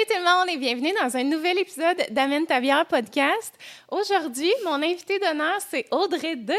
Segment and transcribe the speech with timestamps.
[0.00, 3.52] Salut tout le monde et bienvenue dans un nouvel épisode d'Amène ta bière podcast.
[3.90, 6.54] Aujourd'hui, mon invité d'honneur, c'est Audrey D.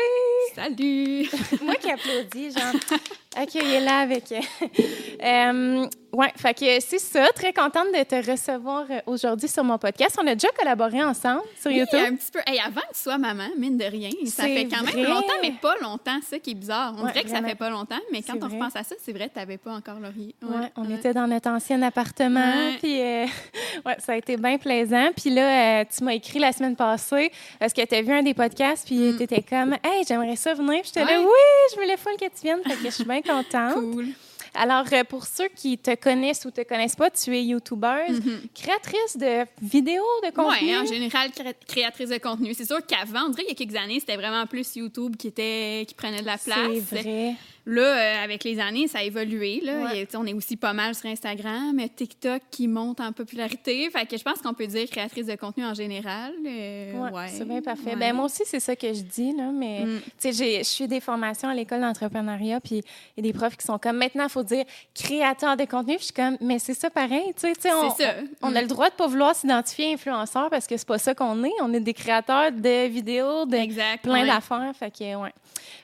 [0.53, 1.27] Salut!
[1.61, 2.73] Moi qui applaudis, genre,
[3.35, 4.23] accueillez-la avec.
[5.23, 7.27] euh, ouais, fait que c'est ça.
[7.33, 10.17] Très contente de te recevoir euh, aujourd'hui sur mon podcast.
[10.21, 11.99] On a déjà collaboré ensemble sur Oui, YouTube.
[11.99, 12.39] un petit peu.
[12.45, 15.01] Hey, avant que tu sois maman, mine de rien, ça fait quand vrai.
[15.01, 16.19] même longtemps, mais pas longtemps.
[16.29, 16.93] Ça qui est bizarre.
[16.97, 17.43] On Ouais, dirait que vraiment.
[17.47, 18.57] ça fait pas longtemps, mais quand on vrai.
[18.57, 20.35] repense à ça, c'est vrai, tu n'avais pas encore Laurier.
[20.41, 22.77] Ouais, on était dans notre ancien appartement, Ouais.
[22.81, 23.25] puis euh,
[23.85, 25.09] ouais, ça a été bien plaisant.
[25.15, 28.23] Puis là, euh, tu m'as écrit la semaine passée parce que tu as vu un
[28.23, 30.81] des podcasts, puis tu étais comme, hey, j'aimerais ça venir.
[30.81, 31.23] Puis j'étais là, Mm.
[31.25, 31.31] Oui,
[31.71, 33.73] je voulais full que tu viennes, fait que je suis bien contente.
[33.75, 34.07] Cool.
[34.53, 38.21] Alors, euh, pour ceux qui te connaissent ou te connaissent pas, tu es youtubeuse,
[38.53, 40.57] créatrice de vidéos, de contenu.
[40.67, 42.53] Oui, en général, cré- créatrice de contenu.
[42.53, 45.27] C'est sûr qu'avant, on dirait qu'il y a quelques années, c'était vraiment plus YouTube qui,
[45.27, 46.57] était, qui prenait de la place.
[46.89, 47.35] C'est vrai.
[47.65, 49.61] Là, euh, avec les années, ça a évolué.
[49.63, 49.83] Là.
[49.83, 50.07] Ouais.
[50.11, 53.87] A- on est aussi pas mal sur Instagram, TikTok qui monte en popularité.
[53.91, 56.33] Fait que je pense qu'on peut dire créatrice de contenu en général.
[56.45, 57.27] Euh, Ouais, ouais.
[57.27, 57.95] c'est bien parfait.
[57.95, 59.99] Ben, moi aussi, c'est ça que je dis, là, mais Mm.
[60.23, 62.83] je suis des formations à l'école d'entrepreneuriat, puis
[63.17, 65.95] il y a des profs qui sont comme, maintenant, il faut dire créateur de contenu.
[65.97, 68.13] Puis je suis comme, mais c'est ça pareil, tu sais, tu sais, on, ça.
[68.41, 68.55] on Mm.
[68.57, 71.51] a le droit de pas vouloir s'identifier influenceur parce que c'est pas ça qu'on est.
[71.61, 74.01] On est des créateurs de vidéos, de Exact.
[74.03, 74.71] plein d'affaires.
[74.77, 75.33] Fait que, ouais.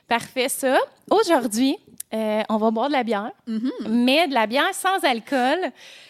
[0.06, 0.78] Parfait, ça.
[1.10, 1.67] Aujourd'hui,
[2.14, 3.70] euh, on va boire de la bière, Mhm.
[3.88, 5.58] mais de la bière sans alcool.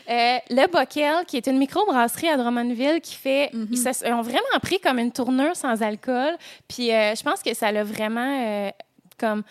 [0.09, 3.51] Euh, le Bockel, qui est une microbrasserie à Drummondville qui fait.
[3.53, 3.69] Mhm.
[3.73, 6.37] Ils se- ils ont vraiment pris comme une tournure sans alcool.
[6.69, 8.71] Puis euh, je pense que ça l'a vraiment
[9.19, 9.43] comme.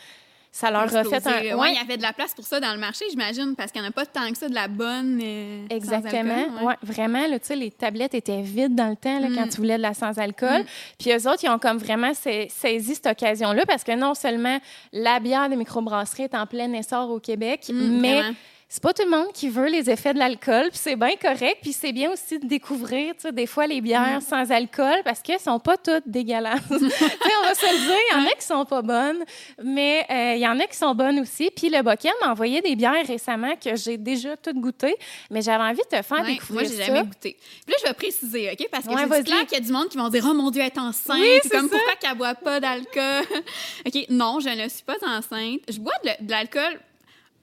[0.51, 1.55] Ça leur a fait un.
[1.57, 3.79] Ouais, il y avait de la place pour ça dans le marché, j'imagine, parce qu'il
[3.81, 5.19] n'y en a pas tant que ça de la bonne.
[5.21, 6.33] euh, Exactement.
[6.33, 6.73] alcool, ouais.
[6.81, 9.49] vraiment, là, tu sais, les tablettes étaient vides dans le temps là, quand Mm.
[9.49, 10.63] tu voulais de la sans-alcool.
[10.99, 14.59] Puis eux autres, ils ont comme vraiment sa- saisi cette occasion-là parce que non seulement
[14.93, 18.35] la bière de microbrasserie est en plein essor au Québec, Mm, mais vraiment.
[18.69, 21.59] C'est pas tout le monde qui veut les effets de l'alcool, puis c'est bien correct,
[21.61, 23.83] puis c'est bien aussi de découvrir, tu sais, des fois les Mm.
[23.83, 26.59] bières sans alcool parce qu'elles sont pas toutes dégueulasses.
[26.69, 27.05] tu sais,
[27.41, 29.23] on va se le dire, il y en a qui sont pas bonnes,
[29.63, 31.49] mais euh, il y en a qui sont bonnes aussi.
[31.55, 34.97] Puis le Bockel m'a envoyé des bières récemment que j'ai déjà toutes goûtées,
[35.31, 36.85] mais j'avais envie de te faire Ouais, découvrir moi, j'ai ça.
[36.87, 37.37] jamais goûté.
[37.65, 38.67] Puis là, je vais préciser, OK?
[38.69, 40.51] Parce que Ouais, c'est clair qu'il y a du monde qui vont dire «Oh mon
[40.51, 41.17] Dieu, elle est enceinte!
[41.19, 41.75] Oui, C'est comme ça.
[41.77, 43.23] pourquoi qu'elle boit pas d'alcool?»
[43.87, 45.61] OK, non, je ne suis pas enceinte.
[45.69, 46.79] Je bois de l'alcool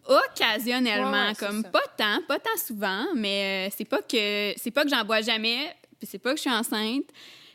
[0.06, 4.84] occasionnellement, Ouais, comme pas tant, pas tant souvent, mais euh, c'est pas que c'est pas
[4.84, 7.04] que j'en bois jamais, puis c'est pas que je suis enceinte.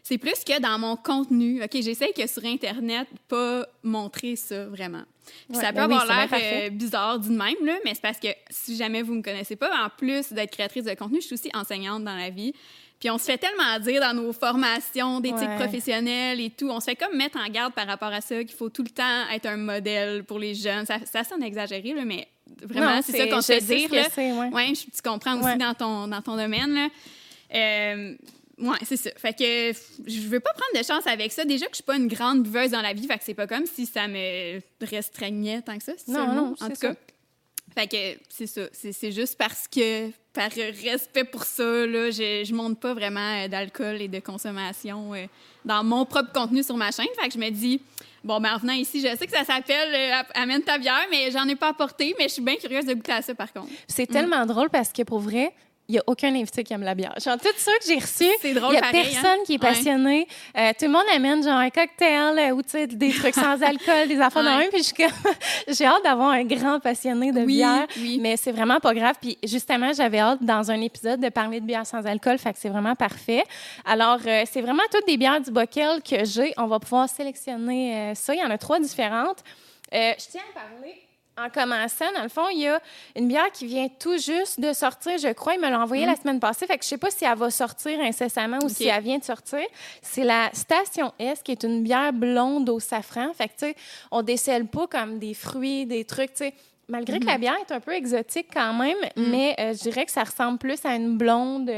[0.02, 1.62] C'est plus que dans mon contenu.
[1.64, 5.04] OK, j'essaie que sur Internet, pas montrer ça vraiment.
[5.48, 8.20] Puis Ouais, ça peut ben avoir l'air euh, bizarre de même, là, mais c'est parce
[8.20, 11.34] que si jamais vous me connaissez pas, en plus d'être créatrice de contenu, je suis
[11.36, 12.54] aussi enseignante dans la vie.
[13.00, 15.56] Puis on se fait tellement dire dans nos formations d'éthique Ouais.
[15.58, 18.56] professionnelle et tout, on se fait comme mettre en garde par rapport à ça, qu'il
[18.58, 20.86] faut tout le temps être un modèle pour les jeunes.
[20.86, 22.28] Ça, ça sonne exagéré, là, mais
[22.64, 23.90] vraiment, c'est ça qu'on se dire.
[23.94, 24.08] là.
[24.18, 24.50] ouais.
[24.54, 25.58] Ouais, je- tu comprends aussi Ouais.
[25.58, 26.74] dans, ton, dans ton domaine.
[26.74, 26.88] Là.
[27.56, 28.16] Euh,
[28.60, 29.10] ouais, c'est ça.
[29.18, 29.78] Fait que
[30.08, 31.46] je veux pas prendre de chance avec ça.
[31.46, 33.48] Déjà que je suis pas une grande buveuse dans la vie, fait que c'est pas
[33.48, 35.94] comme si ça me restreignait tant que ça.
[36.08, 36.94] Non, non, en tout cas.
[37.76, 38.62] Fait que c'est ça.
[38.74, 43.44] C'est c'est juste parce que, par respect pour ça, là, je, je monte pas vraiment
[43.44, 45.26] euh, d'alcool et de consommation euh,
[45.66, 47.06] dans mon propre contenu sur ma chaîne.
[47.22, 47.80] Fait que je me dis,
[48.24, 51.32] bon, ben en venant ici, je sais que ça s'appelle euh, Amène ta bière, mais
[51.32, 52.16] j'en ai pas apporté.
[52.18, 53.70] Mais je suis bien curieuse de goûter à ça, par contre.
[53.88, 55.54] C'est tellement drôle parce que pour vrai,
[55.90, 57.14] il n'y a aucun invité qui aime la bière.
[57.22, 59.38] Genre, tous ceux que j'ai C'est il n'y a pareil, personne hein?
[59.46, 59.70] qui est Ouais.
[59.70, 60.28] passionné.
[60.56, 62.62] Euh, tout le monde amène genre un cocktail euh, ou
[62.96, 64.58] des trucs sans alcool, des affaires Ouais.
[64.60, 64.70] même.
[64.70, 64.84] Puis
[65.68, 67.88] j'ai hâte d'avoir un grand passionné de Oui, bière.
[67.98, 68.20] oui.
[68.22, 69.16] Mais c'est vraiment pas grave.
[69.20, 72.38] Puis justement, j'avais hâte dans un épisode de parler de bière sans alcool.
[72.38, 73.44] Fait que c'est vraiment parfait.
[73.84, 76.54] Alors, euh, c'est vraiment toutes des bières du Bockel que j'ai.
[76.58, 78.36] On va pouvoir sélectionner euh, ça.
[78.36, 79.40] Il y en a trois différentes.
[79.92, 80.94] Je tiens à parler.
[81.40, 82.82] En commençant, dans le fond, il y a
[83.16, 85.54] une bière qui vient tout juste de sortir, je crois.
[85.54, 86.68] Il me l'a envoyée la semaine passée.
[86.68, 89.24] Fait que je sais pas si elle va sortir incessamment ou si elle vient de
[89.24, 89.62] sortir.
[90.02, 93.32] C'est la Station S, qui est une bière blonde au safran.
[93.34, 93.76] Fait que, tu sais,
[94.12, 96.54] on décèle pas comme des fruits, des trucs, tu sais.
[96.90, 100.12] Malgré que la bière est un peu exotique quand même, mais euh, je dirais que
[100.12, 101.72] ça ressemble plus à une blonde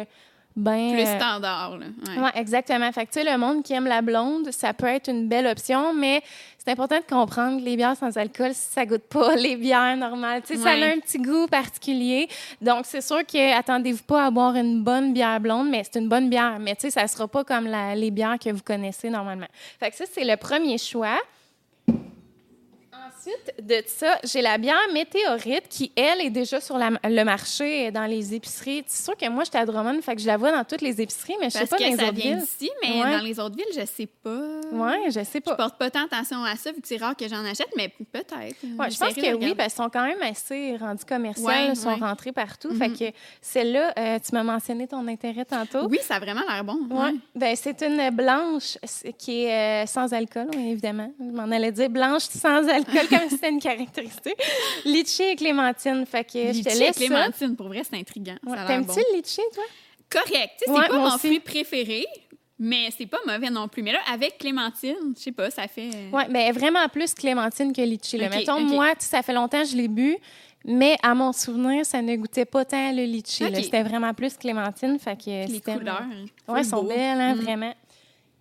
[0.55, 0.91] ben...
[0.93, 1.85] Plus euh, standard, là.
[2.07, 2.23] Ouais.
[2.23, 2.91] Ouais, exactement.
[2.91, 5.47] Fait que, tu sais, le monde qui aime la blonde, ça peut être une belle
[5.47, 6.21] option, mais
[6.57, 10.41] c'est important de comprendre que les bières sans alcool, ça goûte pas les bières normales.
[10.45, 12.27] Tu sais, ça a un petit goût particulier.
[12.61, 16.09] Donc, c'est sûr que attendez-vous pas à boire une bonne bière blonde, mais c'est une
[16.09, 16.57] bonne bière.
[16.59, 19.47] Mais tu sais, ça sera pas comme la- les bières que vous connaissez normalement.
[19.79, 21.17] Fait que ça, c'est le premier choix.
[23.21, 27.91] Ensuite de ça, j'ai la bière météorite qui, elle, est déjà sur la- le marché
[27.91, 28.83] dans les épiceries.
[28.87, 30.99] C'est sûr que moi, j'étais à Drummond, fait que je la vois dans toutes les
[31.01, 32.39] épiceries, mais je sais Parce pas dans que les ça autres vient villes.
[32.39, 33.11] d'ici, mais Ouais.
[33.17, 34.41] dans les autres villes, je sais pas.
[34.71, 35.55] Ouais, je sais Je pas.
[35.55, 38.35] porte pas tant attention à ça, vu que c'est rare que j'en achète, mais peut-être.
[38.39, 41.75] Ouais, je pense que oui, parce qu'ils sont quand même assez rendus commerciaux, Ouais, ils
[41.75, 42.69] sont rentrés partout.
[42.71, 42.77] Mhm.
[42.77, 45.85] Fait que celle-là, euh, tu m'as mentionné ton intérêt tantôt.
[45.87, 46.79] Oui, ça a vraiment l'air bon.
[46.89, 47.13] Ouais.
[47.35, 48.77] Ben, c'est une blanche
[49.19, 51.11] qui est euh, sans alcool, oui, évidemment.
[51.19, 54.35] Je m'en allais dire blanche sans alcool, comme si c'était une caractéristique.
[54.85, 56.05] Litchi et clémentine.
[56.05, 57.05] Fait que je te et laisse ça.
[57.05, 58.35] clémentine, pour vrai, c'est intriguant.
[58.45, 58.57] Ouais.
[58.67, 59.03] T'aimes-tu bon.
[59.11, 59.63] le litchi, toi?
[60.09, 60.63] Correct.
[60.67, 62.05] Ouais, c'est pas mon fruit préféré,
[62.59, 63.81] mais c'est pas mauvais non plus.
[63.83, 65.89] Mais là, avec clémentine, je sais pas, ça fait.
[65.93, 68.17] euh, Oui, mais vraiment plus clémentine que litchi.
[68.17, 68.27] là.
[68.27, 70.17] Ok, Mettons, moi, ça fait longtemps que je l'ai bu,
[70.65, 73.45] mais à mon souvenir, ça ne goûtait pas tant le litchi.
[73.63, 74.99] C'était vraiment plus clémentine.
[74.99, 76.03] Fait que Les couleurs.
[76.49, 76.89] Oui, elles sont beau.
[76.89, 77.39] belles, hein, Mm.
[77.39, 77.73] vraiment.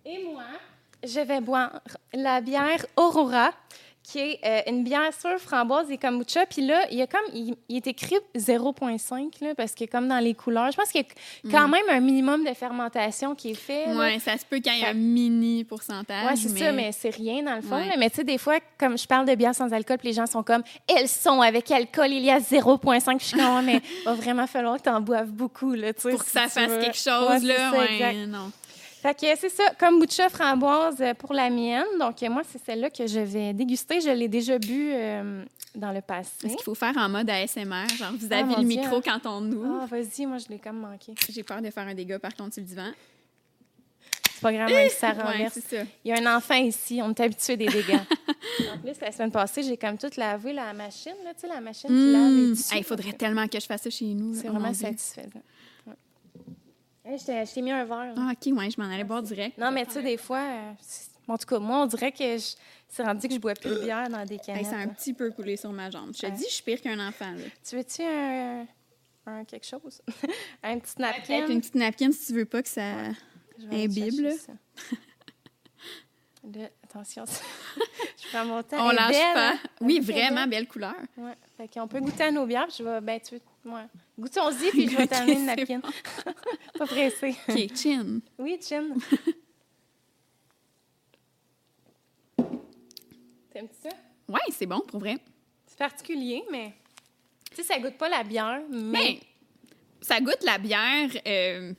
[0.05, 0.43] Et moi,
[1.03, 1.79] je vais boire
[2.13, 3.51] la bière Aurora,
[4.03, 6.45] qui est euh, une bière sur framboise et kombucha.
[6.47, 10.07] Puis là, il y a comme, il, il est écrit 0,5, là, parce que comme
[10.07, 13.51] dans les couleurs, je pense qu'il y a quand même un minimum de fermentation qui
[13.51, 13.87] est fait.
[13.87, 13.97] Mm.
[13.97, 16.25] Ouais, ça se peut qu'il y ait Fait- un mini pourcentage.
[16.31, 17.75] Oui, c'est ça, mais c'est rien dans le fond.
[17.75, 17.87] Ouais.
[17.89, 17.95] là.
[17.97, 20.25] Mais tu sais, des fois, comme je parle de bière sans alcool, puis les gens
[20.27, 23.17] sont comme, elles sont avec alcool, il y a 0,5.
[23.17, 25.73] Puis je suis comme, mais va vraiment falloir que tu en boives beaucoup.
[25.73, 26.79] Là, Pour que ça fasse veux.
[26.79, 27.71] quelque chose, Ouais, là.
[27.71, 28.51] ouais, non.
[29.01, 31.85] Fait que c'est ça, kombucha framboise euh, pour la mienne.
[31.99, 33.99] Donc, euh, moi, c'est celle-là que je vais déguster.
[33.99, 35.43] Je l'ai déjà bu euh,
[35.73, 36.45] dans le passé.
[36.45, 37.87] Est-ce qu'il faut faire en mode ASMR?
[37.97, 39.79] Genre, vous Ah, le micro quand on ouvre.
[39.81, 41.13] Ah, vas-y, moi, je l'ai comme manqué.
[41.29, 42.91] J'ai peur de faire un dégât, par contre, sur le divan.
[44.33, 45.53] C'est pas grave, même si ça renverse.
[45.53, 45.83] c'est ça.
[46.05, 47.95] Il y a un enfant ici, on est habitué des dégâts.
[48.73, 51.61] en plus, la semaine passée, j'ai comme tout lavé la machine, là, tu sais, la
[51.61, 52.73] machine qui lave les Hum, tissus.
[52.73, 54.33] hey, Il faudrait tellement que je fasse ça chez nous.
[54.35, 54.47] C'est.
[54.49, 55.41] Oh, vraiment satisfaisant.
[57.11, 57.31] Ouais.
[57.31, 58.13] Hey, je t'ai- mis un verre.
[58.17, 59.57] Ah, OK, ouais, je m'en allais boire direct.
[59.57, 60.71] Non, mais tu sais, des fois, euh,
[61.27, 62.55] en tout cas, moi, on dirait que je-
[62.89, 64.65] c'est rendu que je bois plus de bière dans des Hey, canettes.
[64.65, 64.93] ça a un là.
[64.93, 66.11] petit peu coulé sur ma jambe.
[66.15, 66.31] Je te Ouais.
[66.31, 67.31] dis, je suis pire qu'un enfant.
[67.31, 67.43] Là.
[67.67, 68.65] Tu veux-tu un,
[69.25, 70.01] un quelque chose?
[70.63, 71.21] un petit napkin?
[71.39, 72.81] Peut-être une petite napkin si tu veux pas que ça.
[73.71, 74.31] Aller imbibe, là.
[76.83, 77.23] attention,
[78.17, 78.87] je prends mon temps.
[78.87, 79.49] On lâche belle, pas.
[79.51, 79.59] hein?
[79.81, 80.67] Oui, vraiment belle.
[80.67, 80.95] couleur.
[81.17, 81.33] Ouais.
[81.57, 83.85] Fait qu'on peut goûter à nos bières, je vais, ben, tu veux, ouais.
[84.19, 85.81] Goûtons-y, puis je vais t'amener une napkin.
[86.77, 87.35] pas pressé.
[87.47, 88.19] OK, chin.
[88.37, 88.89] Oui, Chin.
[93.51, 93.89] T'aimes-tu ça?
[94.29, 95.17] Ouais, c'est bon pour vrai.
[95.67, 96.73] C'est particulier, mais.
[97.49, 98.91] Tu sais, ça goûte pas la bière, mais.
[98.91, 99.19] Mais
[100.01, 101.73] ça goûte la bière, euh,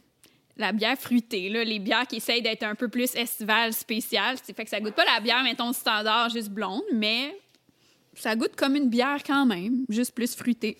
[0.57, 4.37] la bière fruitée, là, les bières qui essayent d'être un peu plus estivales, spéciales.
[4.43, 7.37] C'est fait que ça goûte pas la bière, mettons, standard, juste blonde, mais
[8.15, 10.77] ça goûte comme une bière quand même, juste plus fruitée.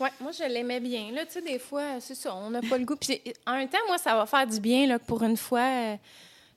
[0.00, 1.10] Ouais, moi, je l'aimais bien.
[1.12, 2.96] Là, tu sais, des fois, c'est ça, on n'a pas le goût.
[2.96, 5.60] Puis en même temps, moi, ça va faire du bien, là, que pour une fois.
[5.60, 5.96] euh,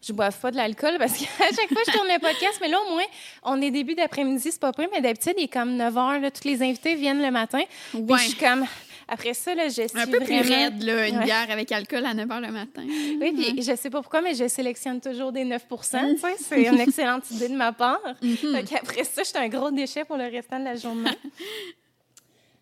[0.05, 1.25] je bois pas de l'alcool parce qu'à
[1.55, 2.57] chaque fois, je tourne le podcast.
[2.61, 3.05] Mais là, au moins,
[3.43, 4.89] on est début d'après-midi, c'est pas près.
[4.91, 6.19] Mais d'habitude, il est comme 9 h.
[6.21, 7.61] Là, tous les invités viennent le matin.
[7.91, 8.17] Puis Ouais.
[8.19, 8.65] je suis comme.
[9.07, 11.23] Après ça, là, je suis Un peu plus raide, là, une Ouais.
[11.25, 12.83] bière avec alcool à 9 h le matin.
[12.85, 15.99] Oui, puis je sais pas pourquoi, mais je sélectionne toujours des 9 tu sais.
[16.37, 17.99] C'est une excellente idée de ma part.
[18.21, 21.11] Fait qu'après ça, j'étais un gros déchet pour le restant de la journée.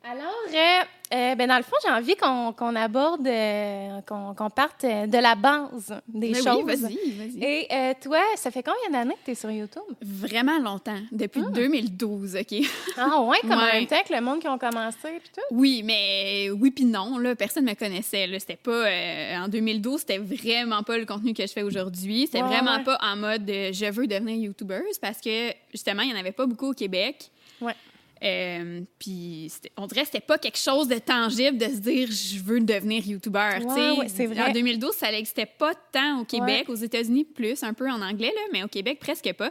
[0.03, 0.83] Alors, euh,
[1.13, 5.93] euh, ben dans le fond, j'ai envie qu'on aborde, euh, qu'on parte de la base
[6.07, 6.63] des Mais choses.
[6.65, 7.43] oui, vas-y, vas-y.
[7.43, 7.67] Et
[8.01, 9.83] toi, ça fait combien d'années que tu es sur YouTube?
[10.01, 12.67] Vraiment longtemps, depuis 2012, OK?
[12.97, 15.41] Ah ouais, comme en même temps que le monde qui ont commencé puis tout?
[15.55, 18.27] Oui, mais oui puis non, là, personne me connaissait.
[18.39, 18.87] C'était pas
[19.43, 22.25] en 2012, c'était vraiment pas le contenu que je fais aujourd'hui.
[22.25, 22.83] C'était Ouais, vraiment ouais.
[22.83, 26.47] pas en mode je veux devenir youtubeuse parce que justement, il y en avait pas
[26.47, 27.29] beaucoup au Québec.
[27.61, 27.75] Ouais.
[28.23, 32.39] Euh, puis on dirait que c'était pas quelque chose de tangible de se dire je
[32.39, 33.59] veux devenir youtubeur.
[33.59, 34.49] tu Ouais, ouais, c'est vrai.
[34.49, 38.31] En 2012, ça n'existait pas tant au Québec, aux États-Unis plus, un peu en anglais
[38.35, 39.49] là, mais au Québec presque pas.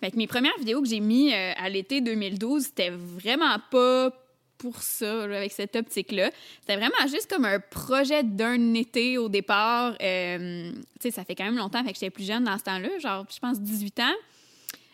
[0.00, 4.10] Fait que mes premières vidéos que j'ai mis euh, à l'été 2012, c'était vraiment pas
[4.58, 6.30] pour ça, là, avec cette optique-là.
[6.60, 9.94] C'était vraiment juste comme un projet d'un été au départ.
[10.02, 12.64] Euh, tu sais, ça fait quand même longtemps, fait que j'étais plus jeune dans ce
[12.64, 14.14] temps-là, genre, je pense 18 ans.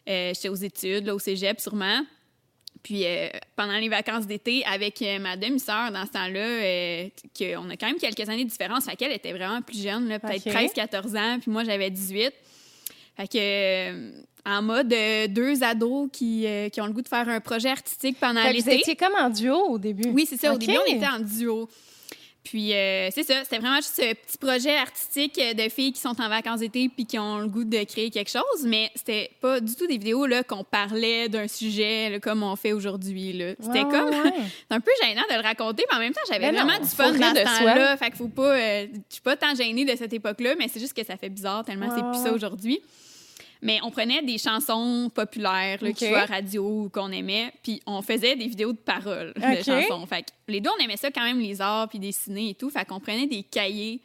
[0.06, 2.04] J'étais aux études, là, au cégep sûrement.
[2.82, 7.56] Puis euh, pendant les vacances d'été, avec euh, ma demi-sœur dans ce temps-là, euh, que
[7.56, 8.84] on a quand même quelques années de différence.
[8.84, 10.52] Fait qu'elle était vraiment plus jeune, peut-être Ok.
[10.52, 12.32] 13-14 ans, puis moi j'avais 18.
[13.16, 14.10] Fait que euh,
[14.44, 14.94] en mode
[15.30, 18.52] deux ados qui, qui ont le goût de faire un projet artistique pendant que vous
[18.54, 18.74] l'été.
[18.78, 20.08] étiez comme en duo au début.
[20.10, 20.54] Oui, c'est ça.
[20.54, 21.68] Au début, on était en duo.
[22.48, 23.42] Puis, euh, c'est ça.
[23.42, 27.04] C'était vraiment juste ce petit projet artistique de filles qui sont en vacances d'été puis
[27.04, 28.64] qui ont le goût de créer quelque chose.
[28.64, 32.54] Mais c'était pas du tout des vidéos là, qu'on parlait d'un sujet là, comme on
[32.54, 33.32] fait aujourd'hui.
[33.32, 33.54] là.
[33.58, 34.10] C'était comme.
[34.10, 34.32] ouais.
[34.68, 36.88] C'est un peu gênant de le raconter, mais en même temps, j'avais non, vraiment du
[36.88, 37.96] fun dans ce temps-là.
[37.96, 38.54] Fait qu'il faut pas.
[38.56, 41.28] euh, je suis pas tant gênée de cette époque-là, mais c'est juste que ça fait
[41.30, 42.80] bizarre tellement c'est plus ça aujourd'hui.
[43.62, 46.10] Mais on prenait des chansons populaires là, qui Ok.
[46.10, 49.58] jouaient à radio ou qu'on aimait, puis on faisait des vidéos de paroles Ok.
[49.58, 50.06] de chansons.
[50.06, 52.70] Fait que les deux, on aimait ça quand même, les arts puis dessiner et tout.
[52.70, 54.00] Fait qu'on prenait des cahiers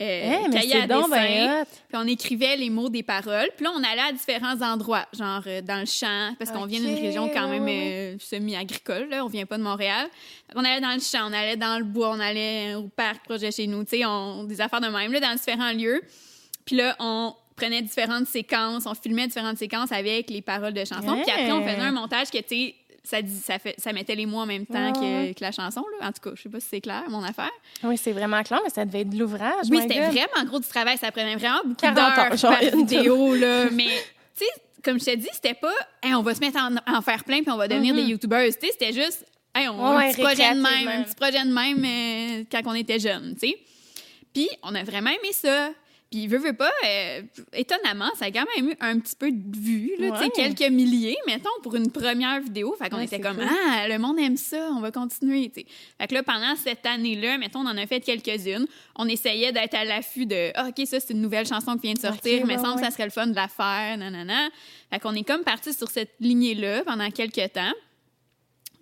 [0.00, 1.64] euh, Hey, mais cahier c'est à donc dessin.
[1.88, 3.48] Puis on écrivait les mots des paroles.
[3.56, 6.80] Puis là, on allait à différents endroits, genre euh, dans le champ, parce qu'on vient
[6.80, 9.08] d'une région quand même euh, semi-agricole.
[9.10, 9.24] Là.
[9.24, 10.08] On vient pas de Montréal.
[10.52, 13.42] Qu'on allait dans le champ, on allait dans le bois, on allait au parc proche
[13.42, 13.84] de chez nous.
[13.84, 16.02] Tu sais, on- des affaires de même, là, dans différents lieux.
[16.64, 21.20] Puis là, on prenait différentes séquences, on filmait différentes séquences avec les paroles de chansons.
[21.22, 24.14] Puis après, on faisait un montage que, tu sais, ça, dit- ça, fait, ça mettait
[24.14, 25.84] les mots en même temps Ouais, que, que la chanson.
[26.00, 26.08] Là.
[26.08, 27.50] En tout cas, je sais pas si c'est clair, mon affaire.
[27.82, 29.66] Oui, c'est vraiment clair, mais ça devait être de l'ouvrage.
[29.70, 30.96] Oui, c'était vraiment gros du travail.
[30.98, 33.34] Ça prenait vraiment beaucoup 40 d'heures par vidéo.
[33.34, 33.66] Là.
[33.72, 33.84] Mais,
[34.36, 34.50] tu sais,
[34.82, 37.42] comme je t'ai dit, c'était pas Hey, on va se mettre en, en faire plein
[37.42, 38.46] puis on va devenir des YouTubers.
[38.58, 41.44] Tu sais, c'était juste Hey, on Ouais, un petit projet de même, un petit projet
[41.44, 43.58] de même euh, quand on était jeunes, tu sais.
[44.32, 45.70] Puis, on a vraiment aimé ça.
[46.14, 47.22] Puis, veux, veux pas, euh,
[47.54, 50.30] étonnamment, ça a quand même eu un petit peu de vues, là, Ouais.
[50.30, 52.72] quelques milliers, mettons, pour une première vidéo.
[52.80, 53.48] Fait qu'on Ouais, était comme, cool.
[53.68, 55.50] ah, le monde aime ça, on va continuer.
[55.52, 58.64] Fait que là, pendant cette année-là, mettons, on en a fait quelques-unes.
[58.94, 61.94] On essayait d'être à l'affût de, ah, OK, ça, c'est une nouvelle chanson qui vient
[61.94, 64.50] de sortir, mais ouais, semble que ça serait le fun de la faire, nanana.
[64.92, 67.72] Fait qu'on est comme parti sur cette lignée-là pendant quelques temps.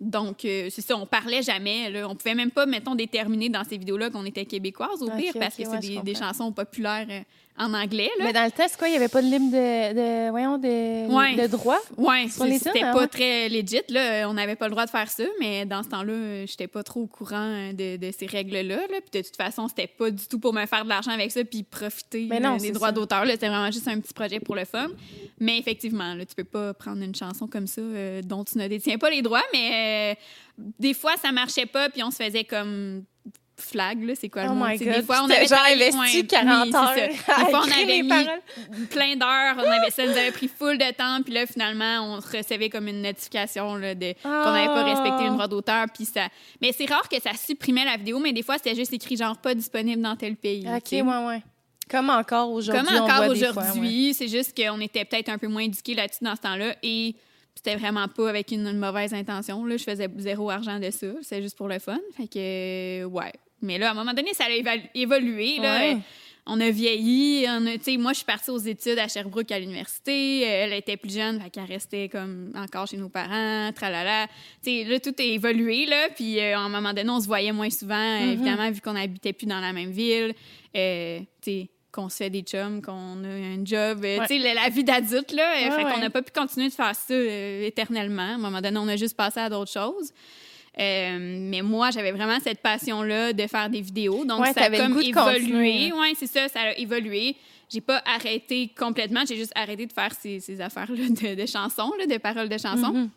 [0.03, 1.89] Donc, euh, c'est ça, on parlait jamais.
[1.89, 2.07] Là.
[2.07, 5.55] On pouvait même pas, mettons, déterminer dans ces vidéos-là qu'on était québécoises, au pire, parce
[5.55, 7.21] que c'est ouais, des, chansons populaires euh,
[7.57, 8.09] en anglais.
[8.17, 8.25] Là.
[8.25, 11.07] Mais dans le test, quoi, il n'y avait pas de libre de, de, voyons, de,
[11.13, 11.35] Ouais.
[11.35, 11.77] de droit?
[12.45, 13.07] Les c'était pas ouais.
[13.07, 13.81] très legit.
[13.89, 14.27] Là.
[14.29, 17.01] On n'avait pas le droit de faire ça, mais dans ce temps-là, j'étais pas trop
[17.01, 18.77] au courant de, de ces règles-là.
[18.77, 19.01] Là.
[19.01, 21.43] Puis de toute façon, c'était pas du tout pour me faire de l'argent avec ça
[21.43, 23.23] puis profiter Mais non, euh, des droits d'auteur.
[23.27, 24.87] C'était vraiment juste un petit projet pour le fun.
[25.39, 28.67] Mais effectivement, là, tu peux pas prendre une chanson comme ça euh, dont tu ne
[28.67, 32.43] détiens pas les droits, mais euh, des fois, ça marchait pas puis on se faisait
[32.43, 33.03] comme
[33.63, 34.65] flag, là, c'est quoi le Oh mot?
[34.67, 34.87] my God.
[34.95, 38.07] Des fois, on avait genre investi ouais, 40 oui, heures Des fois, on avait mis
[38.07, 38.41] paroles.
[38.89, 39.55] plein d'heures.
[39.57, 41.21] On avait, ça nous avait pris full de temps.
[41.23, 44.83] Puis là, finalement, on recevait comme une notification là, de, qu'on n'avait pas Ah.
[44.83, 45.85] respecté le droit d'auteur.
[45.93, 46.27] Puis ça...
[46.61, 49.37] Mais c'est rare que ça supprimait la vidéo, mais des fois, c'était juste écrit genre
[49.37, 50.65] pas disponible dans tel pays.
[50.67, 51.43] OK, ouais, ouais.
[51.89, 52.85] Comme encore aujourd'hui.
[52.85, 56.41] Comme encore aujourd'hui, c'est juste qu'on était peut-être un peu moins éduqués là-dessus dans ce
[56.41, 56.75] temps-là.
[56.81, 57.13] Et
[57.55, 59.63] c'était vraiment pas avec une, une mauvaise intention.
[59.65, 59.75] Là.
[59.77, 61.07] Je faisais zéro argent de ça.
[61.21, 61.99] C'est juste pour le fun.
[62.17, 63.33] Fait que, ouais.
[63.63, 65.57] Mais là, à un moment donné, ça a évolué.
[65.59, 65.77] Là.
[65.79, 65.97] Ouais.
[66.45, 67.45] On a vieilli.
[67.47, 70.41] On a- moi, je suis partie aux études à Sherbrooke à l'université.
[70.41, 74.27] Elle était plus jeune, fait qu'elle restait comme encore chez nos parents, tralala.
[74.65, 76.09] Là, tout a évolué, là.
[76.15, 78.31] Puis, euh, à un moment donné, on se voyait moins souvent, Mm-hmm.
[78.33, 80.33] évidemment, vu qu'on habitait plus dans la même ville.
[80.75, 81.19] Euh,
[81.93, 84.27] qu'on se fait des chums, qu'on a un job, euh, Ouais.
[84.27, 85.43] tu sais, la, la vie d'adulte, là.
[85.43, 88.23] Euh, Ouais, fait qu'on n'a pas pu continuer de faire ça euh, éternellement.
[88.23, 90.11] À un moment donné, on a juste passé à d'autres choses.
[90.79, 94.25] Euh, mais moi, j'avais vraiment cette passion-là de faire des vidéos.
[94.25, 95.91] Donc, Ouais, ça a comme évolué.
[95.93, 97.35] Oui, c'est ça, ça a évolué.
[97.69, 99.21] J'ai pas arrêté complètement.
[99.27, 102.57] J'ai juste arrêté de faire ces, ces affaires-là de, de chansons, là, de paroles de
[102.57, 102.93] chansons.
[102.93, 103.09] Mhm.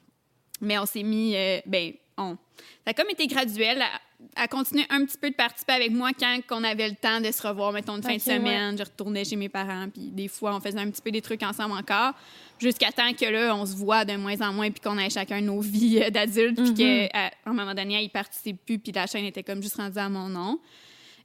[0.61, 2.37] Mais on s'est mis, euh, ben, on.
[2.85, 6.11] Ça a comme été graduel à, à continuer un petit peu de participer avec moi
[6.19, 8.79] quand on avait le temps de se revoir, mettons, une fin Ok, de semaine.
[8.79, 11.43] Je retournais chez mes parents, puis des fois, on faisait un petit peu des trucs
[11.43, 12.15] ensemble encore.
[12.61, 15.41] Jusqu'à temps que là, on se voit de moins en moins, puis qu'on ait chacun
[15.41, 17.09] nos vies euh, d'adultes, puis Mhm.
[17.09, 20.09] qu'à un moment donné, ils participent plus, puis la chaîne était comme juste rendue à
[20.09, 20.59] mon nom.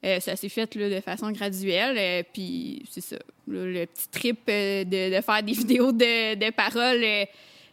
[0.04, 1.96] Euh, ça s'est fait là, de façon graduelle.
[1.98, 3.18] euh, puis c'est ça.
[3.48, 7.26] là, le petit trip euh, de, de faire des vidéos de, de paroles, euh,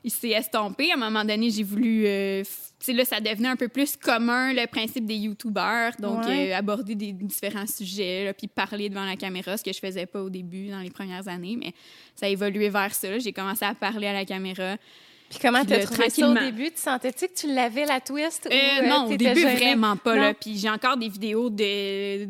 [0.05, 0.91] il s'est estompé.
[0.91, 2.07] À un moment donné, j'ai voulu.
[2.07, 5.93] euh, f- tu sais, là, ça devenait un peu plus commun, le principe des YouTubers.
[5.99, 6.53] Donc, Ouais.
[6.53, 10.07] euh, aborder des différents sujets, là, puis parler devant la caméra, ce que je faisais
[10.07, 11.57] pas au début, dans les premières années.
[11.59, 11.73] Mais
[12.15, 13.19] ça a évolué vers ça.
[13.19, 14.77] J'ai commencé à parler à la caméra.
[15.29, 16.71] Puis comment t'as trouvé ça au début?
[16.71, 18.49] Tu sentais-tu que tu l'avais, la twist?
[18.51, 19.57] ou, Euh, euh, non, au début, gênée?
[19.57, 20.15] vraiment pas.
[20.17, 20.23] Non?
[20.23, 20.35] Là.
[20.35, 22.25] Puis j'ai encore des vidéos de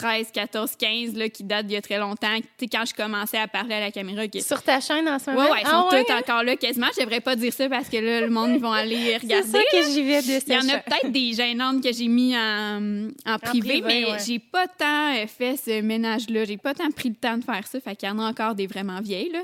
[0.00, 2.36] 2013, 14, 15 là, qui datent d'il y a très longtemps.
[2.36, 4.22] Tu sais, quand je commençais à parler à la caméra.
[4.40, 5.50] Sur ta chaîne en ce moment?
[5.50, 6.86] ouais, ils Ah sont ouais, toutes encore là quasiment.
[6.96, 9.48] Je devrais pas dire ça parce que là, le monde, ils vont aller C'est regarder.
[9.50, 12.36] ça que j'y vais de Il y en a peut-être des gênantes que j'ai mis
[12.36, 14.18] en, en privé, privé, mais ouais.
[14.26, 16.44] j'ai pas tant euh, fait ce ménage-là.
[16.44, 17.80] J'ai pas tant pris le temps de faire ça.
[17.80, 19.40] Fait qu'il y en a encore des vraiment vieilles, là.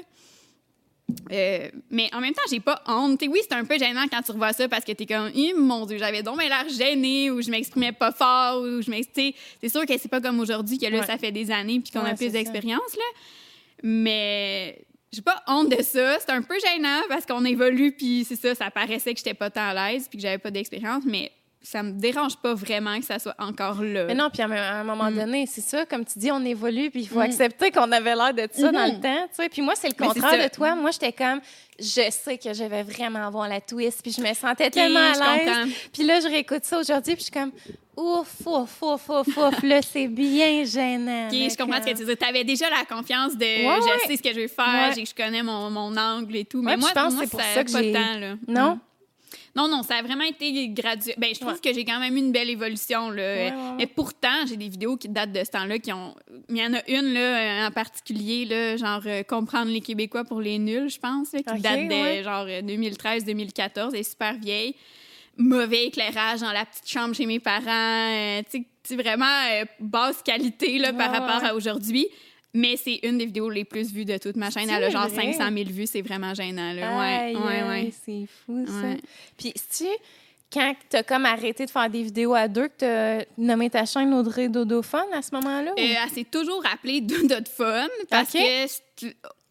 [1.33, 3.19] Euh, mais en même temps, j'ai pas honte.
[3.19, 5.87] T'sais, oui, c'est un peu gênant quand tu revois ça parce que t'es comme, mon
[5.87, 9.35] Dieu, j'avais donc l'air gênée ou je m'exprimais pas fort ou je m'exprimais.
[9.61, 11.07] C'est sûr que c'est pas comme aujourd'hui que là, Ouais.
[11.07, 13.21] ça fait des années puis qu'on Ouais, a plus d'expérience, là.
[13.83, 14.79] Mais
[15.13, 16.19] j'ai pas honte de ça.
[16.21, 19.51] C'est un peu gênant parce qu'on évolue puis c'est ça, ça paraissait que j'étais pas
[19.51, 21.31] tant à l'aise puis que j'avais pas d'expérience, mais
[21.63, 24.05] ça me dérange pas vraiment que ça soit encore là.
[24.07, 25.15] Mais non, puis à un- moment Mm.
[25.17, 27.23] donné, c'est ça, comme tu dis, on évolue, puis il faut Mm.
[27.23, 28.95] accepter qu'on avait l'air de ça dans Mhm.
[28.95, 29.49] le temps, tu sais.
[29.51, 30.75] Puis moi, c'est le contraire de toi.
[30.75, 31.41] Moi, j'étais comme,
[31.79, 35.01] je sais que je vais vraiment avoir la twist, puis je me sentais Ok, tellement
[35.01, 35.69] à l'aise.
[35.93, 37.53] Puis là, je réécoute ça aujourd'hui, puis je suis comme,
[37.97, 41.27] ouf, ouf, ouf, ouf, ouf, là, c'est bien gênant.
[41.29, 42.17] Ok, je comprends ce que tu dis.
[42.17, 44.07] Tu avais déjà la confiance de Ouais, je ouais.
[44.07, 45.05] sais ce que je vais faire, Ouais.
[45.05, 46.63] je connais mon, mon angle et tout.
[46.63, 48.35] Mais moi, je pense c'est pour ça, que pas j'ai- tant, là.
[48.49, 48.79] Non?
[49.57, 51.15] Non, non, ça a vraiment été graduel.
[51.19, 51.59] Ben, je trouve Ouais.
[51.63, 53.11] que j'ai quand même eu une belle évolution.
[53.11, 53.23] Là.
[53.23, 53.75] ouais, ouais.
[53.79, 56.15] Mais pourtant, j'ai des vidéos qui datent de ce temps-là qui ont.
[56.49, 60.41] Il y en a une là, en particulier, là, genre euh, Comprendre les Québécois pour
[60.41, 63.91] les nuls, je pense, là, qui Ok, date de genre 2013-2014.
[63.95, 64.75] Elle est super vieille.
[65.37, 67.65] Mauvais éclairage dans la petite chambre chez mes parents.
[67.67, 72.07] euh, tu sais, vraiment euh, basse qualité là, par rapport à aujourd'hui.
[72.53, 74.69] Mais c'est une des vidéos les plus vues de toute ma chaîne.
[74.69, 75.33] Elle a genre vrai?
[75.33, 75.87] 500 000 vues.
[75.87, 76.73] C'est vraiment gênant.
[76.73, 76.99] Là.
[76.99, 77.93] Ouais, Aïe, ouais, ouais.
[78.05, 78.73] C'est fou, ça.
[78.89, 79.01] Ouais.
[79.37, 79.91] Puis, si tu
[80.53, 84.13] quand t'as comme arrêté de faire des vidéos à deux, que t'as nommé ta chaîne
[84.13, 85.71] Audrey Dodophone à ce moment-là?
[85.77, 88.41] ou- Euh, elle s'est toujours appelée Dodo de fun parce Ok.
[89.01, 89.07] que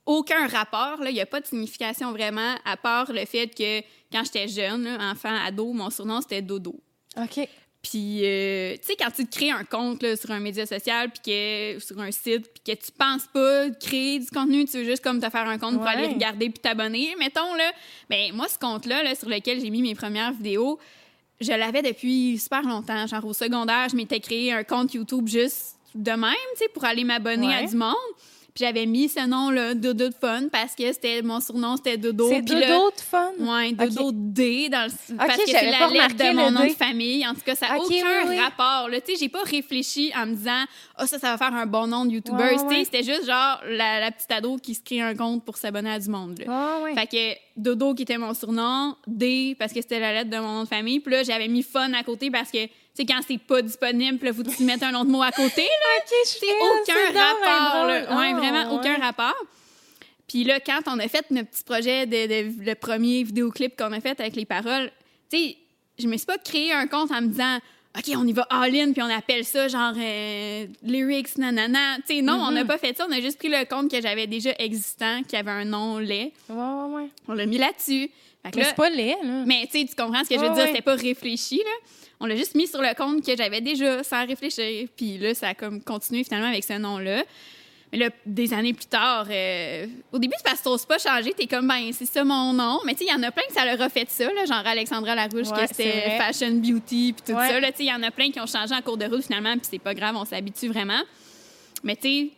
[0.05, 3.79] aucun rapport, il n'y a pas de signification vraiment, à part le fait que
[4.11, 6.75] quand j'étais jeune, là, enfant, ado, mon surnom c'était Dodo.
[7.15, 7.47] OK.
[7.81, 11.09] Puis, euh, tu sais, quand tu te crées un compte là, sur un média social,
[11.11, 14.83] puis que sur un site, puis que tu penses pas créer du contenu, tu veux
[14.83, 17.71] juste comme te faire un compte pour aller regarder puis t'abonner, mettons, là.
[18.09, 20.77] Ben, moi, ce compte-là, là, sur lequel j'ai mis mes premières vidéos,
[21.39, 23.07] je l'avais depuis super longtemps.
[23.07, 26.83] Genre, au secondaire, je m'étais créé un compte YouTube juste de même, tu sais, pour
[26.83, 27.53] aller m'abonner Ouais.
[27.53, 27.95] à du monde.
[28.53, 32.27] Puis j'avais mis ce nom-là, Dodo de Fun, parce que c'était mon surnom, c'était Dodo.
[32.29, 33.31] C'est là- Dodo de fun?
[33.39, 35.15] Ouais, Dodo D dans le...
[35.17, 36.69] parce que c'est la lettre de mon nom D.
[36.69, 37.25] de famille.
[37.27, 38.39] En tout cas, ça n'a Ok, aucun oui, oui.
[38.39, 38.89] rapport.
[39.05, 40.63] Tu sais, j'ai pas réfléchi en me disant
[40.97, 42.37] «Ah, ça, ça va faire un bon nom de YouTuber.
[42.43, 42.83] Ouais, ouais.
[42.83, 45.99] C'était juste genre la, la petite ado qui se crée un compte pour s'abonner à
[45.99, 46.39] du monde.
[46.39, 46.45] là.
[46.49, 46.93] Ah, ouais.
[46.95, 50.53] Fait que Dodo qui était mon surnom, D parce que c'était la lettre de mon
[50.53, 50.99] nom de famille.
[50.99, 52.57] Puis là, j'avais mis fun à côté parce que,
[53.01, 55.61] sais, quand c'est pas disponible, là, faut que tu mettes un autre mot à côté.
[55.63, 55.67] Là.
[55.99, 57.85] OK, je fais, aucun rapport.
[57.87, 57.99] là.
[58.17, 59.35] Ouais, Ah, vraiment aucun rapport.
[60.27, 63.91] Puis là, quand on a fait notre petit projet de, de- le premier vidéoclip qu'on
[63.91, 64.91] a fait avec les paroles,
[65.31, 65.57] tu sais,
[65.97, 67.57] je me suis pas créé un compte en me disant
[67.97, 71.97] OK, on y va all-in, puis on appelle ça genre euh, lyrics, nanana.
[72.07, 73.07] Tu sais, non, on n'a pas fait ça.
[73.09, 76.31] On a juste pris le compte que j'avais déjà existant, qui avait un nom laid.
[76.49, 77.09] Ouais, ouais, ouais.
[77.27, 78.11] On l'a mis là-dessus.
[78.55, 79.43] Mais c'est pas laid, là.
[79.47, 80.67] mais tu sais, tu comprends ce que je veux dire?
[80.67, 81.89] C'était pas réfléchi, là.
[82.19, 84.87] On l'a juste mis sur le compte que j'avais déjà sans réfléchir.
[84.95, 87.23] Puis là, ça a comme continué finalement avec ce nom-là.
[87.91, 91.33] Mais là, des années plus tard, euh, au début, parce que t'oses pas changer.
[91.33, 92.79] T'es comme, ben, c'est ça mon nom.
[92.85, 94.45] Mais tu sais, il y en a plein que ça leur a fait ça, là,
[94.45, 96.17] genre Alexandra Larouche, Ouais, que c'était.
[96.17, 97.49] Fashion Beauty, puis tout Ouais.
[97.49, 97.59] ça.
[97.59, 99.53] Tu sais, il y en a plein qui ont changé en cours de route finalement,
[99.53, 101.01] puis c'est pas grave, on s'habitue vraiment.
[101.83, 102.29] Mais tu sais,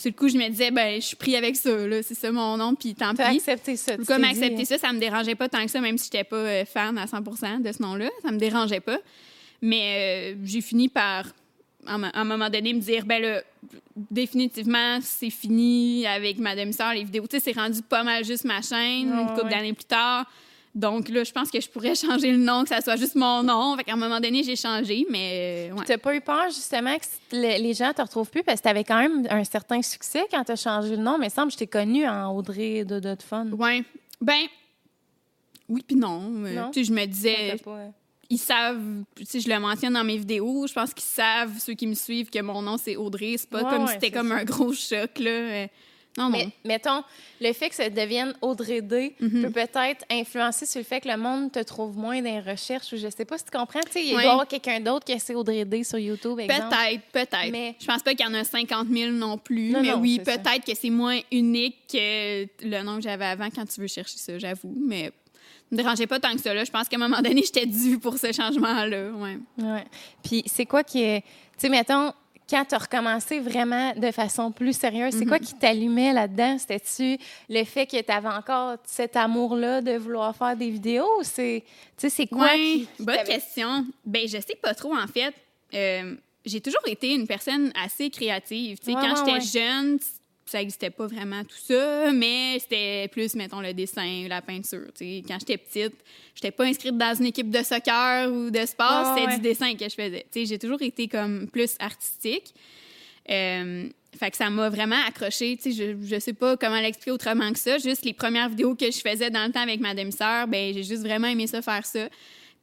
[0.00, 2.32] sur le coup, je me disais, ben, je suis pris avec ça, là, c'est ça
[2.32, 3.20] mon nom, puis tant pis.
[3.20, 3.98] accepté ça.
[3.98, 6.24] tu Comme dit, accepter ça, ça me dérangeait pas tant que ça, même si j'étais
[6.24, 8.08] pas euh, fan à 100% de ce nom-là.
[8.22, 8.98] Ça me dérangeait pas.
[9.60, 11.26] Mais euh, j'ai fini par,
[11.86, 13.42] à un- moment donné, me dire, ben là,
[14.10, 17.26] définitivement, c'est fini avec ma demi-sœur, les vidéos.
[17.28, 19.50] Tu sais, c'est rendu pas mal juste ma chaîne, une couple ouais.
[19.50, 20.24] d'années plus tard.
[20.74, 23.42] Donc là, je pense que je pourrais changer le nom, que ça soit juste mon
[23.42, 23.76] nom.
[23.76, 25.84] Fait qu'à un moment donné, j'ai changé, mais euh, ouais.
[25.84, 27.04] T'as pas eu peur, justement, que
[27.36, 28.42] le- les gens te retrouvent plus?
[28.44, 31.18] Parce que t'avais quand même un certain succès quand t'as changé le nom.
[31.18, 33.48] Mais il semble que je t'ai connue en Audrey de Fun.
[33.50, 33.82] Ouais.
[34.20, 34.42] Ben,
[35.68, 36.22] oui puis non.
[36.44, 36.70] Euh, Non?
[36.70, 37.86] Tu sais, je me disais, pas-
[38.28, 38.80] ils savent,
[39.16, 41.94] tu sais, je le mentionne dans mes vidéos, je pense qu'ils savent, ceux qui me
[41.94, 43.34] suivent, que mon nom c'est Audrey.
[43.38, 44.36] C'est pas Ouais, comme ouais, si c'était comme ça.
[44.36, 45.66] un gros choc, là.
[46.18, 46.30] Non, non.
[46.30, 47.02] Mais mettons,
[47.40, 49.42] le fait que ça devienne Audrey D Mhm.
[49.42, 52.92] peut peut-être influencer sur le fait que le monde te trouve moins dans les recherches
[52.92, 53.80] ou je sais pas si tu comprends.
[53.86, 56.36] Tu sais, il doit y avoir quelqu'un d'autre qui c'est Audrey D sur YouTube.
[56.36, 57.50] Peut-être, peut-être.
[57.52, 59.98] Mais- Je pense pas qu'il y en a 50 000 non plus, Non, mais non,
[60.00, 63.86] oui, peut-être que c'est moins unique que le nom que j'avais avant quand tu veux
[63.86, 64.74] chercher ça, j'avoue.
[64.84, 65.12] Mais
[65.70, 66.64] me dérangeait pas tant que ça, là.
[66.64, 69.38] Je pense qu'à un moment donné, j'étais due pour ce changement-là, ouais.
[69.58, 69.84] Ouais.
[70.24, 71.20] Puis c'est quoi qui est.
[71.20, 72.12] Tu sais, mettons,
[72.50, 75.44] quand tu as recommencé vraiment de façon plus sérieuse, c'est quoi Mhm.
[75.44, 76.58] qui t'allumait là-dedans?
[76.58, 77.16] C'était-tu
[77.48, 81.08] le fait que tu avais encore cet amour-là de vouloir faire des vidéos?
[81.22, 82.88] C'est, tu sais, c'est quoi qui.
[82.96, 83.86] qui bonne question.
[84.04, 85.32] Ben, je sais pas trop, en fait.
[85.74, 88.78] Euh, j'ai toujours été une personne assez créative.
[88.86, 89.98] Ouais, quand ouais, j'étais jeune,
[90.50, 94.86] ça n'existait pas vraiment tout ça, mais c'était plus, mettons, le dessin, la peinture.
[94.98, 95.94] Tu sais, quand j'étais petite,
[96.34, 99.36] j'étais pas inscrite dans une équipe de soccer ou de sport, Ouais, c'était ouais.
[99.36, 100.26] du dessin que je faisais.
[100.34, 102.52] J'ai toujours été comme plus artistique.
[103.30, 105.56] Euh, fait que ça m'a vraiment accroché.
[105.64, 107.78] Je, je sais pas comment l'expliquer autrement que ça.
[107.78, 110.82] Juste les premières vidéos que je faisais dans le temps avec ma demi-sœur, ben j'ai
[110.82, 112.08] juste vraiment aimé ça faire ça.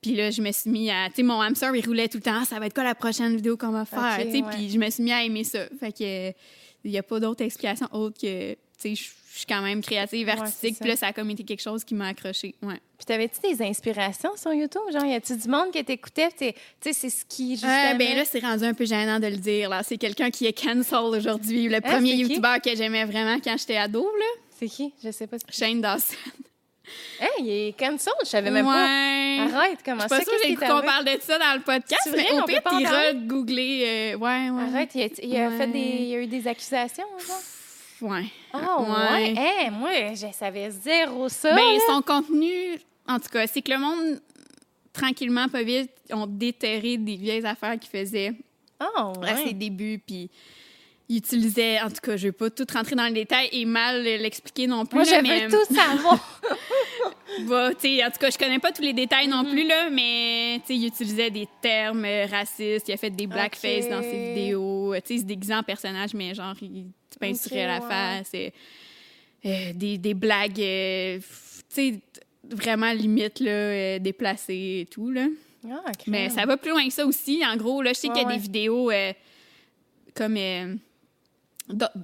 [0.02, 1.08] Puis là, je me suis mis à.
[1.08, 2.39] Tu sais, mon hamster, il roulait tout le temps.
[2.41, 4.19] Ah, ça va être quoi la prochaine vidéo qu'on va faire?
[4.19, 4.43] Ouais.
[4.52, 5.67] Puis je me suis mis à aimer ça.
[5.80, 6.34] Fait que.
[6.84, 8.54] Il n'y a pas d'autre explication autre que.
[8.80, 10.78] Tu sais, je suis quand même créative, artistique.
[10.80, 12.54] Puis là, ça a comme été quelque chose qui m'a accroché.
[12.62, 12.80] Ouais.
[12.98, 14.82] Puis t'avais-tu des inspirations sur YouTube?
[14.92, 16.30] Genre, y a-tu du monde qui t'écoutait?
[16.32, 17.96] Tu sais, c'est ce qui, justement...
[17.98, 19.70] Ben là, c'est rendu un peu gênant de le dire.
[19.70, 21.70] Là, c'est quelqu'un qui est cancel aujourd'hui.
[21.70, 22.22] Le premier c'est qui?
[22.22, 24.26] YouTuber que j'aimais vraiment quand j'étais ado, là,
[24.60, 24.94] C'est qui?
[25.04, 25.38] Je sais pas.
[25.50, 26.16] Shane Dawson.
[27.19, 28.86] Hey, il est cancel, je savais même pas.
[28.86, 29.39] ouais.
[29.54, 30.60] Arrête, comment Je suis ça?
[30.67, 32.91] pas qu'on parle de ça dans le podcast, mais on peut pire, pas en t'iras
[32.91, 33.13] parler?
[33.26, 33.84] googler.
[34.13, 34.63] euh, ouais, ouais.
[34.63, 35.58] Arrête, il a, il a Ouais.
[35.58, 35.80] fait des...
[35.80, 38.12] Il y a eu des accusations, genre?
[38.12, 38.26] Ouais.
[38.54, 39.34] Ah ouais?
[39.38, 41.50] Hey, moi, je savais zéro ça.
[41.56, 41.80] Ben, là.
[41.88, 44.21] son contenu, en tout cas, c'est que le monde
[44.93, 48.34] tranquillement, pas vite, ont déterré des vieilles affaires qu'ils faisaient
[48.80, 49.54] Oh, à ses ouais.
[49.54, 50.30] débuts, puis
[51.10, 54.04] ils utilisaient, en tout cas, je vais pas tout rentrer dans le détail et mal
[54.04, 54.98] l'expliquer non plus.
[54.98, 56.41] Moi, là, je mais, veux tout savoir.
[57.48, 59.30] bah, tu sais, en tout cas, je connais pas tous les détails Mm-hmm.
[59.30, 63.10] non plus, là, mais tu sais, il utilisait des termes euh, racistes, il a fait
[63.10, 66.56] des blackface dans ses vidéos, euh, tu sais, il se déguisait en personnage, mais genre,
[66.62, 66.88] il
[67.20, 67.88] peinturait la ouais.
[67.88, 68.50] face, euh,
[69.46, 72.00] euh, des, des blagues, euh, f- tu sais,
[72.50, 75.28] vraiment limite, là, euh, déplacées et tout, là.
[75.70, 76.12] Ah, crème.
[76.12, 77.41] Mais ça va plus loin que ça aussi.
[77.46, 79.12] En gros, là, je sais qu'il y a Ouais, des vidéos euh,
[80.15, 80.76] comme euh,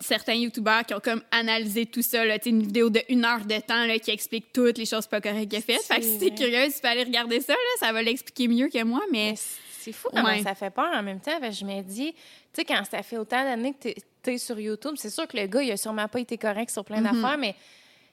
[0.02, 2.26] certains youtubeurs qui ont comme analysé tout ça.
[2.26, 5.21] Là, une vidéo de une heure de temps là, qui explique toutes les choses pas
[5.21, 5.82] correctes qu'il a faites.
[5.84, 7.54] Fait que si t'es curieuse, tu peux aller regarder ça.
[7.54, 9.02] Là, ça va l'expliquer mieux que moi.
[9.12, 9.36] Mais
[9.80, 10.43] c'est fou comment Ouais.
[10.43, 11.39] ça fait peur en même temps.
[11.41, 12.17] je me dis, tu
[12.54, 15.47] sais, quand ça fait autant d'années que t'es- t'es sur YouTube, c'est sûr que le
[15.47, 17.21] gars, il a sûrement pas été correct sur plein Mhm.
[17.21, 17.56] d'affaires, mais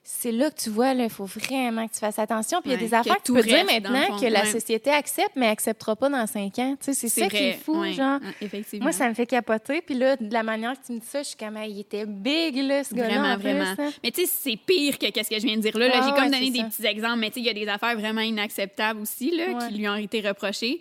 [0.02, 2.60] c'est là que tu vois, il faut vraiment que tu fasses attention.
[2.62, 4.90] Puis il y a des affaires que que tu peux dire maintenant que la société
[4.90, 6.74] accepte, mais acceptera pas dans cinq ans.
[6.80, 8.18] Tu sais, c'est ça qui est fou, Ouais, genre.
[8.40, 8.84] effectivement.
[8.84, 9.82] Moi, ça me fait capoter.
[9.82, 11.78] Puis là, de la manière que tu me dis ça, je suis comme, Ah, il
[11.80, 13.08] était big, là, ce gars-là.
[13.20, 13.74] Vraiment, plus, vraiment.
[13.78, 13.90] hein.
[14.02, 15.88] Mais tu sais, c'est pire que qu'est-ce que je viens de dire là.
[15.88, 16.64] Là, Ah j'ai comme ouais, donné des ça.
[16.64, 19.74] petits exemples, mais tu sais, il y a des affaires vraiment inacceptables aussi là, qui
[19.74, 20.80] lui ont été reprochées.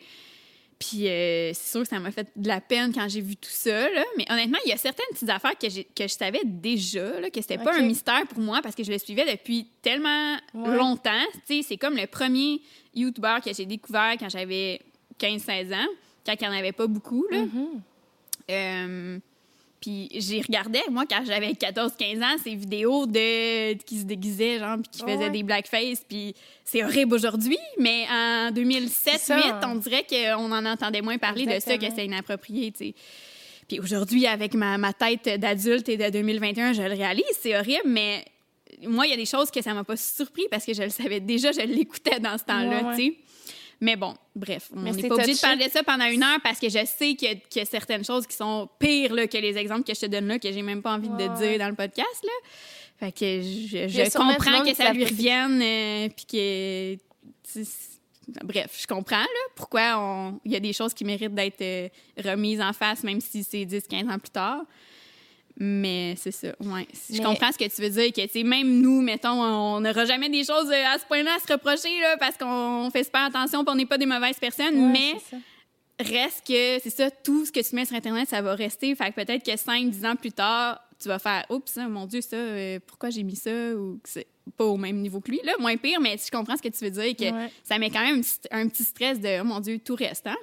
[0.79, 3.49] Puis euh, c'est sûr que ça m'a fait de la peine quand j'ai vu tout
[3.51, 3.89] ça.
[3.89, 4.03] Là.
[4.17, 7.29] Mais honnêtement, il y a certaines petites affaires que, j'ai- que je savais déjà, là,
[7.29, 7.81] que c'était pas Ok.
[7.81, 10.77] un mystère pour moi parce que je le suivais depuis tellement Ouais.
[10.77, 11.25] longtemps.
[11.45, 12.61] C'est comme le premier
[12.95, 14.79] YouTuber que j'ai découvert quand j'avais
[15.19, 15.87] 15-16 ans,
[16.25, 17.25] quand il n'y en avait pas beaucoup.
[17.29, 17.39] Là.
[17.41, 17.81] Mhm.
[18.49, 19.19] Euh,
[19.81, 24.77] puis j'ai regardé, moi, quand j'avais 14-15 ans, ces vidéos de qui se déguisaient, genre,
[24.77, 25.29] puis qui faisaient Ouais.
[25.29, 26.33] des blackface, puis
[26.65, 29.59] c'est horrible aujourd'hui, mais en 2007-2008, C'est ça.
[29.65, 32.93] on dirait qu'on en entendait moins parler de ça, que c'est inapproprié, tu sais.
[33.67, 37.83] Puis aujourd'hui, avec ma, ma tête d'adulte et de 2021, je le réalise, c'est horrible,
[37.85, 38.25] mais
[38.83, 40.89] moi, il y a des choses que ça m'a pas surpris parce que je le
[40.89, 42.95] savais déjà, je l'écoutais dans ce temps-là, Ouais, ouais.
[42.97, 43.17] tu sais.
[43.81, 46.59] Mais bon, bref, on n'est pas obligé de parler de ça pendant une heure parce
[46.59, 49.25] que je sais qu'il y, a- qu'il y a certaines choses qui sont pires là,
[49.27, 51.57] que les exemples que je te donne là, que j'ai même pas envie de dire
[51.59, 52.23] dans le podcast.
[52.23, 52.31] Là.
[52.99, 56.95] Fait que je, comprends que ça lui revienne, euh, puis que...
[57.53, 57.65] tu
[58.43, 61.87] Bref, je comprends là, pourquoi on- il y a des choses qui méritent d'être euh,
[62.23, 64.61] remises en face, même si c'est 10-15 ans plus tard.
[65.61, 66.87] Mais c'est ça, ouais.
[67.11, 70.29] Je comprends ce que tu veux dire, que tu même nous, mettons, on n'aura jamais
[70.29, 73.63] des choses euh, à ce point-là à se reprocher là, parce qu'on fait super attention
[73.63, 75.37] et on n'est pas des mauvaises personnes, Ouais, mais
[75.99, 78.95] reste que, c'est ça, tout ce que tu mets sur Internet, ça va rester.
[78.95, 82.37] Fait que peut-être que 5-10 ans plus tard, tu vas faire Oups, mon Dieu, ça,
[82.37, 85.53] euh, pourquoi j'ai mis ça ou que c'est pas au même niveau que lui, là,
[85.59, 87.51] moins pire, mais je comprends ce que tu veux dire et que Ouais.
[87.63, 90.25] ça met quand même un petit, un petit stress de Oh mon Dieu, tout reste,
[90.27, 90.37] hein?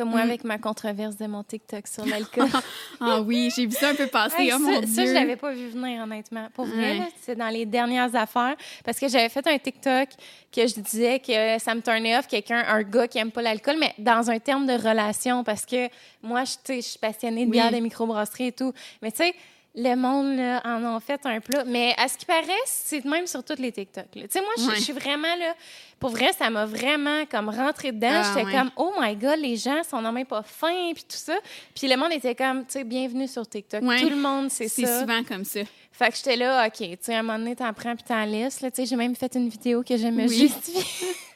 [0.00, 0.28] Comme moi Mm.
[0.30, 2.48] avec ma controverse de mon TikTok sur l'alcool.
[3.02, 4.36] Ah oui, j'ai vu ça un peu passer.
[4.42, 5.06] Hey, oh ça, mon ça, Dieu.
[5.06, 6.48] je l'avais pas vu venir, honnêtement.
[6.54, 8.56] Pour vrai, c'est dans les dernières affaires.
[8.84, 10.08] Parce que j'avais fait un TikTok
[10.50, 13.76] que je disais que ça me turnait off quelqu'un, un gars qui aime pas l'alcool,
[13.78, 15.44] mais dans un terme de relation.
[15.44, 15.88] Parce que
[16.22, 17.58] moi, je, suis passionnée de Oui.
[17.58, 18.72] bière, de microbrasserie et tout.
[19.02, 19.34] Mais tu sais,
[19.74, 21.64] le monde là, en a fait un plat.
[21.64, 24.06] Mais à ce qui paraît, c'est même sur tous les TikTok.
[24.12, 24.74] Tu sais, moi, je- Ouais.
[24.76, 25.54] je suis vraiment là.
[25.98, 28.08] Pour vrai, ça m'a vraiment comme rentré dedans.
[28.10, 28.52] Ah, J'étais ouais.
[28.52, 31.36] comme, oh my God, les gens sont non même pas fins, puis tout ça.
[31.78, 33.82] Puis le monde était comme, tu sais, bienvenue sur TikTok.
[33.82, 34.00] Ouais.
[34.00, 35.00] Tout le monde, c'est C'est ça.
[35.00, 35.60] souvent comme ça.
[35.92, 38.24] Fait que j'étais là, OK, tu sais, à un moment donné, t'en prends puis t'en
[38.24, 38.58] laisses.
[38.58, 40.50] Tu sais, j'ai même fait une vidéo que je me Oui.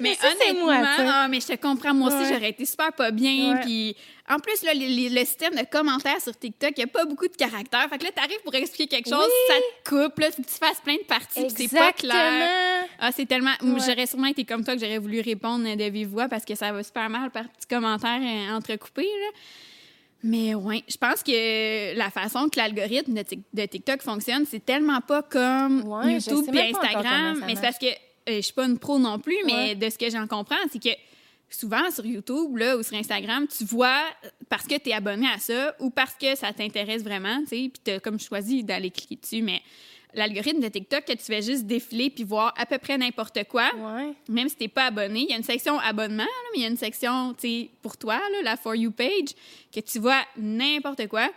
[0.00, 2.34] Mais, honnêtement, moi, ah, mais je te comprends, moi aussi, Ouais.
[2.34, 3.58] j'aurais été super pas bien.
[3.62, 3.96] Puis
[4.28, 7.04] en plus, là, les- les- le système de commentaires sur TikTok, il n'y a pas
[7.04, 7.88] beaucoup de caractères.
[7.88, 9.54] Fait que là, t'arrives pour expliquer quelque chose, Oui.
[9.54, 12.84] ça te coupe, là, faut que tu fasses plein de parties, c'est pas clair.
[12.98, 13.50] Ah, c'est tellement.
[13.62, 13.80] Ouais.
[13.86, 16.72] J'aurais sûrement été comme toi que j'aurais voulu répondre de vive voix parce que ça
[16.72, 19.38] va super mal par petits commentaires euh, entrecoupés, là.
[20.22, 24.64] Mais ouais, je pense que la façon que l'algorithme de, Tik- de TikTok fonctionne, c'est
[24.64, 27.44] tellement pas comme Ouais, YouTube encore Instagram.
[27.46, 27.86] Mais c'est parce que
[28.26, 29.74] je suis pas une pro non plus, mais Ouais.
[29.74, 30.90] de ce que j'en comprends, c'est que
[31.48, 34.02] souvent sur YouTube là, ou sur Instagram, tu vois
[34.48, 37.70] parce que tu es abonné à ça ou parce que ça t'intéresse vraiment, tu sais,
[37.72, 39.42] puis tu as comme choisi d'aller cliquer dessus.
[39.42, 39.62] Mais
[40.14, 43.70] l'algorithme de TikTok, que tu fais juste défiler puis voir à peu près n'importe quoi,
[43.76, 44.12] Ouais.
[44.28, 46.64] même si t'es pas abonné, il y a une section abonnement, là, mais il y
[46.64, 49.34] a une section, tu sais, pour toi, là, la For You page,
[49.72, 51.28] que tu vois n'importe quoi.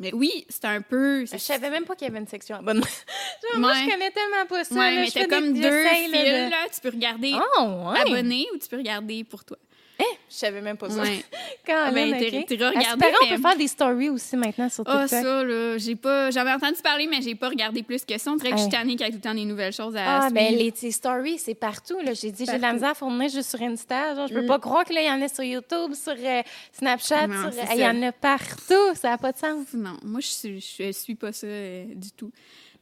[0.00, 1.24] Mais oui, c'est un peu...
[1.24, 2.82] Je savais même pas qu'il y avait une section abonnement.
[3.52, 4.74] Genre, Moi, je connais tellement pas ça.
[4.74, 6.56] Ouais, là, mais t'as comme des- deux fils, là, de- là.
[6.74, 8.00] Tu peux regarder Oh, ouais.
[8.00, 9.56] abonné ou tu peux regarder pour toi.
[9.98, 11.00] Je savais même pas ça.
[11.02, 11.24] Ouais.
[11.66, 12.26] Quand Ah, ben, même, t'es-
[12.56, 15.22] regardé, on mais- peut faire des stories aussi maintenant sur Ah, TikTok?
[15.22, 16.30] ça, là, j'ai pas...
[16.32, 18.32] J'avais entendu parler, mais j'ai pas regardé plus que ça.
[18.32, 19.94] On dirait que je suis tannée qu'il y a tout le temps des nouvelles choses
[19.96, 20.34] à Ah, suivre.
[20.34, 21.98] ben les tes stories, c'est partout.
[22.04, 22.12] Là.
[22.14, 24.16] J'ai dit, j'ai de la misère à fournir juste sur Insta.
[24.16, 24.46] Genre, je peux Mm.
[24.48, 27.26] pas croire que là, il y en a sur YouTube, sur euh, Snapchat.
[27.28, 28.94] Non, sur- c'est Il y en a partout.
[28.94, 29.66] Ça n'a pas de sens.
[29.74, 32.32] Non, moi, je suis, je suis pas ça euh, du tout.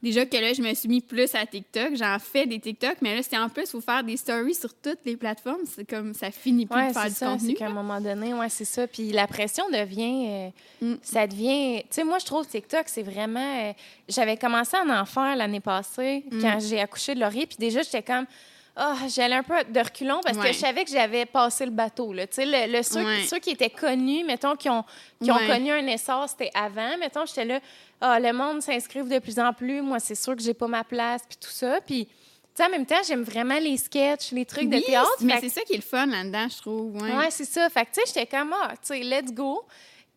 [0.03, 1.95] Déjà que là, je me suis mis plus à TikTok.
[1.95, 4.71] J'en fais des TikTok, mais là, c'est en plus, il faut faire des stories sur
[4.75, 5.61] toutes les plateformes.
[5.65, 7.25] C'est comme, ça finit plus Ouais, de faire du ça.
[7.27, 7.49] contenu.
[7.49, 8.85] C'est qu'à un moment donné, ouais, c'est ça.
[8.85, 10.25] Puis la pression devient.
[10.27, 10.49] euh,
[10.81, 10.95] Mm.
[11.01, 11.79] Ça devient.
[11.83, 13.39] Tu sais, moi, je trouve TikTok, c'est vraiment.
[13.69, 13.71] euh,
[14.09, 16.41] J'avais commencé à en faire l'année passée Mm.
[16.41, 17.45] quand j'ai accouché de Laurier.
[17.47, 18.25] Puis déjà, j'étais comme.
[18.75, 20.47] Ah, j'allais un peu de reculons parce Ouais.
[20.47, 22.11] que je savais que j'avais passé le bateau.
[22.11, 22.25] Là.
[22.37, 23.23] Le, le- ceux, Ouais.
[23.25, 24.83] ceux qui étaient connus, mettons, qui ont,
[25.21, 26.97] qui ont connu un essor, c'était avant.
[26.97, 27.59] Mettons, j'étais là,
[28.01, 29.81] ah, le monde s'inscrive de plus en plus.
[29.83, 31.79] Moi, c'est sûr que j'ai pas ma place, puis tout ça.
[31.85, 32.11] Puis, tu
[32.55, 35.07] sais, en même temps, j'aime vraiment les sketchs, les trucs de Oui, théâtre.
[35.21, 36.95] mais c'est ça qui est le fun là-dedans, je trouve.
[37.01, 37.15] Ouais.
[37.15, 37.69] Ouais, c'est ça.
[37.69, 39.63] Fait que, tu sais, j'étais comme, ah, tu sais, let's go.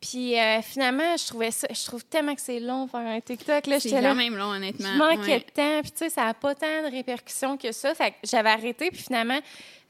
[0.00, 3.66] Puis euh, finalement, je trouvais ça, je trouve tellement que c'est long faire un TikTok.
[3.66, 4.88] Là, c'est quand là, même long, honnêtement.
[4.92, 5.38] je manquais Ouais.
[5.38, 5.80] de temps.
[5.82, 7.94] Puis, tu sais, ça n'a pas tant de répercussions que ça.
[7.94, 8.90] Fait que j'avais arrêté.
[8.90, 9.38] Puis finalement,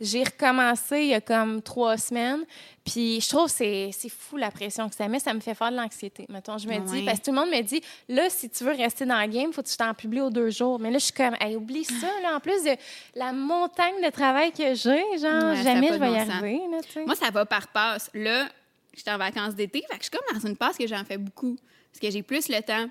[0.00, 2.44] j'ai recommencé il y a comme trois semaines.
[2.84, 5.18] Puis je trouve que c'est c'est fou la pression que ça met.
[5.18, 6.56] Ça me fait faire de l'anxiété, mettons.
[6.56, 9.06] Je me dis, parce que tout le monde me dit, là, si tu veux rester
[9.06, 10.78] dans le game, faut que tu t'en publies aux deux jours.
[10.78, 12.06] Mais là, je suis comme, hey, oublie ça.
[12.22, 12.76] Là, en plus de
[13.16, 16.30] la montagne de travail que j'ai, genre, Ouais, jamais je vais y sens.
[16.30, 16.60] arriver.
[16.70, 17.02] Là.
[17.06, 18.08] Moi, ça va par passe.
[18.14, 18.46] Là,
[18.96, 21.18] j'étais en vacances d'été, fait que je suis comme dans une passe que j'en fais
[21.18, 21.56] beaucoup.
[21.92, 22.88] Parce que j'ai plus le temps.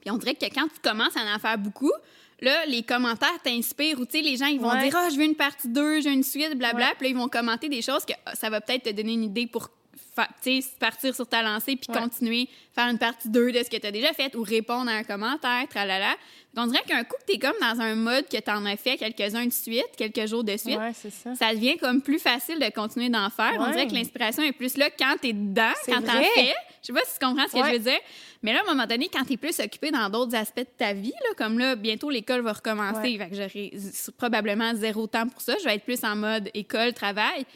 [0.00, 1.92] Puis on dirait que quand tu commences à en faire beaucoup,
[2.40, 4.82] là, les commentaires t'inspirent ou, tu sais, les gens, ils vont Ouais.
[4.88, 6.86] dire «Ah, je veux une partie 2, je veux une suite, blabla.
[6.88, 6.92] Ouais.
[6.98, 9.24] Puis là, ils vont commenter des choses que ah, ça va peut-être te donner une
[9.24, 9.70] idée pour
[10.14, 12.00] partir sur ta lancée puis Ouais.
[12.00, 14.94] continuer, faire une partie 2 de ce que tu as déjà fait ou répondre à
[14.94, 16.14] un commentaire, tralala.
[16.56, 18.76] On dirait qu'un coup que tu es comme dans un mode que tu en as
[18.76, 21.34] fait quelques-uns de suite, quelques jours de suite, Ouais, ça.
[21.34, 23.52] ça devient comme plus facile de continuer d'en faire.
[23.58, 26.28] On dirait que l'inspiration est plus là quand t'es dedans, C'est quand t'en vrai.
[26.34, 26.52] fais.
[26.82, 27.98] Je sais pas si tu comprends ce que je veux dire.
[28.42, 30.92] Mais là, à un moment donné, quand t'es plus occupé dans d'autres aspects de ta
[30.92, 33.72] vie, là, comme là, bientôt l'école va recommencer, fait que j'aurai
[34.18, 35.54] probablement zéro temps pour ça.
[35.60, 37.46] Je vais être plus en mode école, travail.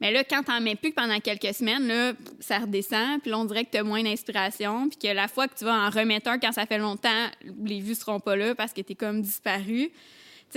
[0.00, 3.20] Mais là, quand t'en mets plus que pendant quelques semaines, là, ça redescend.
[3.22, 4.88] Puis là, on dirait que t'as moins d'inspiration.
[4.88, 7.26] Puis que la fois que tu vas en remettre un quand ça fait longtemps,
[7.64, 9.90] les vues seront pas là parce que t'es comme disparu.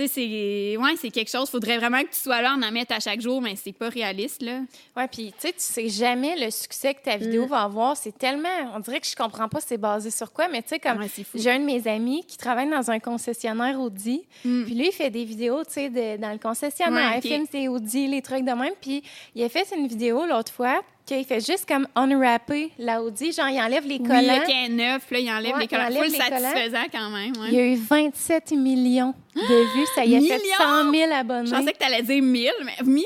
[0.00, 1.50] Tu sais, c'est ouais, c'est quelque chose.
[1.50, 3.88] Faudrait vraiment que tu sois là, en en mettre à chaque jour, mais c'est pas
[3.90, 4.60] réaliste, là.
[4.96, 7.48] Ouais, puis tu sais, tu sais jamais le succès que ta vidéo Mm.
[7.48, 7.96] va avoir.
[7.96, 8.48] C'est tellement.
[8.74, 11.08] On dirait que je comprends pas c'est basé sur quoi, mais tu sais, comme Ouais,
[11.08, 11.22] fou.
[11.34, 14.22] j'ai un de mes amis qui travaille dans un concessionnaire Audi.
[14.44, 14.64] Mm.
[14.64, 17.12] Puis lui, il fait des vidéos, tu sais, dans le concessionnaire.
[17.12, 17.20] Ouais.
[17.22, 18.72] Il filme ses Audi, les trucs de même.
[18.80, 19.02] Puis
[19.34, 20.80] il a fait une vidéo l'autre fois
[21.16, 23.32] qu'il fait juste comme unwrapper la Audi.
[23.32, 24.20] Genre, il enlève les Oui, collants.
[24.22, 25.88] là, qui est neuf, là, il enlève Ouais, les collants.
[25.90, 26.40] il collants.
[26.40, 27.32] satisfaisant quand même.
[27.36, 27.48] ouais.
[27.48, 29.40] Il y a eu 27 millions de
[29.74, 29.86] vues.
[29.94, 30.56] Ça y a fait Millions?
[30.58, 31.46] 100 000 abonnés.
[31.46, 33.04] Je pensais que t'allais dire 1000, mais millions!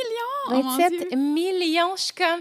[0.49, 1.19] Oh, mon 27 Dieu.
[1.19, 1.91] millions.
[1.97, 2.41] Je suis comme,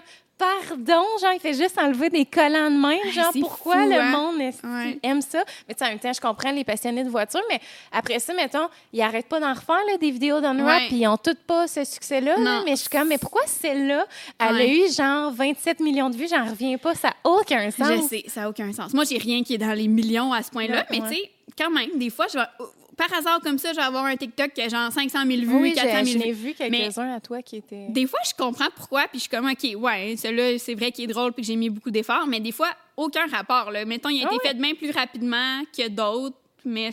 [0.68, 3.12] pardon, genre, il fait juste enlever des collants de même.
[3.12, 4.10] Genre, c'est pourquoi fou, le hein?
[4.12, 5.00] monde Ouais.
[5.04, 5.44] aime ça?
[5.68, 7.60] Mais tu sais, en même temps, je comprends les passionnés de voiture, mais
[7.92, 10.88] après ça, mettons, ils arrêtent pas d'en refaire, là, des vidéos d'unwrap, Ouais.
[10.88, 12.38] puis ils ont toutes pas ce succès-là.
[12.38, 12.62] là.
[12.66, 14.06] Mais je suis comme, mais pourquoi celle-là,
[14.40, 16.28] elle a eu genre 27 millions de vues?
[16.30, 16.96] J'en reviens pas.
[16.96, 17.88] Ça n'a aucun sens.
[17.90, 18.94] Je sais, ça n'a aucun sens.
[18.94, 21.70] Moi, j'ai rien qui est dans les millions à ce point-là, mais tu sais, quand
[21.72, 22.46] même, des fois, je vais.
[22.96, 25.48] Par hasard, comme ça, je vais avoir un TikTok qui a genre 500 000 vues,
[25.56, 26.48] Oui, 400 j'ai- 000 j'en ai vues.
[26.50, 27.88] vu quelques-uns à toi qui étaient...
[27.90, 31.06] Des fois, je comprends pourquoi, puis je suis comme, OK, ouais, celui-là, c'est vrai qu'il
[31.06, 33.72] est drôle, puis que j'ai mis beaucoup d'efforts, mais des fois, aucun rapport.
[33.72, 33.84] Là.
[33.86, 34.48] Mettons, il a Ah été oui.
[34.48, 36.92] fait bien plus rapidement que d'autres, mais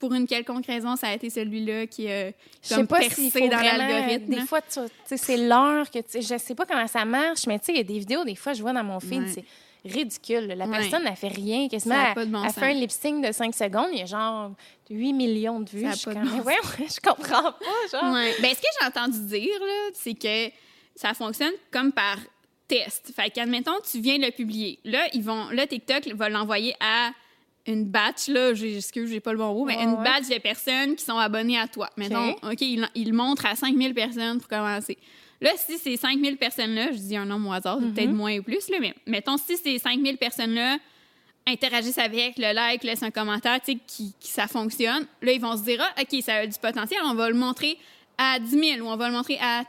[0.00, 2.32] pour une quelconque raison, ça a été celui-là qui a
[2.68, 4.26] comme pas percé dans l'algorithme.
[4.34, 4.60] Des fois,
[5.04, 7.80] c'est l'heure que tu je sais pas comment ça marche, mais tu sais, il y
[7.80, 9.44] a des vidéos, des fois, je vois dans mon feed, Ouais.
[9.90, 10.46] Ridicule.
[10.46, 10.78] La Ouais.
[10.78, 11.94] personne n'a fait rien, quasiment.
[11.94, 12.58] Ça a Elle, pas de bon elle sens.
[12.58, 14.52] fait un lip sync de 5 secondes, il y a genre
[14.90, 15.82] 8 millions de vues.
[15.82, 18.12] Ça a je, pas de bon voyons, je comprends pas, genre.
[18.14, 18.34] Ouais.
[18.40, 19.54] Ben, ce que j'ai entendu dire,
[19.94, 20.52] c'est que
[20.94, 22.18] ça fonctionne comme par
[22.68, 23.12] test.
[23.14, 24.78] Fait qu'admettons, tu viens de le publier.
[24.84, 27.10] Là, ils vont, là, TikTok va l'envoyer à
[27.68, 30.04] une batch, là, j'ai- excuse, j'ai pas le bon mot, mais Ouais, une ouais.
[30.04, 31.90] batch de personnes qui sont abonnées à toi.
[31.96, 34.96] Mettons, OK, il, il le montre à 5000 personnes pour commencer.
[35.40, 38.68] Là, si ces 5000 personnes-là, je dis un nombre au hasard, peut-être moins ou plus,
[38.70, 40.78] là, mais mettons, si ces 5000 personnes-là
[41.46, 45.40] interagissent avec, le like, laissent un commentaire, tu sais, qui, qui- ça fonctionne, là, ils
[45.40, 47.78] vont se dire, ah, OK, ça a du potentiel, on va le montrer
[48.18, 49.62] à 10 000 ou on va le montrer à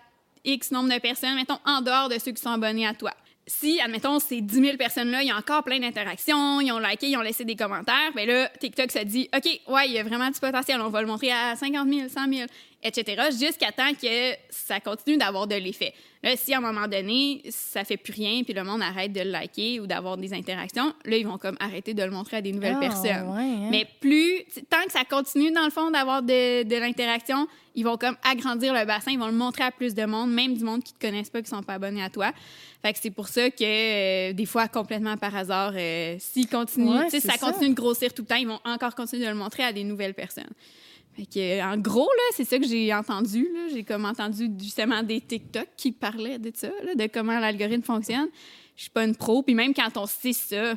[0.46, 3.12] X nombre de personnes, mettons, en dehors de ceux qui sont abonnés à toi.
[3.46, 7.10] Si, admettons, ces 10 000 personnes-là, il y a encore plein d'interactions, ils ont liké,
[7.10, 10.04] ils ont laissé des commentaires, bien là, TikTok se dit, OK, ouais, il y a
[10.04, 12.48] vraiment du potentiel, on va le montrer à 50 000, 100 000,
[12.84, 15.94] etc., jusqu'à temps que ça continue d'avoir de l'effet.
[16.24, 19.22] Là, si à un moment donné, ça fait plus rien, puis le monde arrête de
[19.22, 22.42] le liker ou d'avoir des interactions, là, ils vont comme arrêter de le montrer à
[22.42, 23.30] des nouvelles Ah, personnes.
[23.36, 23.68] ouais, hein.
[23.72, 27.98] Mais plus, tant que ça continue, dans le fond, d'avoir de, de l'interaction, ils vont
[27.98, 30.84] comme agrandir le bassin, ils vont le montrer à plus de monde, même du monde
[30.84, 32.32] qui te connaissent pas, qui sont pas abonnés à toi.
[32.82, 33.64] Fait que c'est pour ça que,
[34.30, 37.38] euh, des fois, complètement par hasard, euh, s'ils continuent, Ouais, ça ça.
[37.38, 39.84] continue de grossir tout le temps, ils vont encore continuer de le montrer à des
[39.84, 40.50] nouvelles personnes.
[41.18, 43.48] Fait que, euh, en gros, là, c'est ça que j'ai entendu.
[43.54, 43.68] là.
[43.74, 48.28] J'ai comme entendu justement des TikTok qui parlaient de ça, là, de comment l'algorithme fonctionne.
[48.76, 49.42] Je suis pas une pro.
[49.42, 50.76] Puis même quand on sait ça,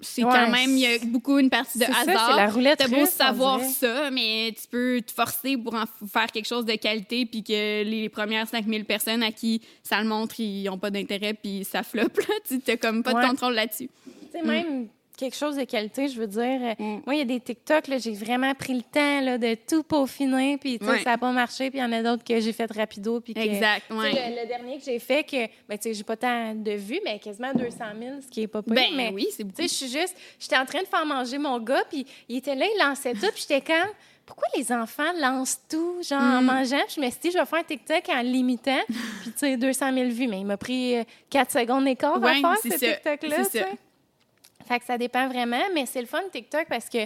[0.00, 2.30] c'est Ouais, quand même, il y a beaucoup une partie de C'est ça, hasard.
[2.30, 6.26] c'est la roulette T'as beau savoir ça, mais tu peux te forcer pour en faire
[6.32, 10.38] quelque chose de qualité, puis que les premières 5000 personnes à qui ça le montre,
[10.38, 12.16] ils n'ont pas d'intérêt, puis ça floppe.
[12.18, 12.34] Là.
[12.46, 13.22] Tu n'as comme pas Ouais.
[13.24, 13.88] de contrôle là-dessus.
[14.32, 16.42] Tu sais, même quelque chose de qualité, je veux dire.
[16.62, 17.02] euh, Mm.
[17.04, 20.56] Moi, il y a des TikTok, j'ai vraiment pris le temps là, de tout peaufiner,
[20.58, 21.00] puis Ouais.
[21.00, 23.34] ça n'a pas marché, puis il y en a d'autres que j'ai fait rapido, puis
[23.34, 23.40] que...
[23.40, 24.12] Exact, ouais.
[24.12, 27.00] Le, le dernier que j'ai fait, que, ben, tu sais, j'ai pas tant de vues,
[27.04, 28.74] mais quasiment 200 000, ce qui est pas pire.
[28.74, 29.60] Ben mais, oui, c'est beaucoup.
[29.60, 30.16] Je suis juste...
[30.38, 33.30] J'étais en train de faire manger mon gars, puis il était là, il lançait tout,
[33.34, 33.90] puis j'étais comme...
[34.24, 36.44] Pourquoi les enfants lancent tout, genre, en Mm.
[36.44, 36.84] mangeant?
[36.86, 38.78] Puis je me suis dit, je vais faire un TikTok en limitant.
[38.86, 40.26] Puis, tu sais, 200 000 vues.
[40.28, 40.96] Mais il m'a pris
[41.30, 42.68] 4 secondes d'écart Ouais, à faire, ce.
[42.68, 43.44] TikTok-là.
[43.44, 43.64] C'est tu ça.
[43.70, 43.78] sais.
[44.68, 46.98] Fait que ça dépend vraiment, mais c'est le fun TikTok parce que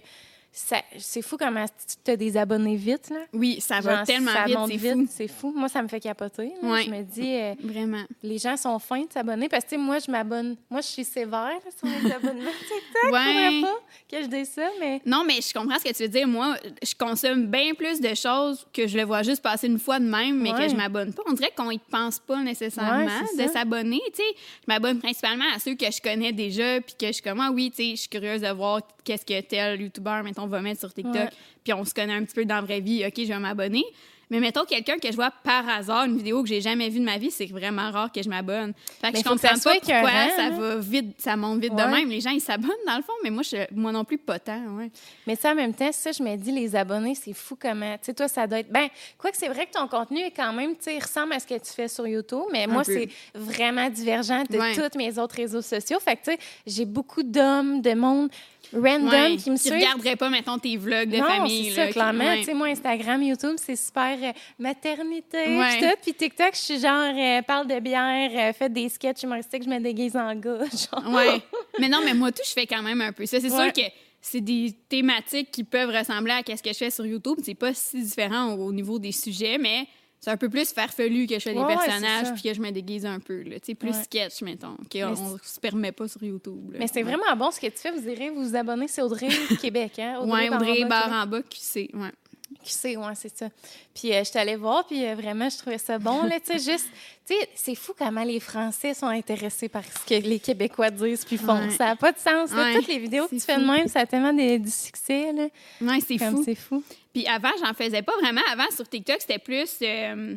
[0.54, 1.64] c'est fou comment
[2.04, 3.08] tu as des abonnés vite.
[3.10, 3.20] Là.
[3.32, 5.06] Oui, ça va Genre, tellement ça vite, c'est fou.
[5.10, 5.52] C'est fou.
[5.56, 6.52] Moi, ça me fait capoter.
[6.62, 6.84] Ouais.
[6.84, 8.02] Je me dis, euh, Vraiment.
[8.22, 10.56] les gens sont fins de s'abonner parce que moi, je m'abonne.
[10.70, 13.12] Moi, je suis sévère là, sur les abonnements TikTok.
[13.12, 13.60] Ouais.
[13.62, 13.78] Pas
[14.10, 15.00] que je dise ça, mais.
[15.06, 16.28] Non, mais je comprends ce que tu veux dire.
[16.28, 19.98] Moi, je consomme bien plus de choses que je le vois juste passer une fois
[19.98, 20.66] de même, mais Ouais.
[20.66, 21.22] que je m'abonne pas.
[21.26, 24.00] On dirait qu'on y pense pas nécessairement Ouais, de s'abonner.
[24.14, 27.22] Tu sais, je m'abonne principalement à ceux que je connais déjà, puis que je suis
[27.22, 30.41] comme, ah oui, tu sais, je suis curieuse de voir qu'est-ce que tel YouTuber, mettons,
[30.46, 31.28] va mettre sur TikTok,
[31.64, 33.04] puis on se connaît un petit peu dans la vraie vie.
[33.06, 33.84] OK, je vais m'abonner.
[34.30, 37.04] Mais mettons quelqu'un que je vois par hasard, une vidéo que j'ai jamais vue de
[37.04, 38.72] ma vie, c'est vraiment rare que je m'abonne.
[39.02, 41.84] Fait que Mais je que comprends pas pourquoi ça va vite, ça monte vite Ouais.
[41.84, 42.08] de même.
[42.08, 44.58] Les gens, ils s'abonnent dans le fond, mais moi, je, moi non plus, pas tant.
[44.78, 44.90] Ouais.
[45.26, 47.92] Mais ça, en même temps, ça, je me dis, les abonnés, c'est fou comment.
[47.98, 48.72] Tu sais, toi, ça doit être.
[48.72, 51.46] Ben, quoi que c'est vrai que ton contenu est quand même, tu ressemble à ce
[51.46, 54.74] que tu fais sur YouTube, mais moi, c'est vraiment divergent de Ouais.
[54.74, 56.00] tous mes autres réseaux sociaux.
[56.00, 58.30] Fait que, tu sais, j'ai beaucoup d'hommes, de monde
[58.74, 59.74] random qui me qui suivent.
[59.74, 61.64] regarderaient pas, mettons, tes vlogs de non, famille.
[61.70, 62.36] c'est ça, qui- clairement.
[62.38, 65.78] Tu sais, moi, Instagram, YouTube, c'est super euh, maternité, Ouais.
[65.78, 65.94] puis tout.
[66.02, 69.68] Puis TikTok, je suis genre, euh, parle de bière, euh, fais des sketchs humoristiques, je
[69.68, 70.58] me déguise en gars.
[70.72, 71.12] Genre.
[71.14, 71.40] Ouais.
[71.78, 73.40] mais non, mais moi, tout, je fais quand même un peu ça.
[73.40, 73.64] C'est Ouais.
[73.64, 73.88] sûr que
[74.20, 77.38] c'est des thématiques qui peuvent ressembler à ce que je fais sur YouTube.
[77.42, 79.86] C'est pas si différent au, au niveau des sujets, mais
[80.24, 82.60] c'est un peu plus farfelu que je fais des Ouais, ouais, personnages puis que je
[82.60, 83.42] me déguise un peu.
[83.42, 83.56] Là.
[83.58, 84.02] Tu sais, plus Ouais.
[84.04, 86.72] sketch, mettons, qu'on se permet pas sur YouTube.
[86.72, 86.78] là.
[86.78, 87.02] Mais c'est Ouais.
[87.02, 87.90] vraiment bon ce que tu fais.
[87.90, 89.28] Vous irez vous abonner, c'est Audrey
[89.60, 90.20] Québec, hein?
[90.24, 91.60] Ouais, Audrey Baramba, Québec.
[91.92, 92.04] en bas.
[92.06, 92.12] Ouais.
[92.62, 93.48] Qui sait, ouais, c'est ça.
[93.94, 96.58] Puis euh, je suis allée voir, puis euh, vraiment, je trouvais ça bon, là, tu
[96.58, 96.86] sais, juste...
[97.26, 101.24] Tu sais, c'est fou comment les Français sont intéressés par ce que les Québécois disent
[101.24, 101.58] puis font.
[101.58, 101.70] Ouais.
[101.70, 102.64] Ça n'a pas de sens, là.
[102.64, 105.32] Ouais, Toutes les vidéos que tu fais de même, ça a tellement des- du succès,
[105.32, 105.46] là.
[105.80, 106.42] Ouais, c'est fou.
[106.44, 106.82] c'est fou.
[107.12, 108.40] Puis avant, j'en faisais pas vraiment.
[108.50, 110.36] Avant, sur TikTok, c'était plus, euh,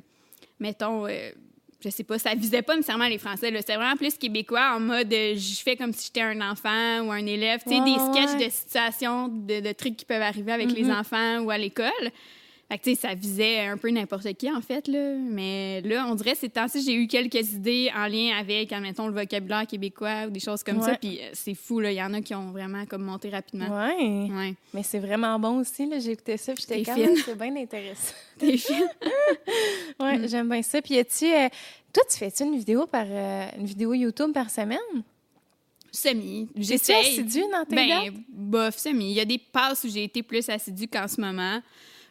[0.59, 1.07] mettons,
[1.83, 3.51] je sais pas, ça visait pas nécessairement les Français.
[3.57, 7.11] C'était vraiment plus québécois en mode euh, je fais comme si j'étais un enfant ou
[7.11, 7.61] un élève.
[7.63, 8.45] Tu sais, Ouais, des sketchs ouais.
[8.47, 10.91] de situations, de, de trucs qui peuvent arriver avec les Mhm.
[10.97, 11.91] enfants ou à l'école.
[12.67, 15.13] Fait que, tu sais, ça visait un peu n'importe qui, en fait, là.
[15.19, 19.13] Mais là, on dirait, ces temps-ci, j'ai eu quelques idées en lien avec, admettons, le
[19.13, 20.95] vocabulaire québécois ou des choses comme ça.
[20.95, 21.79] Puis euh, c'est fou.
[21.81, 23.67] Il y en a qui ont vraiment, comme, monté rapidement.
[23.67, 24.27] Ouais.
[24.31, 24.55] Ouais.
[24.73, 25.87] Mais c'est vraiment bon aussi.
[26.01, 27.03] J'ai écouté ça, puis j'étais fine.
[27.05, 27.15] même...
[27.17, 28.13] C'est bien intéressant.
[28.39, 28.89] T'es fine.
[29.99, 30.27] Ouais, Mm.
[30.27, 30.81] j'aime bien ça.
[30.81, 31.25] Puis as-tu...
[31.25, 31.47] euh,
[31.93, 33.05] toi, tu fais-tu une vidéo par...
[33.07, 34.79] euh, une vidéo YouTube par semaine?
[35.91, 36.49] Semi.
[36.57, 36.95] J'essaie.
[36.95, 39.11] assidue dans tes Ben, bof, semi.
[39.11, 41.61] Il y a des passes où j'ai été plus assidue qu'en ce moment.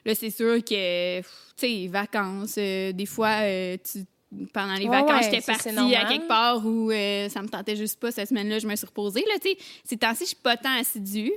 [0.04, 4.04] Là, c'est sûr que, tu sais, vacances, euh, des fois, euh, tu-
[4.52, 7.98] pendant les vacances, ouais, j'étais partie à quelque part où euh, ça me tentait juste
[8.00, 8.10] pas.
[8.10, 9.24] Cette semaine-là, je me suis reposée.
[9.28, 11.32] Là, tu sais, ces temps-ci, je suis pas tant assidue.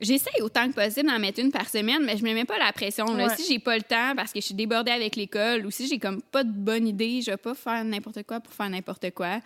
[0.00, 2.70] J'essaye autant que possible d'en mettre une par semaine, mais je me mets pas la
[2.72, 3.06] pression.
[3.14, 3.26] Là.
[3.28, 3.36] Ouais.
[3.36, 5.98] Si j'ai pas le temps parce que je suis débordée avec l'école ou si j'ai
[5.98, 9.40] comme pas de bonne idée, je vais pas faire n'importe quoi pour faire n'importe quoi.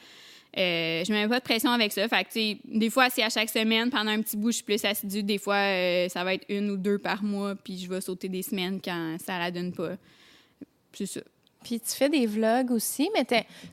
[0.59, 2.09] Euh, je me mets pas de pression avec ça.
[2.09, 3.89] Fait que, des fois, c'est à chaque semaine.
[3.91, 5.23] Pendant un petit bout, je suis plus assidue.
[5.23, 8.29] Des fois, euh, ça va être une ou deux par mois, puis je vais sauter
[8.29, 9.93] des semaines quand ça la donne pas.
[10.93, 11.21] C'est ça.
[11.63, 13.25] Puis tu fais des vlogs aussi, mais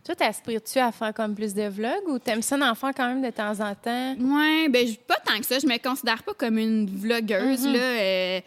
[0.04, 3.22] toi, t'aspires-tu à faire comme plus de vlogs ou t'aimes ça d'en faire quand même
[3.22, 4.14] de temps en temps?
[4.20, 5.58] Ouais, ben, je- pas tant que ça.
[5.58, 7.74] Je me considère pas comme une vlogueuse, Mhm.
[7.74, 7.80] là.
[7.80, 8.42] Euh,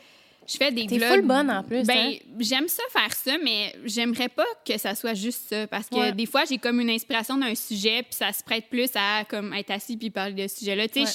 [0.51, 1.09] je fais des T'es vlogs.
[1.11, 2.15] full bonne en plus, Ben, hein?
[2.39, 5.67] j'aime ça faire ça, mais j'aimerais pas que ça soit juste ça.
[5.67, 6.13] Parce que Ouais.
[6.13, 9.53] des fois, j'ai comme une inspiration d'un sujet, puis ça se prête plus à comme
[9.55, 10.89] être assis puis parler de ce sujet-là.
[10.89, 11.07] Tu sais, Ouais.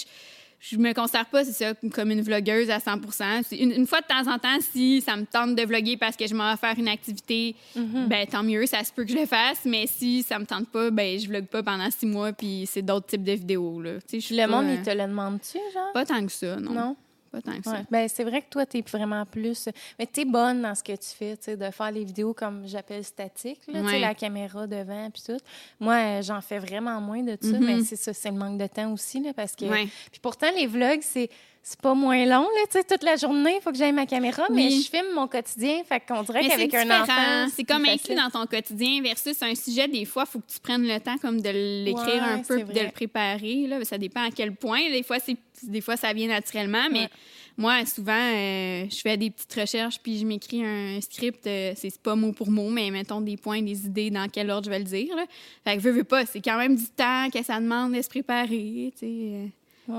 [0.60, 3.00] je- me considère pas, c'est ça, comme une vlogueuse à 100
[3.43, 6.15] C'est Une, une fois de temps en temps, si ça me tente de vlogger parce
[6.15, 8.08] que je m'en vais faire une activité, Mhm.
[8.08, 9.60] ben tant mieux, ça se peut que je le fasse.
[9.65, 12.81] Mais si ça me tente pas, ben je vlogue pas pendant six mois, puis c'est
[12.81, 13.79] d'autres types de vidéos.
[13.81, 13.92] Là.
[14.12, 15.94] Le pas, monde, il te le demande-tu, genre?
[15.94, 16.71] Pas tant que ça, non.
[16.71, 16.96] Non?
[17.36, 17.71] Pas tant que ça.
[17.71, 17.86] Ouais.
[17.92, 19.67] Ben, c'est vrai que toi, t'es vraiment plus.
[20.00, 22.65] Mais t'es bonne dans ce que tu fais, tu sais, de faire les vidéos comme
[22.65, 24.00] j'appelle statiques, là, tu Ouais.
[24.00, 25.38] la caméra devant, puis tout.
[25.79, 28.67] Moi, euh, j'en fais vraiment moins de ça, mais c'est ça, c'est le manque de
[28.67, 29.65] temps aussi, là, parce que.
[29.65, 31.29] Puis pourtant, les vlogs, c'est.
[31.68, 34.06] C'est pas moins long, là, tu sais, toute la journée, il faut que j'aille ma
[34.06, 34.82] caméra, mais Oui.
[34.84, 37.48] je filme mon quotidien, fait qu'on dirait qu'avec un enfant...
[37.56, 40.60] C'est comme inclus dans ton quotidien versus un sujet, des fois, il faut que tu
[40.60, 41.50] prennes le temps comme de
[41.84, 43.66] l'écrire Ouais, un peu de le préparer.
[43.66, 43.84] Là.
[43.84, 44.80] Ça dépend à quel point.
[44.92, 47.10] Des fois, c'est des fois ça vient naturellement, mais Ouais.
[47.58, 51.48] moi, souvent, euh, je fais des petites recherches puis je m'écris un script.
[51.48, 54.66] euh, c'est pas mot pour mot, mais mettons des points, des idées dans quel ordre
[54.66, 55.16] je vais le dire.
[55.16, 55.26] Là.
[55.63, 58.10] Fait que veux, veux pas, c'est quand même du temps que ça demande de se
[58.10, 58.92] préparer.
[58.94, 59.46] tu sais, euh.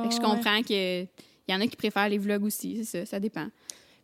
[0.02, 0.24] Fait que je Ouais.
[0.24, 1.04] comprends que
[1.48, 3.46] il y en a qui préfèrent les vlogs aussi, c'est ça, ça dépend.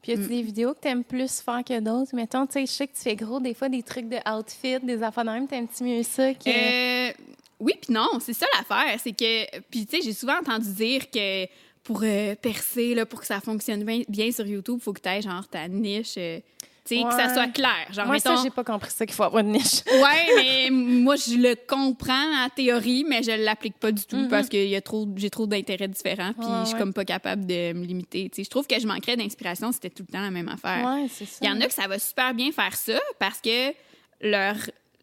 [0.03, 2.15] Puis y a-tu des vidéos que t'aimes plus faire que d'autres?
[2.15, 4.81] Mettons, tu sais, je sais que tu fais gros des fois des trucs de outfit,
[4.81, 7.11] des affaires de même, t'aimes-tu mieux ça que...
[7.11, 7.13] Euh,
[7.61, 8.99] oui, puis non, c'est ça l'affaire.
[9.01, 11.47] C'est que, puis tu sais, j'ai souvent entendu dire que
[11.85, 15.01] pour euh, percer, là, pour que ça fonctionne bien, bien sur YouTube, il faut que
[15.01, 16.41] tu aies genre ta niche, euh,
[16.85, 17.87] tu sais, que ça soit clair.
[17.93, 19.83] Genre, Moi, ça, mettons, j'ai pas compris ça qu'il faut avoir une niche.
[19.87, 24.29] ouais, mais moi, je le comprends en théorie, mais je l'applique pas du tout Mhm.
[24.29, 26.79] parce que y a trop, j'ai trop d'intérêts différents, puis Ouais, je suis ouais.
[26.81, 28.29] comme pas capable de me limiter.
[28.31, 30.49] Tu sais, je trouve que je manquerais d'inspiration si c'était tout le temps la même
[30.49, 30.85] affaire.
[31.09, 31.25] Ça.
[31.43, 33.73] Il y en a que ça va super bien faire ça parce que
[34.21, 34.55] leur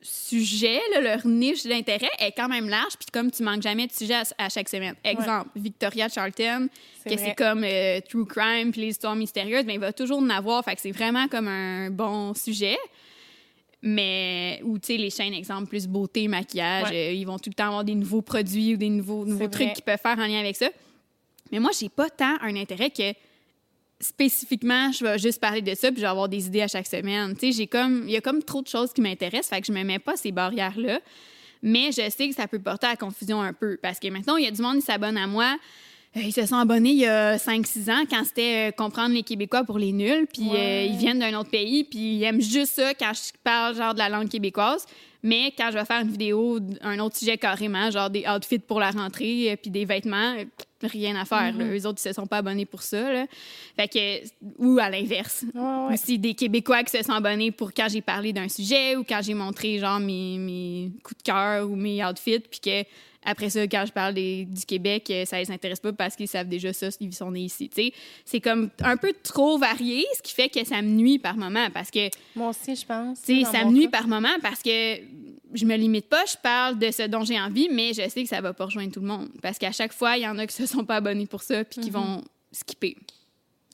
[0.01, 2.93] sujet, là, leur niche d'intérêt est quand même large.
[2.97, 4.95] Puis comme tu manques jamais de sujet à, à chaque semaine.
[5.03, 6.69] Exemple, Victoria Charlton,
[7.05, 10.29] que c'est comme euh, True Crime puis les histoires mystérieuses, mais il va toujours en
[10.29, 10.63] avoir.
[10.63, 12.77] Fait que c'est vraiment comme un bon sujet.
[13.81, 17.09] Mais, ou tu sais, les chaînes, exemple, plus beauté, maquillage, Ouais.
[17.09, 19.71] euh, ils vont tout le temps avoir des nouveaux produits ou des nouveaux, nouveaux trucs
[19.73, 20.67] qu'ils peuvent faire en lien avec ça.
[21.51, 23.13] Mais moi, j'ai pas tant un intérêt que
[24.01, 26.87] spécifiquement, je vais juste parler de ça puis je vais avoir des idées à chaque
[26.87, 27.33] semaine.
[27.35, 29.67] Tu sais, j'ai comme il y a comme trop de choses qui m'intéressent, fait que
[29.67, 30.99] je me mets pas ces barrières là.
[31.61, 34.45] Mais je sais que ça peut porter à confusion un peu parce que maintenant il
[34.45, 35.57] y a du monde qui s'abonne à moi.
[36.17, 39.21] Euh, ils se sont abonnés il y a 5-6 ans quand c'était euh, comprendre les
[39.21, 40.25] Québécois pour les nuls.
[40.33, 40.57] Puis Ouais.
[40.57, 43.93] euh, ils viennent d'un autre pays, puis ils aiment juste ça quand je parle genre
[43.93, 44.85] de la langue québécoise.
[45.21, 48.79] Mais quand je vais faire une vidéo d'un autre sujet carrément, genre des outfits pour
[48.79, 50.45] la rentrée, euh, puis des vêtements, euh,
[50.81, 51.53] rien à faire.
[51.57, 51.65] là.
[51.65, 53.11] Eux autres, ils se sont pas abonnés pour ça.
[53.11, 53.25] Là.
[53.75, 54.25] Fait que,
[54.57, 55.43] ou à l'inverse.
[55.53, 55.93] Ouais.
[55.93, 59.19] Aussi des Québécois qui se sont abonnés pour quand j'ai parlé d'un sujet ou quand
[59.21, 62.83] j'ai montré genre mes, mes coups de cœur ou mes outfits, puis que
[63.25, 66.27] après ça, quand je parle des- du Québec, euh, ça les intéresse pas parce qu'ils
[66.27, 67.69] savent déjà ça, ils sont nés ici.
[67.69, 67.91] Tu
[68.25, 71.69] c'est comme un peu trop varié, ce qui fait que ça me nuit par moment
[71.73, 73.21] parce que Moi aussi, je pense.
[73.21, 73.99] tu ça me nuit cas.
[73.99, 74.95] par moment parce que
[75.53, 78.29] je me limite pas, je parle de ce dont j'ai envie, mais je sais que
[78.29, 79.29] ça va pas rejoindre tout le monde.
[79.41, 81.63] Parce qu'à chaque fois, il y en a qui se sont pas abonnés pour ça
[81.63, 81.95] puis qui Mhm.
[81.95, 82.95] vont skipper.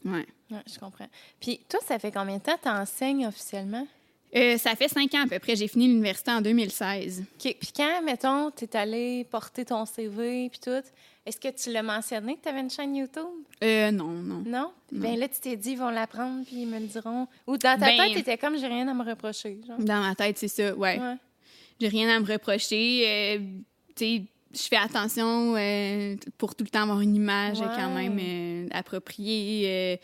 [0.05, 0.25] Ouais.
[0.51, 1.07] Ouais, je comprends.
[1.39, 3.87] Puis toi, ça fait combien de temps que t'enseignes officiellement?
[4.35, 5.55] Euh, ça fait cinq ans à peu près.
[5.55, 7.21] J'ai fini l'université en 2016.
[7.23, 7.55] OK.
[7.59, 10.83] Puis quand, mettons, t'es allé porter ton CV puis tout,
[11.25, 13.23] est-ce que tu l'as mentionné que tu avais une chaîne YouTube?
[13.63, 14.43] Euh, non, non.
[14.45, 14.71] Non?
[14.91, 14.99] Non.
[15.01, 17.27] Bien là, tu t'es dit, ils vont l'apprendre puis ils me le diront.
[17.47, 19.57] Ou dans ta Ben- tête, t'étais comme, j'ai rien à me reprocher.
[19.65, 19.77] Genre.
[19.79, 20.99] Dans ma tête, c'est ça, ouais.
[20.99, 21.15] Ouais.
[21.79, 23.03] J'ai rien à me reprocher.
[23.07, 23.37] Euh,
[23.95, 24.21] tu sais,
[24.53, 27.67] je fais attention euh, pour tout le temps avoir une image Ouais.
[27.75, 29.99] quand même appropriée.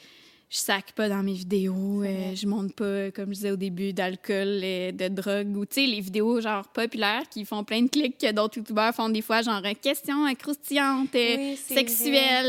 [0.54, 2.04] Je sac pas dans mes vidéos.
[2.04, 5.56] Euh, je monte pas, comme je disais au début, d'alcool, euh, de drogue.
[5.56, 8.94] Ou, tu sais, les vidéos genre populaires qui font plein de clics que d'autres youtubeurs
[8.94, 11.58] font des fois, genre euh, questions euh, croustillantes, euh, Oui,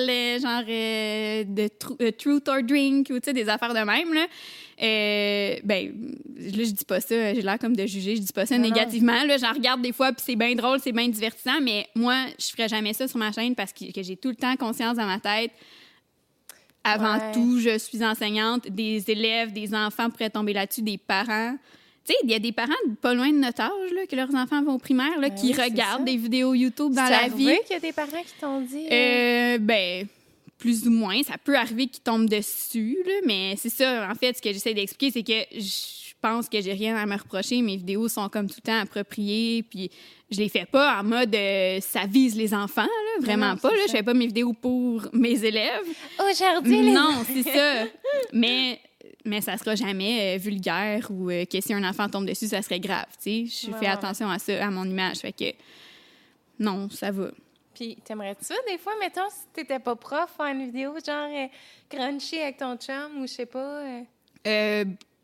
[0.08, 4.12] euh, genre euh, de tru- truth or drink, ou tu sais, des affaires de même,
[4.12, 4.26] là.
[5.64, 5.92] Ben,
[6.38, 8.64] là, je dis pas ça, j'ai l'air comme de juger, je dis pas ça Non,
[8.64, 8.74] non.
[8.74, 9.22] négativement.
[9.22, 12.46] Là, j'en regarde des fois, puis c'est bien drôle, c'est bien divertissant, mais moi, je
[12.48, 15.06] ferais jamais ça sur ma chaîne parce que, que j'ai tout le temps conscience dans
[15.06, 15.52] ma tête.
[16.84, 17.32] Avant Ouais.
[17.32, 21.56] tout, je suis enseignante, des élèves, des enfants pourraient tomber là-dessus, des parents.
[22.04, 24.34] Tu sais, il y a des parents pas loin de notre âge, là, que leurs
[24.34, 27.56] enfants vont au primaire, là, Ben qui oui, regardent des vidéos YouTube dans la vie.
[27.64, 28.86] qu'il y a des parents qui t'ont dit.
[28.90, 30.06] euh, Euh, ben,
[30.58, 31.22] plus ou moins.
[31.22, 34.74] Ça peut arriver qu'ils tombent dessus, là, mais c'est ça, en fait, ce que j'essaie
[34.74, 37.60] d'expliquer, c'est que je pense que j'ai rien à me reprocher.
[37.62, 39.90] Mes vidéos sont comme tout le temps appropriées, puis
[40.30, 43.70] je les fais pas en mode euh, ça vise les enfants, là, vraiment non, pas.
[43.70, 45.84] Là, je fais pas mes vidéos pour mes élèves.
[46.30, 46.92] Aujourd'hui, les...
[46.92, 47.84] Non, c'est ça.
[48.32, 48.80] Mais,
[49.24, 52.62] mais ça sera jamais euh, vulgaire ou euh, que si un enfant tombe dessus, ça
[52.62, 53.06] serait grave.
[53.22, 53.92] Tu sais, je Ouais, fais ouais.
[53.92, 55.18] attention à ça, à mon image.
[55.18, 55.52] Fait que
[56.58, 57.30] non, ça va.
[57.74, 61.46] Puis, t'aimerais-tu ça, des fois, mettons, si t'étais pas prof, faire une vidéo genre euh,
[61.88, 63.82] crunchy avec ton chum ou je sais pas.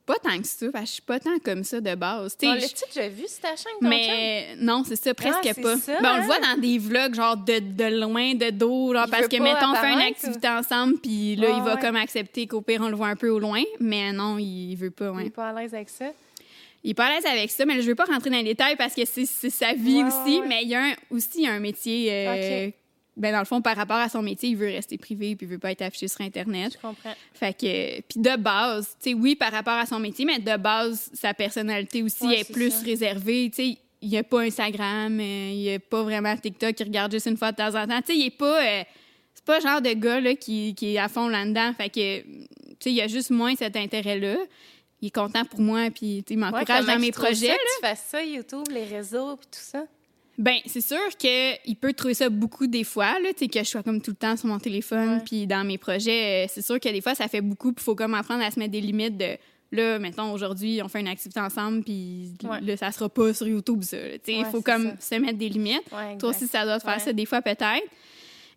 [0.09, 2.37] Pas tant que ça, parce que je suis pas tant comme ça de base.
[2.43, 3.89] Je- déjà vu ta chaîne, ton chum?
[3.91, 5.77] mais non, c'est ça, presque Ah, pas.
[5.77, 6.27] ça, Ben, on le hein?
[6.27, 9.75] voit dans des vlogs, genre de, de loin, de dos, genre parce que, mettons, on
[9.75, 11.81] fait une activité ensemble, puis là, il va ouais.
[11.81, 14.91] comme accepter qu'au pire, on le voit un peu au loin, mais non, il veut
[14.91, 16.07] pas, Il est pas à l'aise avec ça?
[16.85, 18.77] Il est pas à l'aise avec ça, mais je veux pas rentrer dans les détails
[18.77, 20.47] parce que c'est sa vie aussi, ouais.
[20.49, 22.09] mais il y a un- aussi un métier.
[22.11, 22.71] euh.
[23.19, 25.51] Ben, dans le fond, par rapport à son métier, il veut rester privé puis il
[25.51, 26.73] veut pas être affiché sur Internet.
[26.75, 27.14] Je comprends.
[27.35, 30.57] Fait que, puis de base, tu sais, oui, par rapport à son métier, mais de
[30.57, 32.81] base, sa personnalité aussi Ouais, est, plus ça.
[32.85, 33.51] réservée.
[33.51, 36.85] Tu sais, il n'y a pas Instagram, euh, il n'y a pas vraiment TikTok, il
[36.85, 38.01] regarde juste une fois de temps en temps.
[38.01, 38.64] Tu sais, il est pas.
[38.64, 38.85] euh,
[39.35, 41.73] c'est pas le genre de gars là, qui, qui est à fond là-dedans.
[41.75, 42.27] Fait que, tu
[42.81, 44.37] sais, il y a juste moins cet intérêt-là.
[45.01, 47.47] Il est content pour moi, puis il m'encourage dans mes projets.
[47.47, 47.59] ça là.
[47.59, 49.85] que tu fasses ça, YouTube, les réseaux, puis tout ça?
[50.39, 53.64] Ben, c'est sûr qu'il peut trouver ça beaucoup des fois, là, tu sais, que je
[53.64, 56.45] sois comme tout le temps sur mon téléphone, puis dans mes projets.
[56.45, 58.51] euh, C'est sûr que des fois, ça fait beaucoup, puis il faut comme apprendre à
[58.53, 59.36] se mettre des limites de.
[59.70, 62.61] Là, mettons, aujourd'hui, on fait une activité ensemble, puis Ouais.
[62.62, 63.97] là, ça sera pas sur YouTube, ça.
[64.26, 65.16] il Ouais, faut comme ça.
[65.16, 65.82] se mettre des limites.
[65.93, 67.82] Ouais, Toi aussi, ça doit te faire ça des fois, peut-être.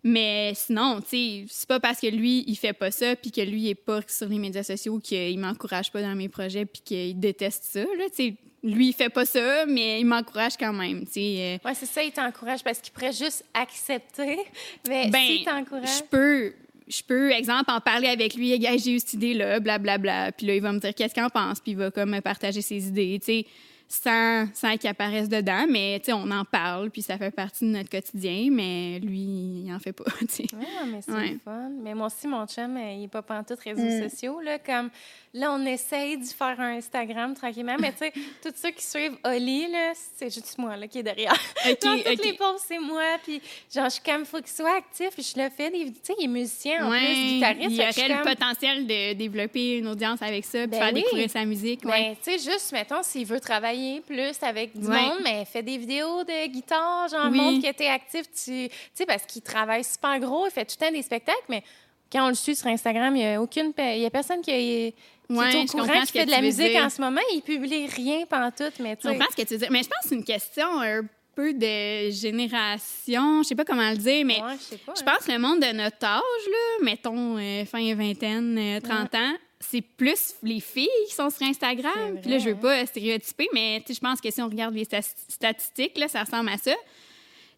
[0.04, 3.40] Mais sinon, tu sais, c'est pas parce que lui, il fait pas ça, puis que
[3.40, 6.82] lui, il est pas sur les médias sociaux, qu'il m'encourage pas dans mes projets, puis
[6.84, 8.04] qu'il déteste ça, là.
[8.08, 8.34] Tu sais,
[8.64, 11.58] lui, il fait pas ça, mais il m'encourage quand même, tu sais.
[11.64, 14.38] euh, Ouais, c'est ça, il t'encourage parce qu'il pourrait juste accepter.
[14.88, 15.98] Mais Ben, s'il t'encourage.
[15.98, 16.52] je peux,
[16.88, 20.32] je peux, exemple, en parler avec lui, Hey, j'ai eu cette idée-là, blablabla.
[20.32, 22.20] Puis là, il va me dire qu'est-ce qu'il en pense, puis il va comme me
[22.20, 23.46] partager ses idées, tu sais,
[23.94, 25.66] sans, sans qu'il apparaisse dedans.
[25.68, 29.64] Mais, tu sais, on en parle, puis ça fait partie de notre quotidien, mais lui,
[29.66, 30.04] il en fait pas.
[30.12, 31.36] Ouais, mais c'est Ouais.
[31.44, 31.70] fun.
[31.82, 34.08] Mais moi aussi, mon chum, euh, il est pas pantoute réseaux Mm.
[34.08, 34.40] sociaux.
[34.40, 34.88] Là, comme,
[35.34, 37.76] là, on essaye d'y faire un Instagram tranquillement.
[37.78, 38.12] Mais tu sais,
[38.42, 41.32] tous ceux qui suivent Oli, là, c'est juste moi là, qui est derrière.
[41.70, 43.18] OK, Genre, toutes les posts, c'est moi.
[43.22, 43.40] Puis,
[43.74, 45.10] genre, je suis comme, faut qu'il soit actif.
[45.14, 45.70] Puis, je le fais.
[45.70, 47.70] des- Tu sais, il est musicien en Ouais, plus, guitariste.
[47.70, 51.02] il aurait le comme- potentiel de développer une audience avec ça, puis Ben faire oui.
[51.02, 51.84] découvrir sa musique.
[51.84, 51.90] Ouais.
[51.92, 55.00] Mais tu sais, juste, mettons, s'il veut travailler plus avec du Ouais.
[55.00, 57.38] monde, mais fais des vidéos de guitare, genre, Oui.
[57.38, 58.22] montre que t'es actif.
[58.32, 61.44] Tu tu sais, parce qu'il travaille super gros, il fait tout le temps des spectacles,
[61.48, 61.62] mais
[62.10, 63.72] quand on le suit sur Instagram, il n'y a aucune.
[63.78, 64.94] Il y a personne qui, est-
[65.30, 66.84] Ouais, au je courant qui fait de tu la musique dire.
[66.84, 67.20] en ce moment.
[67.32, 69.14] Il publie rien pantoute, mais tu Je sais.
[69.16, 69.68] comprends ce que tu veux dire.
[69.70, 71.00] Mais je pense que c'est une question un
[71.34, 73.42] peu de génération.
[73.42, 74.92] Je sais pas comment le dire, mais Ouais, je sais pas.
[74.94, 75.04] je hein.
[75.16, 76.20] pense que le monde de notre âge,
[76.50, 79.32] là, mettons euh, fin vingtaine, euh, 30 ans,
[79.62, 82.18] c'est plus les filles qui sont sur Instagram.
[82.20, 85.14] Puis là, je veux pas stéréotyper, mais je pense que si on regarde les sta-
[85.28, 86.72] statistiques, là, ça ressemble à ça.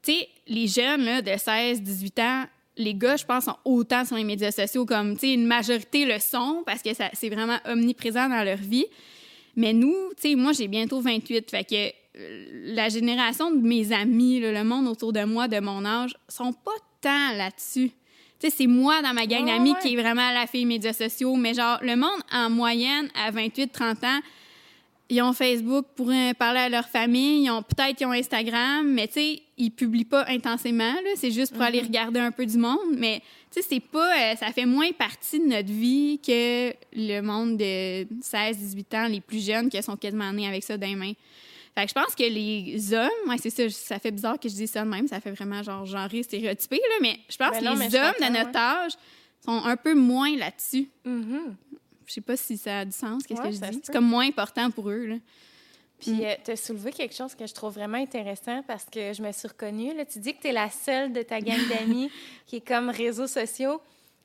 [0.02, 2.44] Tu sais, les jeunes là, de 16, 18 ans,
[2.76, 6.04] les gars, je pense, sont autant sur les médias sociaux comme, tu sais, une majorité
[6.04, 8.86] le sont parce que c'est vraiment omniprésent dans leur vie.
[9.56, 11.50] Mais nous, tu sais, moi, j'ai bientôt 28.
[11.50, 11.74] Fait que
[12.18, 16.14] euh, la génération de mes amis, là, le monde autour de moi, de mon âge,
[16.28, 17.90] sont pas tant là-dessus.
[18.44, 19.78] Tu sais, c'est moi dans ma gang d'amis ouais.
[19.80, 21.34] qui est vraiment la fille médias sociaux.
[21.36, 24.20] Mais genre, le monde, en moyenne, à 28-30 ans,
[25.08, 28.86] ils ont Facebook pour euh, parler à leur famille, ils ont peut-être qu'ils ont Instagram,
[28.86, 32.46] mais tu sais, ils publient pas intensément là, c'est juste pour aller regarder un peu
[32.46, 33.20] du monde, mais
[33.50, 37.58] tu sais c'est pas euh, ça fait moins partie de notre vie que le monde
[37.58, 40.96] de 16 18 ans les plus jeunes qui sont quasiment nés avec ça dans les
[40.96, 41.12] mains.
[41.74, 44.54] Fait que je pense que les hommes, ouais, c'est ça, ça fait bizarre que je
[44.54, 47.60] dise ça de même, ça fait vraiment genre genré stéréotypé là, mais je pense Ben
[47.60, 48.92] que non, les hommes de notre âge
[49.44, 50.88] sont un peu moins là-dessus.
[51.04, 51.56] Mhm.
[52.06, 53.80] Je sais pas si ça a du sens, qu'est-ce Ouais, que je dis.
[53.82, 55.16] C'est comme moins important pour eux là.
[55.98, 59.32] Puis, tu as soulevé quelque chose que je trouve vraiment intéressant parce que je me
[59.32, 59.94] suis reconnue.
[59.94, 62.10] Là, tu dis que tu es la seule de ta gang d'amis
[62.46, 63.80] qui est comme réseaux sociaux.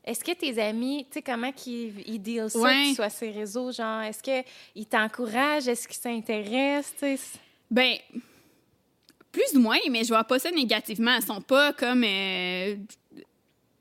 [0.10, 2.94] Est-ce que tes amis, tu sais, comment qu'ils ils dealent ça, Ouais.
[3.10, 3.72] ces réseaux?
[3.72, 5.68] Genre, est-ce qu'ils t'encouragent?
[5.68, 7.34] Est-ce qu'ils s'intéressent?
[7.70, 7.96] Ben,
[9.32, 11.16] plus ou moins, mais je vois pas ça négativement.
[11.16, 12.04] Ils sont pas comme.
[12.04, 12.76] euh,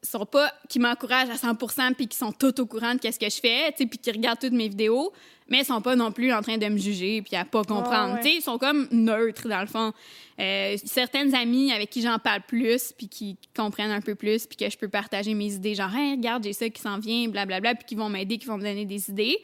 [0.02, 1.54] sont pas qui m'encouragent à 100
[1.94, 4.10] puis qui sont tout au courant de qu'est-ce que je fais, tu sais, puis qui
[4.10, 5.12] regardent toutes mes vidéos,
[5.48, 8.14] mais ils sont pas non plus en train de me juger puis à pas comprendre.
[8.14, 8.20] ouais.
[8.20, 9.92] Tu sais, ils sont comme neutres dans le fond.
[10.38, 14.56] Euh, certaines amies avec qui j'en parle plus puis qui comprennent un peu plus puis
[14.56, 17.74] que je peux partager mes idées, genre Hey, regarde, j'ai ça qui s'en vient, blablabla,
[17.74, 19.38] puis qui vont m'aider, qui vont me donner des idées.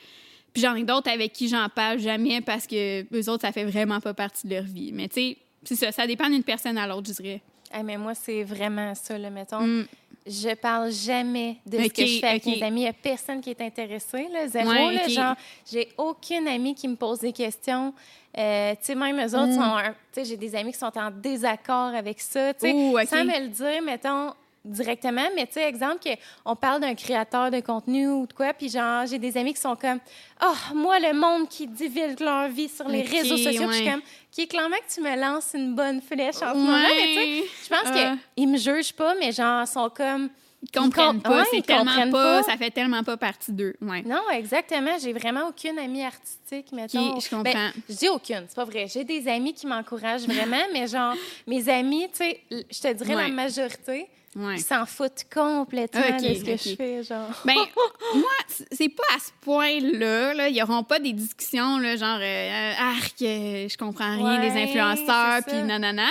[0.53, 3.65] Puis j'en ai d'autres avec qui j'en parle jamais parce que eux autres, ça fait
[3.65, 4.93] vraiment pas partie de leur vie.
[4.93, 7.43] Mais tu sais, c'est ça, ça dépend d'une personne à l'autre, je dirais.
[7.73, 9.67] Ah, mais moi, c'est vraiment ça, là, mettons.
[9.67, 9.87] Mm.
[10.27, 12.81] Je parle jamais de ce Ok, que je fais avec mes amis.
[12.81, 14.71] Il n'y a personne qui est intéressé, là, zéro.
[14.71, 15.35] Ouais, là, genre,
[15.71, 17.93] j'ai aucune amie qui me pose des questions.
[18.39, 19.55] Euh, tu sais, même eux autres Mm.
[19.55, 19.61] sont...
[19.61, 22.73] un- Tu sais, j'ai des amis qui sont en désaccord avec ça, tu sais,
[23.07, 24.33] sans me le dire, mettons
[24.65, 26.11] directement, mais tu sais, exemple, que
[26.45, 29.61] on parle d'un créateur de contenu ou de quoi, puis genre, j'ai des amis qui
[29.61, 29.99] sont comme,
[30.43, 34.03] oh, moi, le monde qui divulgue leur vie sur les réseaux sociaux, je suis comme,
[34.31, 37.15] qui est clairement que tu me lances une bonne flèche en ce moment, mais tu
[37.15, 38.15] sais, je pense Ah.
[38.37, 40.31] qu'ils me jugent pas, mais genre, sont comme.
[40.67, 42.43] Ils comprennent com- pas, ouais, c'est ils tellement comprennent pas, pas.
[42.51, 43.75] ça fait tellement pas partie d'eux.
[43.83, 44.01] Ouais.
[44.01, 44.93] Non, exactement.
[44.99, 47.21] J'ai vraiment aucune amie artistique, mettons.
[47.21, 47.43] je comprends.
[47.43, 48.87] Ben, je dis aucune, c'est pas vrai.
[48.89, 51.13] J'ai des amis qui m'encouragent vraiment, mais genre,
[51.47, 53.29] mes amis, tu sais, je te dirais Ouais.
[53.29, 54.07] la majorité,
[54.37, 54.57] Ouais.
[54.57, 57.31] ils s'en foutent complètement de ce que je fais, genre.
[57.45, 57.55] Ben,
[58.15, 60.35] moi, c'est pas à ce point-là.
[60.35, 60.49] Là.
[60.49, 64.61] Ils auront pas des discussions, là, genre, euh, arc, euh, je comprends rien Ouais, des
[64.61, 66.09] influenceurs, puis nanana.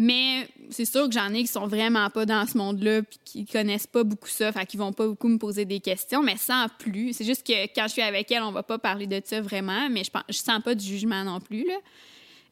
[0.00, 3.46] Mais c'est sûr que j'en ai qui sont vraiment pas dans ce monde-là, puis qui
[3.46, 6.66] connaissent pas beaucoup ça, fait qu'ils vont pas beaucoup me poser des questions, mais sans
[6.78, 7.12] plus.
[7.14, 9.88] C'est juste que quand je suis avec elle, on va pas parler de ça vraiment,
[9.90, 11.74] mais je, pense, je sens pas de jugement non plus, là.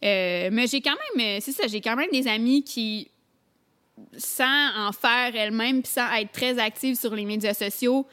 [0.05, 3.09] Euh, mais j'ai quand même, euh, c'est ça, j'ai quand même des amis qui
[4.17, 8.07] sans en faire elle-même, puis sans être très active sur les médias sociaux,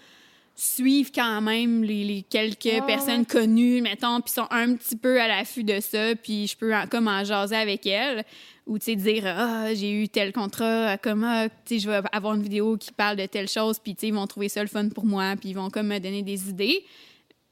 [0.55, 5.63] suivent quand même les, quelques personnes connues, mettons, puis sont un petit peu à l'affût
[5.63, 8.23] de ça, puis je peux en, comme en jaser avec elles,
[8.67, 12.01] ou tu sais, dire Ah, j'ai eu tel contrat, comme ah, tu sais, je vais
[12.11, 14.61] avoir une vidéo qui parle de telle chose, puis tu sais, ils vont trouver ça
[14.61, 16.85] le fun pour moi, puis ils vont comme me donner des idées,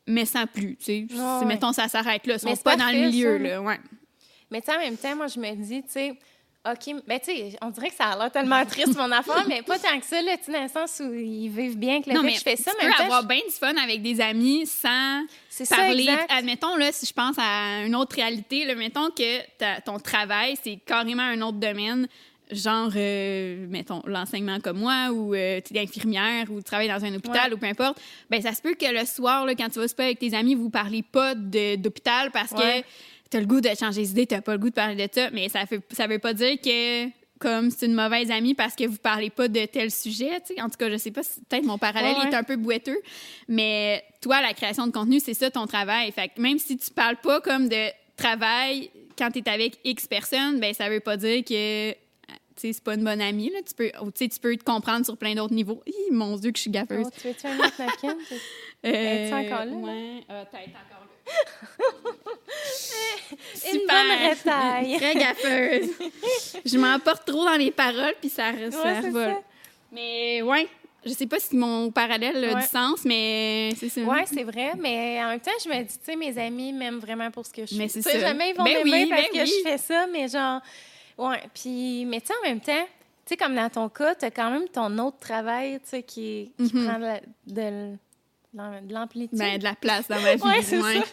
[0.08, 1.46] mais sans plus, tu sais.
[1.46, 3.80] Mettons, ça s'arrête là, ils sont pas dans le milieu, là, ouais.
[4.52, 6.14] Mais tu en même temps, moi, je me dis, tu sais,
[6.64, 9.64] OK, mais tu sais, on dirait que ça a l'air tellement triste, mon affaire, mais
[9.64, 12.22] pas tant que ça, là, dans le sens où ils vivent bien que le non,
[12.22, 12.72] fait que je fais ça.
[12.80, 15.26] Tu peux avoir bien du fun avec des amis sans
[15.70, 16.06] parler.
[16.06, 20.56] Ça, Admettons, là, si je pense à une autre réalité, là, mettons que ton travail,
[20.64, 22.08] c'est carrément un autre domaine,
[22.52, 27.04] genre, euh, mettons, l'enseignement comme moi, ou euh, tu es infirmière, ou tu travailles dans
[27.04, 28.00] un hôpital, ou peu importe,
[28.30, 30.54] ben ça se peut que le soir, là, quand tu vas se avec tes amis,
[30.54, 32.84] vous parlez pas d'hôpital parce que
[33.32, 35.50] t'as le goût de changer d'idée, t'as pas le goût de parler de ça, mais
[35.50, 37.08] ça fait ça veut pas dire que
[37.40, 40.62] comme c'est une mauvaise amie parce que vous parlez pas de tel sujet, tu sais.
[40.62, 43.02] En tout cas, je sais pas, peut-être mon parallèle est un peu boiteux,
[43.48, 46.12] mais toi, la création de contenu, c'est ça ton travail.
[46.12, 50.06] Fait que même si tu parles pas comme de travail quand tu es avec X
[50.06, 51.96] personnes, ben ça veut pas dire que
[52.56, 53.50] c'est pas une bonne amie.
[53.50, 53.60] Là.
[53.68, 55.82] Tu, peux, tu peux te comprendre sur plein d'autres niveaux.
[55.88, 57.08] Hi, mon Dieu, que je suis gaffeuse.
[57.08, 58.18] Oh, tu veux-tu un autre napkin?
[58.84, 59.72] Es-tu encore là?
[59.72, 61.08] Ouais, euh, peut-être encore
[63.74, 64.98] Une bonne retaille.
[64.98, 65.90] Très gaffeuse.
[66.66, 69.42] je m'emporte trop dans les paroles, puis ça, ouais, ça
[69.92, 70.68] Mais ouais,
[71.06, 74.02] je sais pas si mon parallèle a du sens, mais c'est ça.
[74.02, 77.00] Oui, c'est vrai, mais en même temps, je me dis, tu sais, mes amis m'aiment
[77.00, 78.02] vraiment pour ce que je mais fais.
[78.02, 80.62] c'est jamais ils vont ben m'aimer parce ben que je fais ça, mais genre,
[81.18, 81.42] ouais.
[81.54, 82.86] Puis, mais tu sais, en même temps,
[83.26, 86.04] tu sais, comme dans ton cas, tu as quand même ton autre travail, tu sais,
[86.04, 86.86] qui, qui mm-hmm.
[86.86, 87.98] prend de de
[88.54, 89.38] l'amplitude.
[89.38, 90.42] Ben, de la place dans ma vie.
[90.44, 91.04] ouais, c'est ça.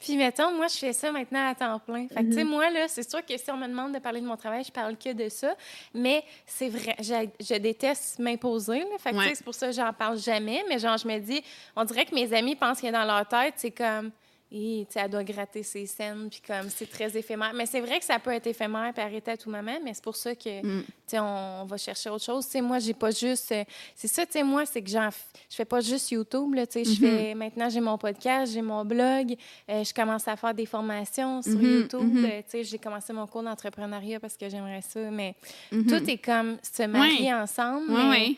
[0.00, 2.06] Puis, mettons, moi, je fais ça maintenant à temps plein.
[2.08, 2.48] Fait que, tu sais, mm-hmm.
[2.48, 4.72] moi, là, c'est sûr que si on me demande de parler de mon travail, je
[4.72, 5.54] parle que de ça.
[5.94, 8.84] Mais c'est vrai, je, je déteste m'imposer.
[8.98, 10.64] Fait que, c'est pour ça que j'en parle jamais.
[10.68, 11.42] Mais genre, je me dis,
[11.76, 14.10] on dirait que mes amis pensent qu'il y a dans leur tête, c'est comme
[14.56, 17.52] et elle doit gratter ses scènes, puis comme c'est très éphémère.
[17.54, 20.04] Mais c'est vrai que ça peut être éphémère et arrêter à tout moment, mais c'est
[20.04, 20.84] pour ça que, mm.
[21.08, 22.44] tu on, va chercher autre chose.
[22.46, 23.50] Tu sais, moi, j'ai pas juste...
[23.50, 23.64] Euh,
[23.96, 25.10] c'est ça, tu sais, moi, c'est que je
[25.50, 27.18] fais pas juste YouTube, là, tu sais, je mm-hmm.
[27.18, 27.34] fais...
[27.34, 29.34] Maintenant, j'ai mon podcast, j'ai mon blog,
[29.68, 31.80] euh, je commence à faire des formations sur mm-hmm.
[31.80, 32.14] YouTube.
[32.14, 32.24] Mm-hmm.
[32.24, 35.34] Euh, tu sais, j'ai commencé mon cours d'entrepreneuriat parce que j'aimerais ça, mais
[35.70, 37.86] tout est comme se marier ensemble.
[37.90, 38.36] Oui, mais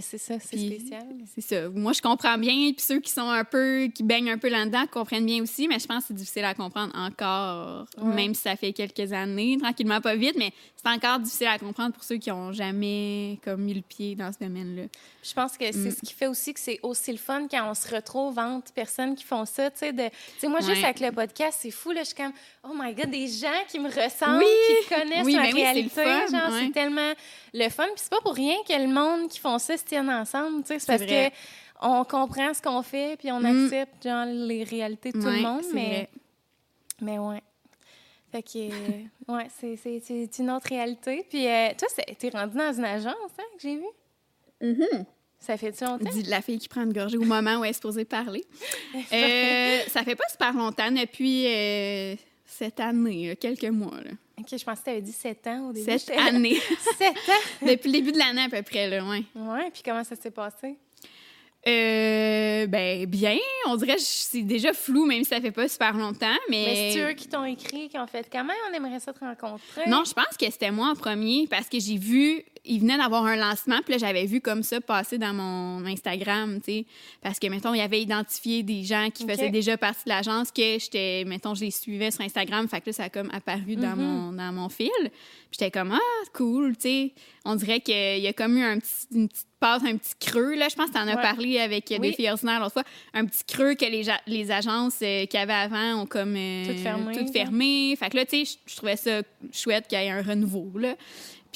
[0.00, 1.06] c'est ça, c'est spécial.
[1.34, 1.68] C'est ça.
[1.68, 2.72] Moi, je comprends bien.
[2.72, 5.68] Puis ceux qui sont un peu, qui baignent un peu là-dedans, comprennent bien aussi.
[5.68, 9.58] Mais je pense que c'est difficile à comprendre encore, même si ça fait quelques années,
[9.60, 10.36] tranquillement, pas vite.
[10.38, 14.14] Mais c'est encore difficile à comprendre pour ceux qui n'ont jamais comme mis le pied
[14.14, 14.84] dans ce domaine-là.
[15.22, 15.90] Je pense que c'est mm.
[15.90, 19.14] ce qui fait aussi que c'est aussi le fun quand on se retrouve entre personnes
[19.14, 19.70] qui font ça.
[19.70, 20.08] Tu sais, de...
[20.48, 21.90] moi, juste avec le podcast, c'est fou.
[21.90, 22.32] Là, je suis comme,
[22.64, 26.04] oh my God, des gens qui me ressemblent, qui connaissent ma ben réalité.
[26.04, 27.12] genre, c'est tellement
[27.52, 27.84] le fun.
[27.86, 30.62] Puis c'est pas pour rien que le monde qui font ça se tiennent ensemble.
[30.62, 31.36] Tu sais, c'est parce que
[31.80, 33.64] on comprend ce qu'on fait, puis on mm.
[33.64, 35.64] accepte genre, les réalités de tout le monde.
[35.72, 36.08] Mais, vrai.
[37.02, 37.42] mais ouais.
[38.32, 38.68] Fait que,
[39.32, 41.26] ouais, c'est une autre réalité.
[41.28, 41.88] Puis euh, toi,
[42.18, 43.86] t'es rendu dans une agence, hein, que j'ai vu?
[44.60, 45.04] Mm
[45.38, 46.10] Ça fait-tu longtemps?
[46.10, 48.44] Dit la fille qui prend une gorgée au moment où elle est supposée parler.
[48.94, 54.00] euh, ça fait pas super longtemps, depuis euh, cette année, quelques mois.
[54.02, 54.12] Là.
[54.38, 55.98] OK, je pensais que tu avais dit sept ans au début.
[55.98, 56.60] Sept années.
[56.98, 57.42] sept ans?
[57.66, 59.24] depuis le début de l'année à peu près, là, ouais.
[59.34, 60.76] Ouais, puis comment ça s'est passé?
[61.68, 65.94] Euh, ben bien, on dirait que c'est déjà flou, même si ça fait pas super
[65.94, 66.64] longtemps, mais...
[66.66, 69.82] Mais c'est eux qui t'ont écrit, qui ont fait «Comment on aimerait ça te rencontrer?»
[69.88, 73.24] Non, je pense que c'était moi en premier, parce que j'ai vu il venait d'avoir
[73.24, 76.86] un lancement, puis là, j'avais vu comme ça passer dans mon Instagram, tu sais.
[77.22, 80.78] Parce que, mettons, il avait identifié des gens qui faisaient déjà partie de l'agence que
[80.78, 83.96] j'étais, mettons, je les suivais sur Instagram, fait que là, ça a comme apparu dans,
[83.96, 84.02] mhm.
[84.02, 84.90] mon, dans mon fil.
[85.00, 87.12] Puis j'étais comme, ah, cool, tu sais.
[87.46, 90.54] On dirait qu'il y a comme eu un petit, une petite passe, un petit creux,
[90.54, 90.68] là.
[90.68, 92.84] Je pense que tu en as parlé avec des filles ordinaires l'autre fois.
[93.14, 96.34] Un petit creux que les, les agences euh, qu'il y avait avant ont comme.
[96.36, 96.64] Euh,
[97.14, 97.96] toutes fermées.
[97.96, 99.22] Fait que là, tu sais, je trouvais ça
[99.52, 100.94] chouette qu'il y ait un renouveau, là.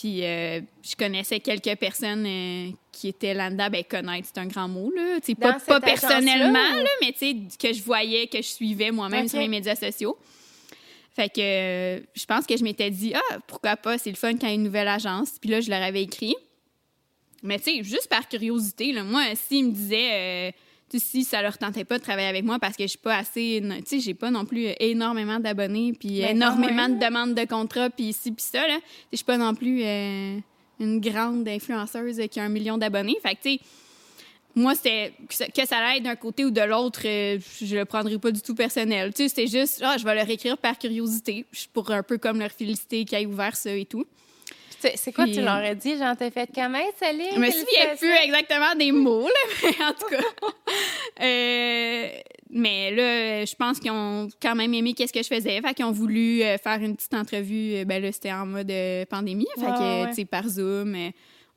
[0.00, 4.66] Puis euh, je connaissais quelques personnes euh, qui étaient là-dedans, ben connaître, c'est un grand
[4.66, 5.18] mot, là.
[5.38, 9.76] pas, pas personnellement, là, mais que je voyais, que je suivais moi-même sur les médias
[9.76, 10.16] sociaux.
[11.14, 14.32] Fait que euh, je pense que je m'étais dit, ah, pourquoi pas, c'est le fun
[14.32, 15.32] quand il y a une nouvelle agence.
[15.40, 16.34] Puis là, je leur avais écrit.
[17.42, 20.54] Mais tu sais, juste par curiosité, là, moi, s'ils me disaient
[20.98, 23.62] si ça leur tentait pas de travailler avec moi parce que je suis pas assez,
[23.62, 27.90] tu sais, j'ai pas non plus énormément d'abonnés, puis ben énormément de demandes de contrats,
[27.90, 28.78] puis ici, puis ça, là.
[29.12, 30.38] Je suis pas non plus euh,
[30.80, 33.16] une grande influenceuse qui a un million d'abonnés.
[33.22, 33.60] Fait que, tu sais,
[34.54, 38.30] moi, c'était que ça aille d'un côté ou de l'autre, euh, je le prendrais pas
[38.30, 39.12] du tout personnel.
[39.14, 42.40] Tu sais, c'était juste, ah, je vais leur écrire par curiosité, pour un peu comme
[42.40, 44.04] leur féliciter qu'ils aient ouvert ça et tout.
[44.94, 45.98] C'est quoi Puis, tu leur as dit?
[45.98, 47.26] Genre, t'as fait comment, Saline?
[47.34, 50.46] Je me souviens plus exactement des mots, là, mais en tout cas.
[51.22, 52.08] Euh,
[52.48, 55.60] mais là, je pense qu'ils ont quand même aimé qu'est-ce que je faisais.
[55.60, 57.84] Fait qu'ils ont voulu euh, faire une petite entrevue.
[57.84, 58.72] Ben là, c'était en mode
[59.10, 59.46] pandémie.
[59.56, 60.08] Fait que, ouais.
[60.08, 60.96] tu sais, par Zoom,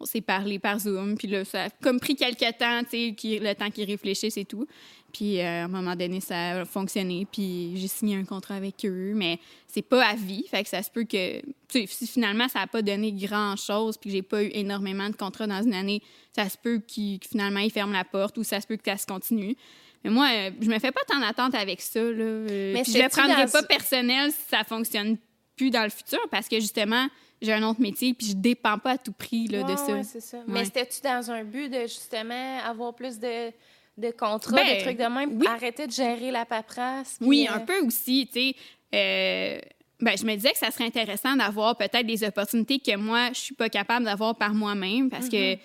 [0.04, 1.18] on s'est parlé par Zoom.
[1.18, 4.38] Puis là, ça a comme pris quelques temps, tu sais, qui- le temps qu'ils réfléchissent
[4.38, 4.68] et tout.
[5.12, 7.28] Puis euh, à un moment donné, ça a fonctionné.
[7.32, 9.14] Puis j'ai signé un contrat avec eux.
[9.16, 10.46] Mais c'est pas à vie.
[10.50, 11.40] Fait que ça se peut que,
[11.70, 15.16] tu sais, finalement ça a pas donné grand-chose puis que j'ai pas eu énormément de
[15.16, 16.02] contrats dans une année,
[16.36, 18.84] ça se peut qu'ils- que finalement ils ferment la porte ou ça se peut que
[18.86, 19.56] ça se continue.
[20.04, 20.28] Mais moi,
[20.60, 22.02] je me fais pas tant d'attente avec ça.
[22.02, 22.10] Là.
[22.10, 25.18] Euh, Mais puis je le prendrais dans- pas personnel si ça fonctionne
[25.56, 27.08] plus dans le futur parce que justement,
[27.44, 29.94] j'ai un autre métier puis je dépends pas à tout prix là, de Ouais, ça.
[29.94, 30.38] ouais, c'est ça.
[30.48, 33.52] Mais c'était-tu dans un but de justement avoir plus de,
[33.98, 35.38] de contrats, Ben, de trucs de même?
[35.40, 35.46] oui.
[35.48, 37.18] Arrêter de gérer la paperasse?
[37.20, 38.56] puis, Oui, euh, un peu aussi, tu sais.
[38.96, 39.60] euh,
[40.00, 43.40] ben, je me disais que ça serait intéressant d'avoir peut-être des opportunités que moi, je
[43.40, 45.60] suis pas capable d'avoir par moi-même parce que, Mm-hmm.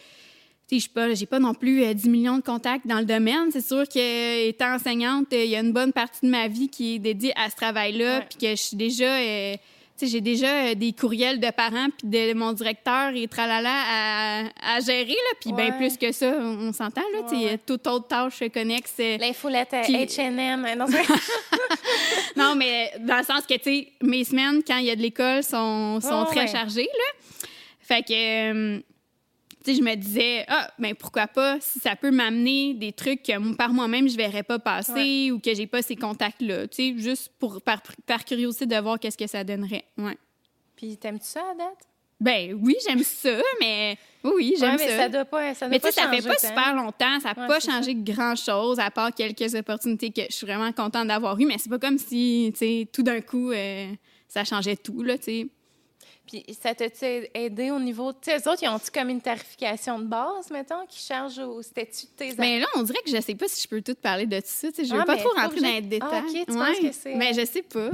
[0.68, 3.04] tu sais, je suis pas, pas non plus euh, 10 millions de contacts dans le
[3.06, 3.50] domaine.
[3.50, 6.68] C'est sûr que, étant enseignante, euh, il y a une bonne partie de ma vie
[6.68, 9.56] qui est dédiée à ce travail-là, puis que je suis déjà, euh,
[10.06, 14.38] j'ai déjà euh, des courriels de parents puis de mon directeur et tralala à,
[14.76, 15.76] à gérer, là, puis bien Ouais.
[15.76, 17.58] plus que ça, on, on s'entend, là, a Ouais.
[17.66, 18.94] toute autre tâche connexe.
[19.00, 20.66] euh, L'infolette à Qui- H&M.
[20.78, 20.86] Non,
[22.36, 25.02] non, mais dans le sens que, tu sais, mes semaines, quand il y a de
[25.02, 26.46] l'école, sont, sont très ouais.
[26.48, 27.48] chargées, là.
[27.80, 28.12] Fait que,
[28.76, 28.80] euh,
[29.72, 33.54] sais, je me disais, ah, ben pourquoi pas, si ça peut m'amener des trucs que
[33.54, 36.68] par moi-même, je verrais pas passer ou que j'ai pas ces contacts-là.
[36.68, 39.84] Tu sais, juste pour, par, par curiosité de voir qu'est-ce que ça donnerait.
[39.96, 40.16] Ouais.
[40.76, 41.78] Puis t'aimes-tu ça à date?
[42.20, 44.96] Ben oui, j'aime ça, mais oui, j'aime Ouais, mais ça.
[44.96, 46.48] ça doit pas, ça doit Mais tu sais, ça fait pas tant.
[46.48, 50.46] super longtemps, ça n'a Ouais, pas changé grand-chose, à part quelques opportunités que je suis
[50.46, 53.86] vraiment contente d'avoir eues, mais c'est pas comme si, tu sais, tout d'un coup, euh,
[54.26, 55.46] ça changeait tout, là, tu sais.
[56.30, 58.12] Puis ça t'a-tu aidé au niveau...
[58.20, 62.04] Sais, eux autres, ils ont-tu comme une tarification de base, mettons, qui charge au statut
[62.06, 64.26] de tes Mais là, on dirait que je sais pas si je peux tout parler
[64.26, 66.08] de tout ça, je veux Ah, pas trop t'es rentrer obligé- dans les détails.
[66.12, 67.90] Ah, ok, tu penses que c'est- Mais je sais pas.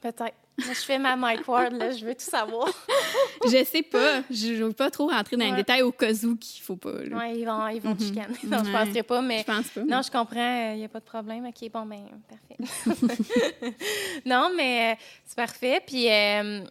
[0.00, 0.34] Peut-être.
[0.58, 2.68] Je fais ma Mike Ward, là, je veux tout savoir.
[3.44, 4.20] je sais pas.
[4.30, 6.92] Je je veux pas trop rentrer dans les détails au cas où qu'il faut pas.
[6.92, 8.34] Ouais, ils vont, ils vont te chicaner.
[8.44, 8.70] Non, je.
[8.70, 8.84] Ouais.
[8.84, 9.38] penserais pas, mais...
[9.38, 9.80] Je pense pas.
[9.80, 11.46] Non, je comprends, il n'y a pas de problème.
[11.46, 13.72] OK, bon, ben, parfait.
[14.26, 15.82] non, mais euh, c'est parfait.
[15.86, 16.64] Puis, euh,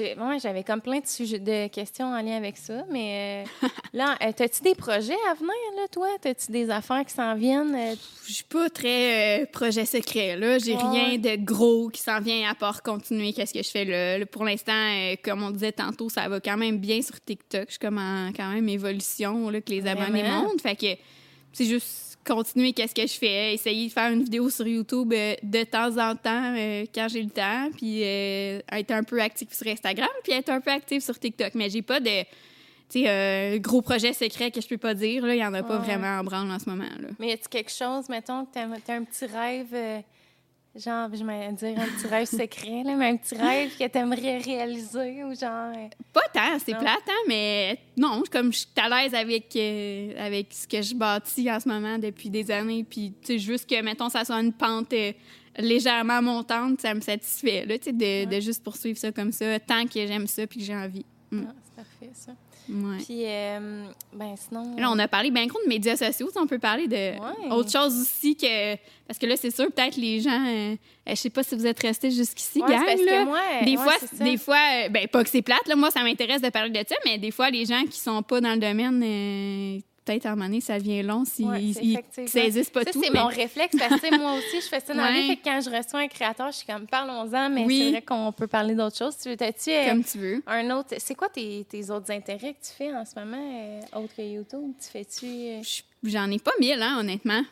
[0.00, 2.84] ouais, j'avais comme plein de, sujets, de questions en lien avec ça.
[2.90, 6.08] Mais euh, là, euh, as-tu des projets à venir, là, toi?
[6.24, 7.74] As-tu des affaires qui s'en viennent?
[7.74, 7.94] Euh,
[8.26, 10.58] Je suis pas très euh, projet secret, là.
[10.58, 10.82] J'ai Ouais.
[10.82, 14.18] rien de gros qui s'en vient à part continuer qu'est-ce que je fais là.
[14.18, 17.64] Là, Pour l'instant, euh, comme on disait tantôt, ça va quand même bien sur TikTok.
[17.66, 20.60] Je suis comme en quand même évolution, là, que les abonnés montent.
[20.60, 21.00] Fait que
[21.52, 25.34] c'est juste continuer qu'est-ce que je fais, essayer de faire une vidéo sur YouTube euh,
[25.42, 29.52] de temps en temps euh, quand j'ai le temps, puis euh, être un peu actif
[29.52, 31.54] sur Instagram, puis être un peu actif sur TikTok.
[31.54, 35.26] Mais j'ai pas de gros projet secret que je peux pas dire.
[35.28, 36.84] Il y en a pas vraiment en branle en ce moment.
[36.84, 37.08] Là.
[37.18, 40.02] mais y a-tu quelque chose, mettons, que t'as as un petit rêve,
[40.78, 44.38] genre, je vais dire un petit rêve secret, là, mais un petit rêve que t'aimerais
[44.38, 45.72] réaliser ou genre.
[45.74, 50.12] euh, Pas tant, c'est plate, hein, mais non, comme je suis à l'aise avec, euh,
[50.18, 53.68] avec ce que je bâtis en ce moment depuis des années, puis tu sais, juste
[53.68, 55.12] que, mettons, ça soit une pente euh,
[55.58, 59.58] légèrement montante, ça me satisfait, là, tu sais, de, de juste poursuivre ça comme ça,
[59.60, 61.04] tant que j'aime ça puis que j'ai envie.
[61.30, 61.44] Mm.
[61.48, 62.32] ah, c'est parfait, ça.
[62.68, 62.96] Ouais.
[63.04, 64.74] Puis, euh, ben, sinon.
[64.76, 66.28] Là, on a parlé bien gros de médias sociaux.
[66.32, 67.50] si On peut parler de Ouais.
[67.52, 68.74] autre chose aussi que.
[69.06, 70.44] Parce que là, c'est sûr, peut-être les gens.
[70.46, 70.74] euh,
[71.06, 72.84] je sais pas si vous êtes restés jusqu'ici, Ouais, gang.
[72.84, 73.94] parce que moi, des ouais, fois,
[74.24, 75.66] des fois, euh, ben pas que c'est plate.
[75.68, 78.22] Là, moi, ça m'intéresse de parler de ça, mais des fois, les gens qui sont
[78.22, 81.62] pas dans le domaine, euh, peut-être à un moment donné, ça devient long s'ils Ouais,
[81.62, 81.74] ils-
[82.28, 83.02] saisissent pas ça, tout.
[83.02, 85.18] c'est mais- mon réflexe parce que tu moi aussi, je fais ça dans la vie.
[85.20, 85.26] Ouais.
[85.28, 87.78] Fait que quand je reçois un créateur, je suis comme, parlons-en, mais Oui.
[87.84, 89.16] c'est vrai qu'on peut parler d'autres choses.
[89.22, 90.42] Tu veux, t'as-tu euh, Comme tu veux.
[90.46, 90.94] un autre.
[90.98, 93.36] C'est quoi tes, tes autres intérêts que tu fais en ce moment,
[93.92, 94.72] euh, autre que YouTube?
[94.80, 95.26] Tu fais-tu.
[95.26, 97.42] euh, Je- J'en ai pas mille, hein, honnêtement.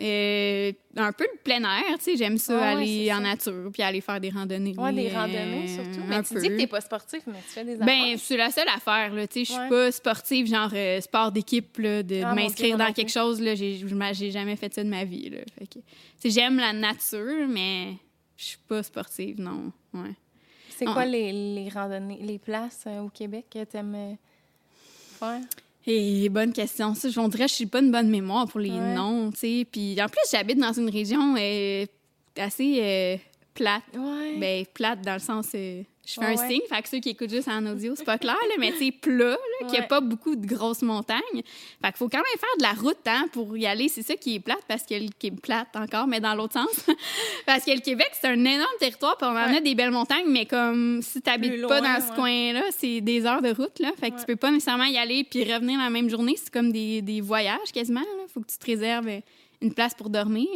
[0.00, 3.20] Euh, un peu le plein air, tu sais, j'aime ça, aller en ça.
[3.22, 4.74] nature, puis aller faire des randonnées.
[4.76, 6.00] Ouais, des euh, randonnées surtout.
[6.08, 6.40] Mais un tu peu.
[6.40, 8.18] dis que t'es pas sportif, mais tu fais des Ben, affaires.
[8.18, 9.26] c'est la seule affaire, là.
[9.26, 9.68] Tu sais, je suis Ouais.
[9.68, 13.54] pas sportive, genre euh, sport d'équipe, là, de, de Ah, m'inscrire dans quelque chose, là.
[13.54, 15.38] J'ai jamais fait ça de ma vie, là.
[15.58, 15.80] Fait que, tu
[16.18, 17.92] sais, j'aime la nature, mais
[18.36, 19.70] je suis pas sportive, non.
[19.92, 20.10] Ouais.
[20.70, 24.14] C'est quoi les, les randonnées, les places euh, au Québec que t'aimes euh,
[25.20, 25.40] faire?
[25.86, 26.94] Et bonne question.
[26.94, 28.94] Ça, on dirait que je suis pas une bonne mémoire pour les Ouais.
[28.94, 29.66] noms, tu sais.
[29.70, 31.84] Puis en plus, j'habite dans une région euh,
[32.38, 33.16] assez euh,
[33.52, 33.82] plate.
[33.94, 34.38] Ouais.
[34.38, 36.48] Ben, plate dans le sens euh, Je fais Ouais, un ouais.
[36.48, 38.90] signe, fait que ceux qui écoutent juste en audio, c'est pas clair, là, mais c'est
[38.90, 41.20] plat, là, qu'il n'y a pas beaucoup de grosses montagnes.
[41.32, 43.88] Fait qu'il faut quand même faire de la route hein, pour y aller.
[43.88, 46.86] C'est ça qui est plate, parce que le est plate encore, mais dans l'autre sens.
[47.46, 50.28] parce que le Québec, c'est un énorme territoire, puis on en a des belles montagnes,
[50.28, 53.92] mais comme si tu n'habites pas dans ce coin-là, c'est des heures de route, là.
[53.98, 56.34] Fait que tu peux pas nécessairement y aller puis revenir la même journée.
[56.36, 58.24] C'est comme des, des voyages quasiment, là.
[58.32, 59.20] Faut que tu te réserves euh,
[59.62, 60.48] une place pour dormir.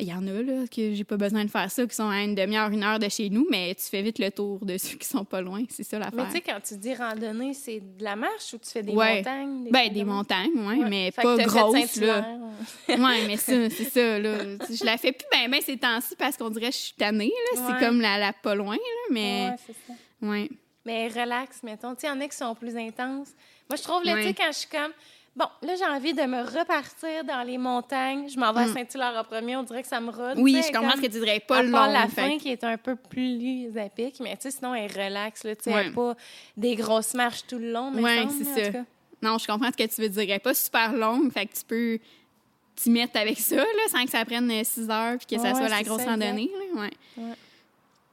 [0.00, 2.22] Il y en a, là, que j'ai pas besoin de faire ça, qui sont à
[2.22, 4.96] une demi-heure, une heure de chez nous, mais tu fais vite le tour de ceux
[4.96, 5.62] qui sont pas loin.
[5.68, 6.26] C'est ça Mais l'affaire.
[6.26, 9.16] tu sais, quand tu dis randonnée, c'est de la marche ou tu fais des Ouais.
[9.18, 9.68] montagnes?
[9.70, 10.50] Ben, des montagnes.
[10.56, 10.88] oui, Ouais.
[10.88, 12.24] mais Fait pas grosses, là.
[12.88, 14.38] Ouais, mais ça, c'est ça, là.
[14.68, 17.32] Je la fais plus ben, ben ces temps-ci parce qu'on dirait que je suis tannée,
[17.54, 17.60] là.
[17.62, 17.72] Ouais.
[17.78, 18.80] C'est comme la, la pas loin, là,
[19.10, 19.48] mais...
[19.50, 19.98] Ouais, c'est ça.
[20.22, 20.48] Ouais.
[20.86, 21.94] Mais relax, mettons.
[21.94, 23.28] Tu sais, il y en a qui sont plus intenses.
[23.68, 24.92] Moi, je trouve, là, tu sais, quand je suis comme,
[25.36, 28.74] bon, là, j'ai envie de me repartir dans les montagnes, je m'en vais à Mm.
[28.74, 30.38] Saint-Hilaire en premier, on dirait que ça me rôde.
[30.38, 31.72] Oui, je comprends ce que tu dirais, pas à long.
[31.72, 34.90] part la fin qui est un peu plus à pic, mais tu sais, sinon, elle
[34.90, 35.88] relaxe, tu sais, Ouais.
[35.88, 36.14] a pas
[36.56, 38.78] des grosses marches tout le long, semble, c'est ça.
[39.22, 40.22] Non, je comprends ce que tu veux dire.
[40.22, 41.98] Elle est pas super longue, fait que tu peux
[42.74, 45.54] t'y mettre avec ça, là, sans que ça prenne 6 heures puis que ça Ouais,
[45.58, 46.50] soit la grosse ça, randonnée.
[46.74, 46.80] Là.
[46.82, 46.90] Ouais.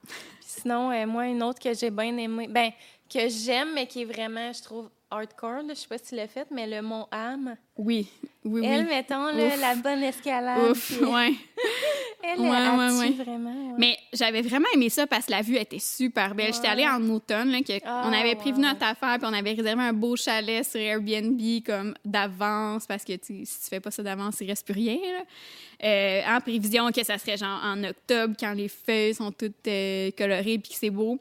[0.06, 0.16] Puis
[0.62, 2.72] sinon, euh, moi, une autre que j'ai bien aimée, ben,
[3.10, 6.16] que j'aime, mais qui est vraiment, je trouve, hardcore, là, je sais pas si tu
[6.16, 7.56] l'as faite, mais le Mont Ham.
[7.78, 8.08] Oui,
[8.44, 8.90] oui, Elle, oui.
[8.90, 10.72] mettons, là, la bonne escalade.
[10.72, 11.34] Ouf, puis ouais.
[12.24, 12.48] Elle, Ouais,
[13.08, 13.76] elle, vraiment.
[13.78, 16.54] Mais j'avais vraiment aimé ça parce que la vue était super belle.
[16.54, 19.54] J'étais allée en automne, là, que Ah, on avait prévu notre affaire, puis on avait
[19.54, 23.92] réservé un beau chalet sur Airbnb comme d'avance, parce que tu, si tu fais pas
[23.92, 24.98] ça d'avance, il reste plus rien.
[24.98, 25.24] là.
[25.84, 30.10] Euh, en prévision que ça serait genre en octobre, quand les feuilles sont toutes euh,
[30.18, 31.20] colorées puis que c'est beau.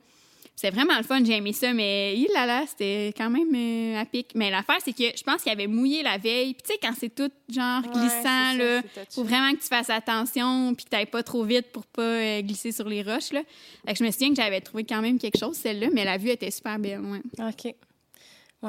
[0.58, 4.00] C'est vraiment le fun, j'ai aimé ça, mais il là là, c'était quand même euh,
[4.00, 4.28] à pic.
[4.34, 6.54] Mais l'affaire, c'est que je pense qu'il avait mouillé la veille.
[6.54, 9.06] Puis tu sais, quand c'est tout genre Ouais, glissant, ça, là, touché.
[9.10, 12.40] faut vraiment que tu fasses attention puis que tu pas trop vite pour pas euh,
[12.40, 13.32] glisser sur les roches.
[13.32, 13.42] Là.
[13.86, 16.16] Fait que je me souviens que j'avais trouvé quand même quelque chose, celle-là, mais la
[16.16, 17.00] vue était super belle.
[17.00, 17.20] Ouais.
[17.38, 17.74] OK.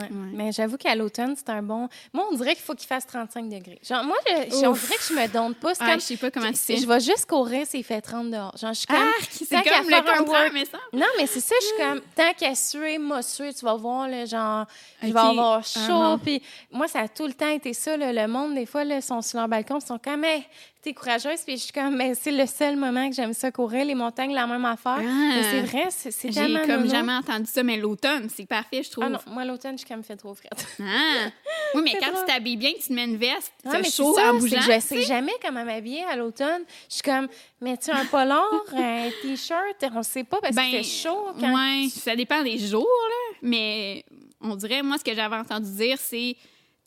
[0.02, 0.10] Ouais.
[0.34, 1.88] Mais j'avoue qu'à l'automne, c'est un bon.
[2.14, 3.80] Moi, on dirait qu'il faut qu'il fasse 35 degrés.
[3.88, 5.74] Genre, moi, je- je- on dirait que je me donne pas.
[5.80, 6.00] Ah, comme.
[6.00, 6.78] je sais pas comment tu c'est-.
[6.78, 8.56] Je vais juste courir s'il fait 30 dehors.
[8.58, 8.98] Genre, je suis comme.
[8.98, 10.78] Ah, c'est comme le contraire, mais ça.
[10.94, 14.08] Non, mais c'est ça, je suis comme, tant qu'à suer, moi, suer, tu vas voir,
[14.08, 14.66] là, genre,
[15.02, 16.18] je vais avoir Ah, chaud.
[16.24, 16.42] Puis
[16.72, 19.22] moi, ça a tout le temps été ça, là, le monde, des fois, là, sont
[19.22, 20.44] sur leur balcon, ils sont comme, hey,
[20.82, 21.42] t'es courageuse.
[21.46, 24.34] Puis je suis comme, mais c'est le seul moment que j'aime ça courir, les montagnes,
[24.34, 25.00] la même affaire.
[25.02, 25.42] Ah.
[25.52, 26.90] C'est vrai, c'est c'est J'ai tellement comme nono.
[26.90, 29.04] jamais entendu ça, mais l'automne, c'est parfait, je trouve.
[29.06, 30.50] Ah non, moi, l'automne, je suis comme, fait trop frais.
[30.80, 31.30] Ah.
[31.76, 33.90] Oui, mais C'est quand tu t'habilles bien, que tu te mets une veste, c'est mais
[33.90, 34.66] chaud c'est ça, en c'est bougeant.
[34.68, 36.64] que je sais jamais comment m'habiller à l'automne.
[36.90, 37.28] Je suis comme,
[37.62, 39.84] mets-tu un polar, un t-shirt?
[39.94, 43.38] On sait pas parce qu'il fait chaud quand ouais, ça dépend des jours, là.
[43.42, 44.06] Mais
[44.42, 46.36] on dirait, moi, ce que j'avais entendu dire, c'est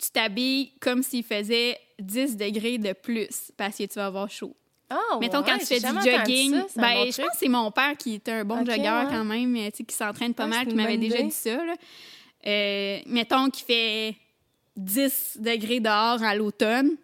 [0.03, 4.55] tu t'habilles comme s'il faisait 10 degrés de plus parce que tu vas avoir chaud.
[4.89, 7.25] Ah, Mettons, ouais, quand tu fais du jogging, ça, ben, bon je truc.
[7.27, 9.13] pense que c'est mon père qui était un bon Ok, joggeur ouais.
[9.13, 11.65] quand même, sais, qui s'entraîne pas Ouais, mal, qui m'avait déjà dit ça.
[11.65, 11.75] Là.
[12.47, 14.17] Euh, mettons qu'il fait
[14.77, 16.97] 10 degrés dehors à l'automne,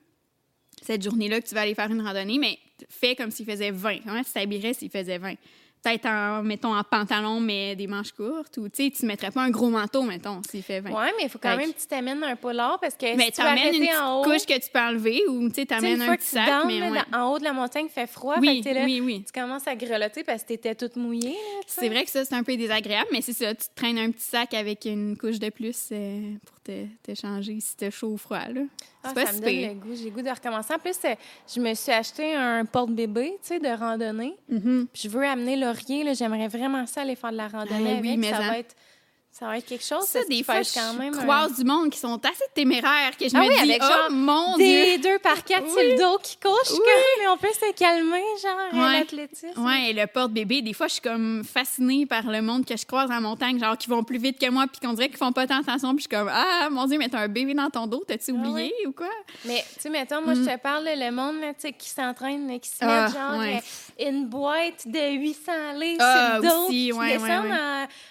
[0.82, 3.98] cette journée-là que tu vas aller faire une randonnée, mais fais comme s'il faisait 20.
[4.04, 5.34] Comment tu t'habillerais s'il faisait 20?
[5.82, 9.42] Peut-être en, mettons, en pantalon, mais des manches courtes, ou tu sais, tu mettrais pas
[9.42, 10.90] un gros manteau, mettons, s'il fait 20.
[10.90, 13.26] Ouais, mais il faut quand Fait même que tu t'amènes un polar parce que mais
[13.26, 15.66] si tu vas t'amènes une en haut, couche que tu peux enlever, ou tu sais,
[15.66, 16.98] t'amènes un petit sac, mais ouais.
[17.14, 18.34] en haut de la montagne, il fait froid.
[18.34, 19.22] fait Oui, que t'es là, oui, oui.
[19.24, 21.36] Tu commences à grelotter parce que t'étais toute mouillée.
[21.68, 23.54] C'est vrai que ça, c'est un peu désagréable, mais c'est ça.
[23.54, 27.14] Tu te traînes un petit sac avec une couche de plus euh, pour te, te
[27.14, 28.38] changer si t'as chaud ou froid.
[28.48, 28.62] là.
[29.10, 29.94] Ah, pas ça si me donne le goût.
[29.96, 30.74] J'ai le goût de recommencer.
[30.74, 30.96] En plus,
[31.54, 34.36] je me suis acheté un porte-bébé, tu sais, de randonnée.
[34.48, 34.86] Mhm.
[34.92, 36.14] Puis je veux amener Laurier.
[36.14, 38.18] J'aimerais vraiment ça aller faire de la randonnée Ah oui, avec.
[38.18, 38.74] mais ça, va être,
[39.38, 40.04] ça va être quelque chose.
[40.04, 43.36] Ça, des fois, je quand même un- du monde qui sont assez téméraires que je
[43.36, 44.64] Ah me oui, dis, avec oh genre mon Dieu!
[44.66, 45.92] Des deux par quatre, c'est Oui.
[45.92, 46.78] le dos qui couche, Oui.
[46.78, 49.00] comme, mais on peut se calmer, genre, Ouais.
[49.00, 49.48] l'athlétisme.
[49.64, 52.86] Ouais, et le porte-bébé, des fois, je suis comme fascinée par le monde que je
[52.86, 55.32] croise en montagne, genre qui vont plus vite que moi, puis qu'on dirait qu'ils font
[55.32, 57.68] pas tant attention, puis je suis comme, ah, mon Dieu, mais t'as un bébé dans
[57.68, 59.10] ton dos, t'as-tu Ah oublié ou quoi?
[59.44, 62.58] Mais, tu sais, mettons, moi, je te parle, le monde, là, tu sais, qui s'entraîne,
[62.58, 62.88] qui se Mm.
[62.88, 63.62] Ah, met, genre, ouais.
[64.00, 67.52] euh, une boîte de 800 livres sur le dos, qui descendent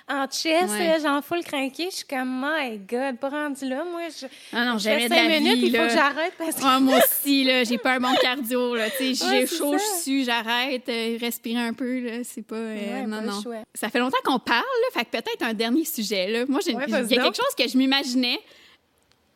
[0.07, 0.99] En, en chest, Ouais.
[1.15, 1.87] Là, genre, full craqué.
[1.91, 4.01] Je suis comme, my God, pas rendu là, moi.
[4.09, 6.61] Je, Ah non, j'avais de la minutes, vie, il faut que j'arrête parce que...
[6.63, 8.89] Ah, moi aussi, là, j'ai pas un bon cardio, là.
[8.89, 12.23] Tu sais, Ouais, j'ai chaud, je suis, j'arrête, euh, respirer un peu, là.
[12.23, 12.55] C'est pas.
[12.55, 13.41] euh, Ouais, non, pas non.
[13.73, 14.99] Ça fait longtemps qu'on parle, là.
[14.99, 16.45] Fait que peut-être un dernier sujet, là.
[16.47, 17.35] Moi, Ouais, il y a quelque donc.
[17.35, 18.39] chose que je m'imaginais.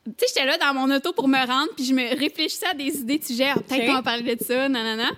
[0.06, 2.74] Tu sais, j'étais là dans mon auto pour me rendre, puis je me réfléchissais à
[2.74, 3.50] des idées de sujets.
[3.56, 5.10] Ah, Peut-être qu'on va parler de ça, nanana.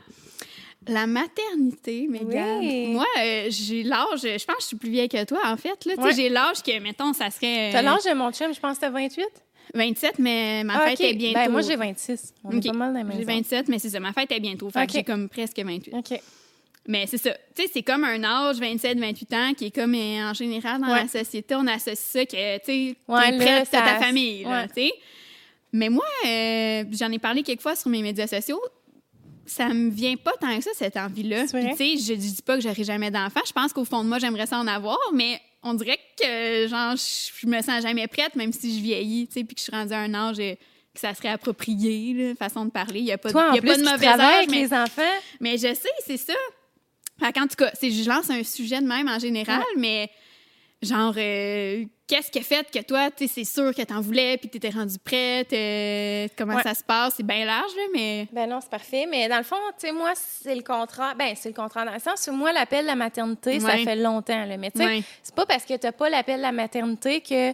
[0.88, 2.60] La maternité, Mégane.
[2.60, 2.88] Oui.
[2.88, 5.86] Moi, euh, j'ai l'âge, je pense que je suis plus vieille que toi, en fait.
[5.86, 5.94] Là.
[5.96, 6.14] Ouais.
[6.14, 7.70] J'ai l'âge que, mettons, ça serait.
[7.70, 9.26] euh, T'as l'âge de mon chum, je pense que t'as 28?
[9.76, 11.40] 27, mais ma Ah, fête est bientôt.
[11.40, 12.34] Ben, moi, j'ai 26.
[12.44, 14.70] On est pas mal dans J'ai mêmes 27, mais c'est ça, ma fête est bientôt.
[14.70, 15.94] Fait que j'ai comme presque 28.
[15.94, 16.20] OK.
[16.88, 17.30] Mais c'est ça.
[17.56, 20.82] Tu sais, c'est comme un âge, 27, 28 ans, qui est comme euh, en général
[20.82, 21.04] dans Ouais.
[21.04, 24.68] la société, on associe ça que, tu sais, Ouais, t'es prête à ta famille, ouais.
[24.70, 24.92] tu sais.
[25.74, 28.60] Mais moi, euh, j'en ai parlé quelques fois sur mes médias sociaux.
[29.52, 31.46] Ça me vient pas tant que ça, cette envie-là.
[31.76, 33.42] Tu sais, je dis pas que j'aurai jamais d'enfant.
[33.46, 36.96] Je pense qu'au fond de moi, j'aimerais ça en avoir, mais on dirait que, genre,
[36.96, 39.72] je me sens jamais prête, même si je vieillis, tu sais, puis que je suis
[39.76, 43.00] rendue à un âge que ça serait approprié, là, façon de parler.
[43.00, 44.20] Il y a pas, de- Toi, en il y a plus, pas de mauvais âge,
[44.38, 45.02] avec mais les enfants?
[45.40, 46.34] mais je sais, c'est ça.
[47.20, 50.10] Fait qu'en tout cas, je lance un sujet de même en général, mais
[50.82, 54.38] genre, euh, qu'est-ce qui a fait que toi, tu sais, c'est sûr que t'en voulais,
[54.38, 56.64] puis t'étais rendue prête, euh, comment Ouais.
[56.64, 57.14] ça se passe?
[57.18, 58.28] C'est bien large, là, mais...
[58.34, 59.06] Ben non, c'est parfait.
[59.10, 61.16] Mais dans le fond, tu sais, moi, c'est le contraire.
[61.18, 63.96] Ben, c'est le contraire dans le sens où moi, l'appel de la maternité, ça fait
[63.96, 64.46] longtemps.
[64.46, 64.58] Là.
[64.58, 65.04] Mais tu sais, Ouais.
[65.24, 67.54] c'est pas parce que t'as pas l'appel de la maternité que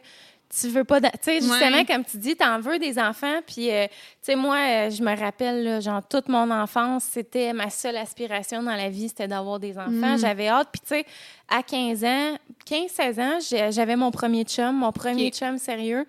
[0.49, 1.01] tu veux pas.
[1.01, 1.85] Tu sais, justement, Ouais.
[1.85, 3.39] comme tu dis, t'en veux des enfants.
[3.45, 7.53] Puis, euh, tu sais, moi, euh, je me rappelle, là, genre, toute mon enfance, c'était
[7.53, 10.15] ma seule aspiration dans la vie, c'était d'avoir des enfants.
[10.15, 10.19] Mm.
[10.19, 10.69] J'avais hâte.
[10.71, 11.05] Puis, tu sais,
[11.49, 13.39] à 15 ans, 15-16 ans,
[13.71, 16.05] j'avais mon premier chum, mon premier chum sérieux.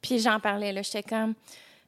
[0.00, 0.82] Puis, j'en parlais, là.
[0.82, 1.34] J'étais comme.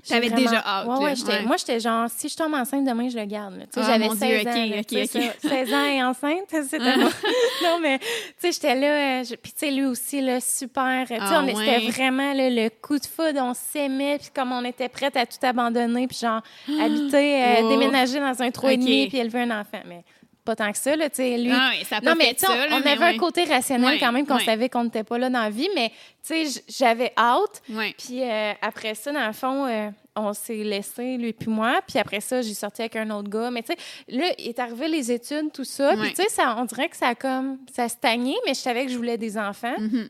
[0.09, 1.43] T'avais déjà hâte, Ouais, ouais, Ouais.
[1.43, 3.55] Moi, j'étais genre, si je tombe enceinte demain, je le garde.
[3.55, 4.53] Tu sais, Ah, j'avais mon 16 Dieu, ans.
[4.65, 5.35] ok, là, ok, tu sais, ok.
[5.43, 5.49] ça.
[5.49, 6.97] 16 ans et enceinte, c'était Ah.
[7.63, 8.05] non, mais, tu
[8.39, 9.21] sais, j'étais là.
[9.21, 11.03] euh, je- Puis, tu sais, lui aussi, là, super.
[11.07, 13.41] Tu sais, Ah, on c'était vraiment là, le coup de foudre.
[13.43, 16.43] On s'aimait, puis comme on était prête à tout abandonner, puis genre,
[16.81, 17.69] habiter, euh, Oh.
[17.71, 18.81] déménager dans un trou et Ok.
[18.81, 19.81] demi, puis élever un enfant.
[19.87, 20.05] Mais
[20.45, 21.51] pas tant que ça, là, tu sais, lui.
[21.51, 23.15] Ouais, ça Non, mais fait tu sais, on, ça, là, on mais avait ouais.
[23.15, 24.45] un côté rationnel Ouais, quand même qu'on ouais.
[24.45, 25.91] savait qu'on n'était pas là dans la vie, mais
[26.27, 27.63] tu sais, j'avais hâte.
[27.99, 31.81] Puis euh, après ça, dans le fond, euh, on s'est laissé, lui puis moi.
[31.87, 33.51] Puis après ça, j'ai sorti avec un autre gars.
[33.51, 33.79] Mais tu sais,
[34.09, 35.95] là, il est arrivé les études, tout ça.
[35.97, 37.59] Puis tu sais, on dirait que ça a comme...
[37.75, 39.75] Ça a stagné, mais je savais que je voulais des enfants.
[39.79, 40.09] Mhm.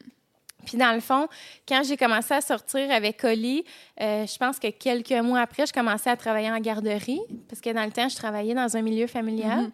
[0.67, 1.29] Puis dans le fond,
[1.69, 3.65] quand j'ai commencé à sortir avec Oli,
[4.01, 7.21] euh, je pense que quelques mois après, je commençais à travailler en garderie.
[7.49, 9.61] Parce que dans le temps, je travaillais dans un milieu familial.
[9.65, 9.71] Mhm.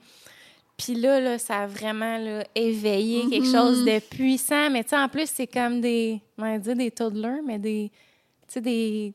[0.83, 3.53] Puis là, là, ça a vraiment là, éveillé quelque Mhm.
[3.55, 4.71] chose de puissant.
[4.71, 7.91] Mais tu sais, en plus, c'est comme des, on va dire des toddlers, mais des,
[8.49, 9.13] tu sais, des,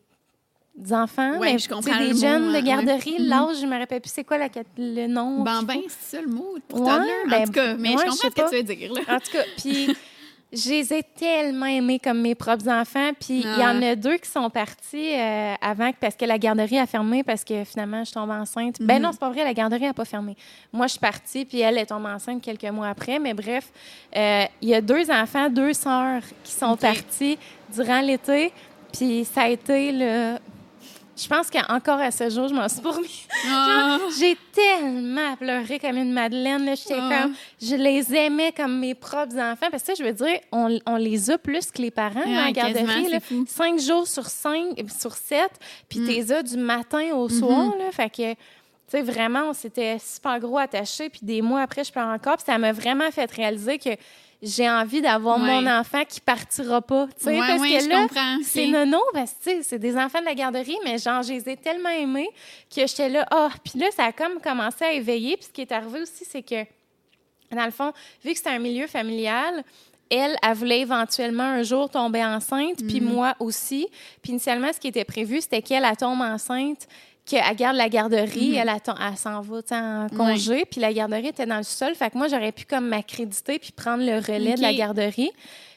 [0.75, 3.13] des enfants, Ouais, mais je comprends des le jeunes de garderie.
[3.13, 3.19] ouais.
[3.19, 3.27] Mhm.
[3.27, 5.41] L'âge, je me rappelle plus c'est quoi la, le nom.
[5.43, 5.81] Bambin, faut.
[5.89, 7.11] c'est ça le mot pour Ouais, toddler?
[7.29, 9.01] ben, en tout cas, mais je comprends ce que tu veux dire, là.
[9.15, 9.87] En tout cas, puis
[10.55, 13.11] je les ai tellement aimés comme mes propres enfants.
[13.19, 16.79] Puis il y en a deux qui sont partis euh, avant parce que la garderie
[16.79, 18.77] a fermé parce que finalement je tombe enceinte.
[18.79, 19.01] Ben Mhm.
[19.03, 20.35] non, c'est pas vrai, la garderie a pas fermé.
[20.71, 23.19] Moi, je suis partie puis elle est tombée enceinte quelques mois après.
[23.19, 23.69] Mais bref,
[24.15, 27.37] euh, il y a deux enfants, deux sœurs qui sont partis
[27.73, 28.51] durant l'été.
[28.93, 30.37] Puis ça a été le.
[31.17, 33.25] Je pense qu'encore à ce jour, je m'en suis remis.
[33.47, 33.97] Ah.
[34.19, 36.65] J'ai tellement pleuré comme une madeleine.
[36.65, 36.75] là.
[36.75, 37.21] J'étais Ah.
[37.23, 39.67] comme, je les aimais comme mes propres enfants.
[39.71, 43.09] Parce que, je veux dire, on, on les a plus que les parents quasiment, garderie.
[43.09, 43.19] là.
[43.47, 45.51] Cinq jours sur cinq, sur sept,
[45.87, 46.07] puis Mm.
[46.07, 47.73] t'es as du matin au soir.
[47.77, 47.91] Là.
[47.91, 48.37] Fait que, tu
[48.87, 51.09] sais, vraiment, on s'était super gros attachés.
[51.09, 52.35] Puis des mois après, je pleure encore.
[52.37, 53.89] Puis ça m'a vraiment fait réaliser que
[54.45, 55.61] j'ai envie d'avoir Ouais.
[55.61, 57.07] mon enfant qui partira pas.
[57.17, 58.07] Tu sais, Ouais, parce ouais, que là,
[58.43, 61.57] c'est nono, parce que, c'est des enfants de la garderie, mais genre, je les ai
[61.57, 62.29] tellement aimés
[62.73, 65.35] que j'étais là, ah, puis là, ça a comme commencé à éveiller.
[65.37, 66.63] Puis ce qui est arrivé aussi, c'est que,
[67.51, 67.91] dans le fond,
[68.23, 69.63] vu que c'était un milieu familial,
[70.09, 73.11] elle, elle voulait éventuellement un jour tomber enceinte, puis Mhm.
[73.11, 73.87] moi aussi.
[74.21, 76.87] Puis initialement, ce qui était prévu, c'était qu'elle, elle tombe enceinte,
[77.25, 78.55] qu'elle garde la garderie, Mhm.
[78.57, 81.95] elle, elle, tom- elle s'en va en congé, puis la garderie était dans le sol.
[81.95, 85.31] Fait que moi, j'aurais pu comme m'accréditer puis prendre le relais de la garderie,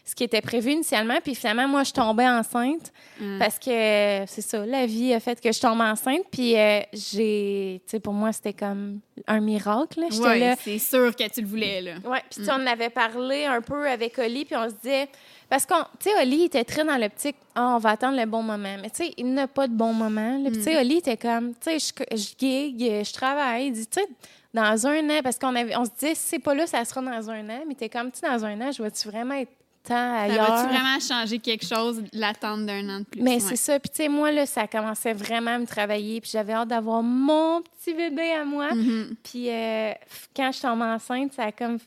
[0.08, 1.18] ce qui était prévu initialement.
[1.22, 3.38] Puis finalement, moi, je tombais enceinte Mm.
[3.40, 6.22] parce que c'est ça, la vie a fait que je tombe enceinte.
[6.30, 10.00] Puis euh, j'ai, tu sais, pour moi, c'était comme un miracle.
[10.00, 10.06] là.
[10.10, 11.92] J'étais Ouais, là, c'est sûr que tu le voulais, là.
[12.04, 14.74] Ouais, puis tu sais, on en avait parlé un peu avec Oli, puis on se
[14.76, 15.08] disait
[15.50, 18.42] parce qu'on tu sais Oli était très dans l'optique ah, on va attendre le bon
[18.42, 18.76] moment.
[18.80, 20.40] Mais tu sais, il n'a pas de bon moment.
[20.44, 21.78] Puis tu sais Oli était comme tu sais
[22.10, 24.06] je, je gig, je travaille, il dit tu sais
[24.54, 27.00] dans un an parce qu'on avait on se disait si c'est pas là ça sera
[27.02, 29.50] dans un an, mais t'es comme tu sais, dans un an, je vais-tu vraiment être
[29.88, 33.22] Ça va-tu vraiment changer quelque chose, l'attente d'un an de plus?
[33.22, 33.40] mais Ouais.
[33.40, 33.78] c'est ça.
[33.80, 36.20] Puis, tu sais, moi, là, ça commençait vraiment à me travailler.
[36.20, 38.74] Puis, j'avais hâte d'avoir mon petit bébé à moi.
[38.74, 39.16] Mhm.
[39.22, 39.92] Puis, euh,
[40.36, 41.78] quand je tombe enceinte, ça a comme.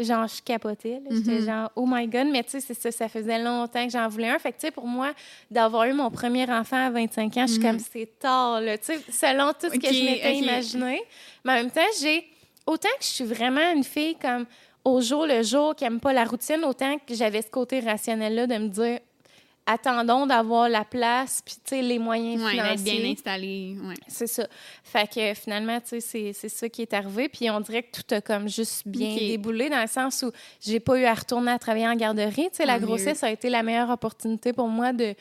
[0.00, 1.00] Genre, je capotais.
[1.10, 1.44] J'étais Mhm.
[1.46, 2.28] genre, oh my God.
[2.30, 2.92] Mais, tu sais, c'est ça.
[2.92, 4.38] Ça faisait longtemps que j'en voulais un.
[4.38, 5.12] Fait que, tu sais, pour moi,
[5.50, 7.66] d'avoir eu mon premier enfant à 25 ans, je suis Mhm.
[7.66, 8.78] comme, c'est tard, là.
[8.78, 11.02] Tu sais, selon tout ce que je m'étais imaginé.
[11.44, 12.24] Mais en même temps, j'ai.
[12.64, 14.44] Autant que je suis vraiment une fille comme
[14.88, 18.46] au jour le jour, qui n'aime pas la routine, autant que j'avais ce côté rationnel-là
[18.46, 18.98] de me dire
[19.70, 23.00] attendons d'avoir la place, puis les moyens Ouais, d'être financiers.
[23.02, 23.76] bien installé.
[23.84, 23.94] Ouais.
[24.06, 24.46] C'est ça.
[24.82, 27.28] Fait que finalement, tu sais, c'est- ça qui est arrivé.
[27.28, 30.32] Puis on dirait que tout a comme juste bien déboulé dans le sens où
[30.64, 32.48] j'ai pas eu à retourner à travailler en garderie.
[32.50, 35.14] Tu sais, la grossesse a été la meilleure opportunité pour moi de,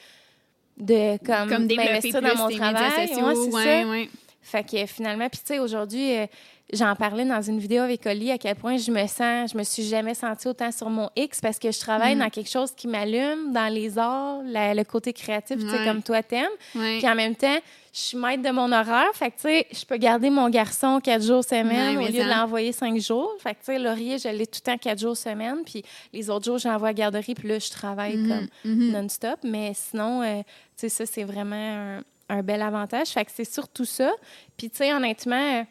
[0.77, 3.07] de comme, Comme m'investir dans mon travail.
[3.09, 3.51] sociaux.
[3.53, 4.09] Ouais, ouais.
[4.41, 6.25] Fait que finalement, puis tu sais, aujourd'hui, euh,
[6.73, 9.63] j'en parlais dans une vidéo avec Oli à quel point je me sens, je me
[9.63, 12.23] suis jamais sentie autant sur mon X parce que je travaille Mhm.
[12.23, 16.03] dans quelque chose qui m'allume, dans les arts, la- le côté créatif, tu sais, comme
[16.03, 16.49] toi t'aimes.
[16.73, 17.57] Puis en même temps,
[17.93, 19.09] je suis maître de mon horaire.
[19.13, 22.17] Fait que, tu sais, je peux garder mon garçon quatre jours semaine au lieu de
[22.29, 22.41] ça.
[22.41, 23.31] l'envoyer cinq jours.
[23.39, 25.63] Fait que, tu sais, Laurier, je l'ai tout le temps quatre jours semaine.
[25.65, 27.33] Puis les autres jours, je l'envoie à la garderie.
[27.33, 28.91] Puis là, je travaille Mhm, comme mhm.
[28.91, 29.39] non-stop.
[29.43, 30.43] Mais sinon, euh, tu
[30.75, 33.07] sais, ça, c'est vraiment un, un bel avantage.
[33.07, 34.11] Fait que c'est surtout ça.
[34.57, 35.63] Puis, tu sais, honnêtement, euh,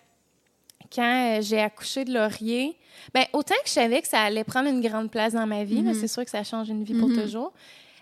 [0.97, 2.74] quand euh, j'ai accouché de Laurier,
[3.14, 5.82] ben autant que je savais que ça allait prendre une grande place dans ma vie,
[5.82, 5.94] Mhm.
[5.94, 7.22] c'est sûr que ça change une vie pour Mhm.
[7.22, 7.53] toujours.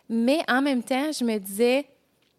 [0.09, 1.85] Mais en même temps, je me disais,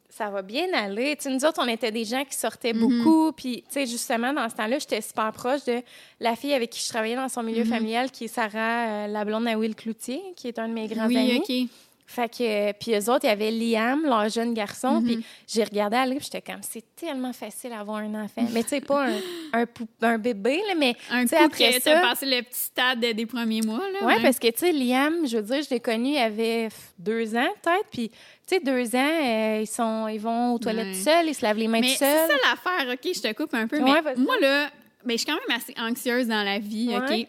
[0.09, 1.17] ça va bien aller.
[1.17, 2.79] Tu nous autres, on était des gens qui sortaient Mhm.
[2.79, 3.31] beaucoup.
[3.33, 5.81] Puis, tu sais, justement, dans ce temps-là, j'étais super proche de
[6.21, 7.69] la fille avec qui je travaillais dans son milieu Mhm.
[7.69, 10.87] familial, qui est Sarah, euh, la blonde à Will Cloutier, qui est un de mes
[10.87, 11.37] grands Oui, amis.
[11.39, 11.69] OK.
[12.15, 15.05] Fait que, puis eux autres, il y avait Liam, leur jeune garçon, Mhm.
[15.05, 18.47] puis j'ai regardé aller, puis j'étais comme, c'est tellement facile d'avoir un enfant.
[18.53, 19.13] Mais tu sais, pas un,
[19.53, 19.65] un,
[20.01, 23.61] un bébé, là, mais Un coup après que ça- passé le petit stade des premiers
[23.61, 24.05] mois, là.
[24.07, 27.35] ouais, parce que, tu sais, Liam, je veux dire, je l'ai connu, il avait deux
[27.35, 28.15] ans, peut-être, puis, tu
[28.47, 31.67] sais, deux ans, euh, ils, sont, ils vont aux toilettes seuls, ils se lavent les
[31.67, 32.29] mains Mais tout c'est seuls.
[32.29, 33.11] ça l'affaire, OK?
[33.13, 33.79] Je te coupe un peu.
[33.79, 34.69] Ouais, mais moi, là,
[35.03, 36.97] ben, je suis quand même assez anxieuse dans la vie, Ouais.
[37.23, 37.27] OK?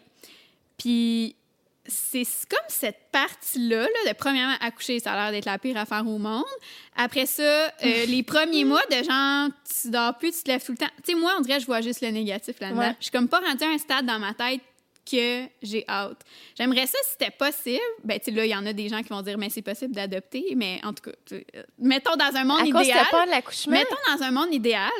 [0.77, 1.35] Puis
[1.87, 6.07] c'est comme cette partie-là, là, de premièrement accoucher, ça a l'air d'être la pire affaire
[6.07, 6.43] au monde.
[6.95, 9.49] Après ça, euh, les premiers mois de genre,
[9.81, 10.89] tu dors plus, tu te lèves tout le temps.
[11.03, 12.79] Tu sais, moi, on dirait que je vois juste le négatif là-dedans.
[12.81, 12.95] Ouais.
[12.99, 14.61] Je suis comme pas rendue à un stade dans ma tête
[15.09, 16.19] que j'ai hâte.
[16.57, 17.79] J'aimerais ça si c'était possible.
[18.03, 19.93] Ben, tu là, il y en a des gens qui vont dire, mais c'est possible
[19.95, 20.53] d'adopter.
[20.55, 23.05] Mais en tout cas, euh, mettons dans un monde À cause idéal.
[23.05, 23.71] de peur de l'accouchement.
[23.71, 24.91] Mettons dans un monde idéal,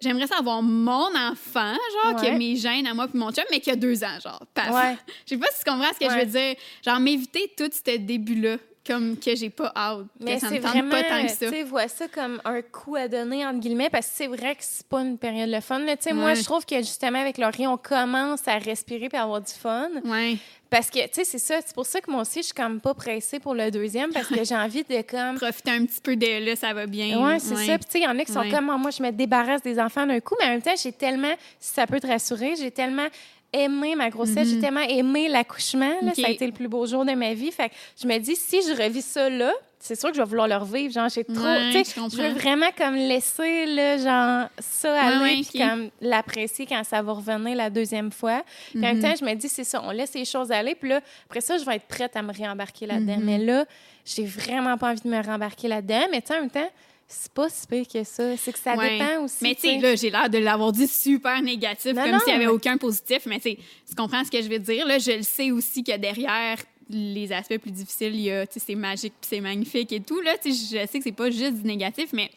[0.00, 1.74] j'aimerais ça avoir mon enfant,
[2.04, 4.18] genre, qui a mes gènes à moi puis mon chum, mais qui a deux ans,
[4.22, 4.42] genre.
[4.54, 4.70] Paf.
[4.70, 4.96] Ouais.
[5.26, 6.54] Je sais pas si tu comprends ce que je veux dire.
[6.84, 10.62] Genre, m'éviter tout ce début-là, comme que j'ai pas hâte, Mais que ça c'est me
[10.62, 11.50] tente vraiment, pas tant que tu ça.
[11.50, 14.62] sais, vois ça comme un coup à donner, entre guillemets, parce que c'est vrai que
[14.62, 15.80] c'est pas une période de fun.
[15.84, 19.24] Tu sais, Moi, je trouve que justement, avec Laurie, on commence à respirer puis à
[19.24, 19.88] avoir du fun.
[20.04, 20.36] Ouais.
[20.68, 21.58] Parce que, tu sais, c'est ça.
[21.64, 24.26] C'est pour ça que moi aussi, je suis comme pas pressée pour le deuxième, parce
[24.26, 25.36] que j'ai envie de comme...
[25.40, 27.20] Profiter un petit peu de là, ça va bien.
[27.24, 27.78] Ouais, c'est ça.
[27.78, 28.50] Puis, tu sais, il y en a qui sont Ouais.
[28.50, 31.32] comme, moi, je me débarrasse des enfants d'un coup, mais en même temps, j'ai tellement,
[31.60, 33.06] si ça peut te rassurer, j'ai tellement
[33.52, 35.94] aimé ma grossesse, j'ai tellement aimé l'accouchement.
[36.02, 36.14] Mhm.
[36.14, 37.52] Ça a été le plus beau jour de ma vie.
[37.52, 39.52] Fait que je me dis, si je revis ça là,
[39.86, 40.92] c'est sûr que je vais vouloir le revivre.
[40.92, 41.34] Genre, j'ai trop.
[41.42, 45.58] Ouais, tu sais, je je veux vraiment comme laisser, là, genre, ça aller, ouais, puis
[45.60, 48.42] comme l'apprécier quand ça va revenir la deuxième fois.
[48.70, 49.00] Puis en Mhm.
[49.00, 50.74] même temps, je me dis, c'est ça, on laisse les choses aller.
[50.74, 53.16] Puis là, après ça, je vais être prête à me réembarquer là-dedans.
[53.18, 53.24] Mhm.
[53.24, 53.64] Mais là,
[54.04, 56.06] j'ai vraiment pas envie de me rembarquer là-dedans.
[56.10, 56.68] Mais tu sais, en même temps,
[57.08, 58.36] c'est pas si pire que ça.
[58.36, 58.98] C'est que ça Ouais.
[58.98, 59.36] dépend aussi.
[59.42, 62.32] Mais tu sais, là, j'ai l'air de l'avoir dit super négatif, Non, comme s'il n'y
[62.34, 63.26] avait mais- aucun positif.
[63.26, 63.58] Mais tu sais,
[63.88, 64.84] tu comprends ce que je veux dire.
[64.86, 66.56] Là, je le sais aussi que derrière
[66.90, 70.00] les aspects plus difficiles, il y a, tu sais, c'est magique puis c'est magnifique et
[70.00, 70.20] tout.
[70.20, 72.30] Là, je sais que c'est pas juste du négatif, mais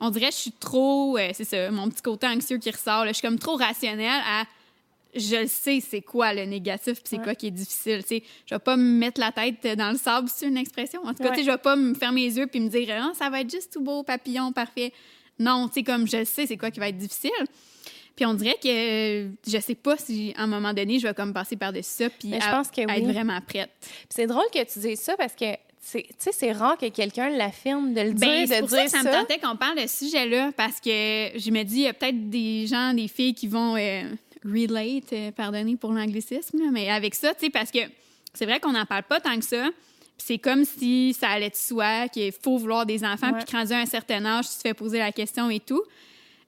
[0.00, 3.04] on dirait que je suis trop, euh, c'est ça, mon petit côté anxieux qui ressort.
[3.04, 3.08] là.
[3.08, 4.44] je suis comme trop rationnelle à
[5.14, 7.24] je sais c'est quoi le négatif puis c'est Ouais.
[7.24, 8.02] quoi qui est difficile.
[8.02, 11.02] Tu sais, je vais pas me mettre la tête dans le sable, c'est une expression.
[11.04, 11.30] En tout cas, Ouais.
[11.32, 13.40] tu sais, je vais pas me fermer les yeux puis me dire Ah, ça va
[13.42, 14.92] être juste tout beau, papillon, parfait.
[15.38, 17.30] Non, tu sais, comme je sais c'est quoi qui va être difficile.
[18.14, 21.14] Puis on dirait que euh, je sais pas si à un moment donné je vais
[21.14, 22.92] comme passer par-dessus ça puis je à- pense que oui.
[22.98, 23.70] être vraiment prête.
[23.80, 25.46] Puis c'est drôle que tu dises ça parce que,
[25.80, 28.70] c'est- tu sais, c'est rare que quelqu'un l'affirme, de le Ben, dire, c'est de pour
[28.70, 31.62] ça dire que ça, me tentait qu'on parle de ce sujet-là parce que je me
[31.62, 34.02] dis, il y a peut-être des gens, des filles qui vont euh,
[34.44, 37.78] relate, euh, pardonnez pour l'anglicisme, mais avec ça, tu sais, parce que
[38.34, 39.70] c'est vrai qu'on n'en parle pas tant que ça.
[40.18, 43.72] Puis c'est comme si ça allait de soi, qu'il faut vouloir des enfants, puis rendu
[43.72, 45.82] à un certain âge, tu te fais poser la question et tout.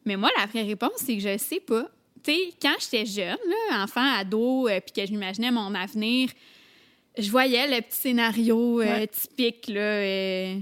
[0.05, 1.89] Mais moi, la vraie réponse, c'est que je sais pas.
[2.23, 3.39] Tu sais, quand j'étais jeune,
[3.71, 6.31] là, enfant, ado, euh, puis que je m'imaginais mon avenir,
[7.19, 9.07] je voyais le petit scénario euh, Ouais.
[9.07, 10.59] typique, là, euh,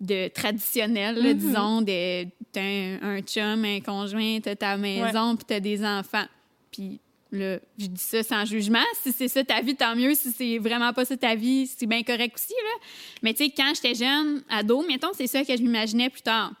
[0.00, 1.38] de traditionnel, là, Mhm.
[1.38, 6.24] disons, de t'as un, un chum, un conjoint, t'as ta maison, puis t'as des enfants.
[6.72, 6.98] Puis
[7.32, 8.78] là, je dis ça sans jugement.
[9.02, 10.14] Si c'est ça ta vie, tant mieux.
[10.14, 12.86] Si c'est vraiment pas ça ta vie, c'est bien correct aussi, là.
[13.22, 16.52] Mais tu sais, quand j'étais jeune, ado, mettons, c'est ça que je m'imaginais plus tard.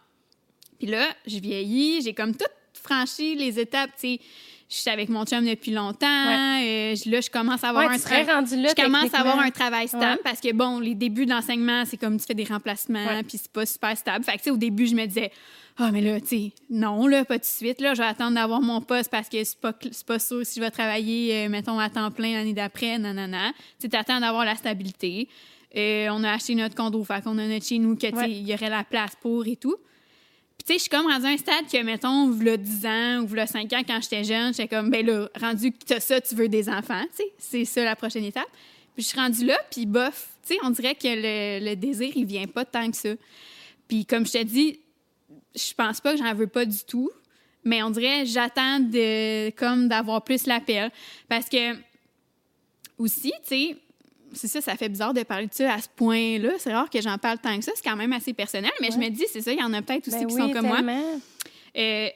[0.80, 4.20] Puis là, je vieillis, j'ai comme tout franchi les étapes, tu sais.
[4.72, 6.06] Je suis avec mon chum depuis longtemps.
[6.06, 9.12] euh, là, je commence à avoir Ouais, un tu serais tra- rendu là, Je commence
[9.12, 10.18] à avoir un travail stable Ouais.
[10.22, 13.50] parce que, bon, les débuts de l'enseignement, c'est comme tu fais des remplacements, puis c'est
[13.50, 14.24] pas super stable.
[14.24, 15.32] Fait que, tu sais, au début, je me disais,
[15.76, 17.80] ah, mais là, tu sais, non, là, pas tout de suite.
[17.80, 20.60] Là, je vais attendre d'avoir mon poste parce que c'est pas, c'est pas sûr si
[20.60, 23.50] je vais travailler, euh, mettons, à temps plein l'année d'après, non, non, non.
[23.80, 25.28] Tu t'attends d'avoir la stabilité.
[25.76, 28.54] Euh, on a acheté notre condo, fait qu'on a notre chez nous, que, il y
[28.54, 29.74] aurait la place pour et tout.
[30.60, 33.22] Puis, tu sais, je suis comme rendu à un stade que, mettons, v'là 10 ans
[33.22, 36.20] ou v'là 5 ans, quand j'étais jeune, j'étais comme, ben là, rendu que t'as ça,
[36.20, 37.32] tu veux des enfants, tu sais.
[37.38, 38.48] C'est ça la prochaine étape.
[38.94, 42.12] Puis, je suis rendue là, puis bof, tu sais, on dirait que le, le désir,
[42.14, 43.08] il vient pas tant que ça.
[43.88, 44.80] Puis, comme je te dis,
[45.54, 47.10] je pense pas que j'en veux pas du tout.
[47.64, 50.90] mais on dirait j'attends de comme d'avoir plus l'appel
[51.26, 51.74] parce que
[52.98, 53.76] aussi, tu sais,
[54.32, 56.50] c'est ça, ça fait bizarre de parler de ça à ce point-là.
[56.58, 57.72] C'est rare que j'en parle tant que ça.
[57.74, 59.82] C'est quand même assez personnel, mais je me dis, c'est ça, il y en a
[59.82, 60.76] peut-être aussi Ben qui oui, sont comme moi.
[60.76, 61.20] tellement.
[61.76, 62.08] Euh,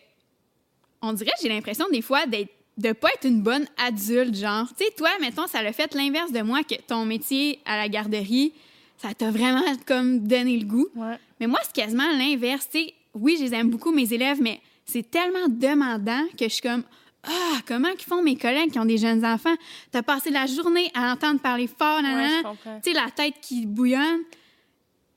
[1.03, 4.67] on dirait, j'ai l'impression des fois d'être de pas être une bonne adulte, genre.
[4.77, 7.89] Tu sais, toi, mettons, ça l'a fait l'inverse de moi, que ton métier à la
[7.89, 8.53] garderie,
[8.99, 10.89] ça t'a vraiment comme donné le goût.
[10.97, 11.17] Ouais.
[11.39, 12.69] Mais moi, c'est quasiment l'inverse.
[12.71, 16.55] Tu sais, oui, je les aime beaucoup, mes élèves, mais c'est tellement demandant que je
[16.55, 16.83] suis comme
[17.27, 19.55] Ah, comment qu'ils font mes collègues qui ont des jeunes enfants?
[19.91, 22.43] T'as passé la journée à entendre parler fort, Ouais,
[22.83, 24.21] tu sais, la tête qui bouillonne.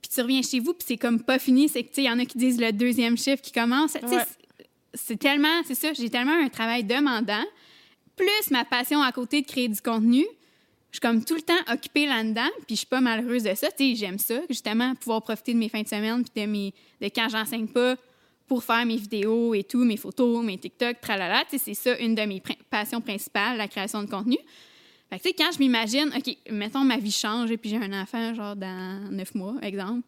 [0.02, 1.70] Puis tu reviens chez vous, puis c'est comme pas fini.
[1.70, 3.96] C'est que, tu sais, il y en a qui disent le deuxième chiffre qui commence.
[3.96, 4.24] Ouais.
[4.94, 7.44] c'est tellement, c'est ça, j'ai tellement un travail demandant,
[8.16, 10.26] plus ma passion à côté de créer du contenu.
[10.92, 13.68] Je suis comme tout le temps occupée là-dedans, puis je suis pas malheureuse de ça.
[13.72, 16.74] Tu sais, j'aime ça, justement, pouvoir profiter de mes fins de semaine, puis de, mes,
[17.02, 17.96] de quand j'enseigne pas
[18.48, 21.44] pour faire mes vidéos et tout, mes photos, mes TikTok, tralala.
[21.50, 24.38] C'est ça une de mes passions principales, la création de contenu.
[25.10, 28.34] Fait que, quand je m'imagine, OK, mettons, ma vie change et puis j'ai un enfant,
[28.34, 30.02] genre, dans neuf mois, exemple,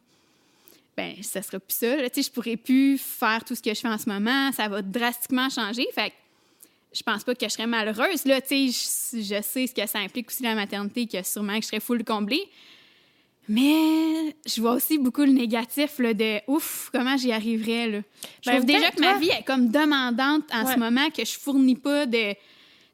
[0.97, 1.95] ben ça sera plus ça.
[1.95, 2.09] là.
[2.13, 4.51] Je pourrais plus faire tout ce que je fais en ce moment.
[4.51, 5.87] Ça va drastiquement changer.
[5.93, 6.15] Fait que
[6.91, 8.25] je pense pas que je serais malheureuse.
[8.25, 11.79] Là, je, je sais ce que ça implique aussi la maternité, que sûrement je serais
[11.79, 12.43] full comblée.
[13.51, 17.87] Mais je vois aussi beaucoup le négatif là, de ouf, comment j'y arriverais.
[17.87, 17.99] Là.
[18.43, 20.73] Je Ben, trouve déjà que ma vie est comme demandante en Ouais.
[20.73, 22.33] ce moment, que je fournis pas de.
[22.33, 22.35] Tu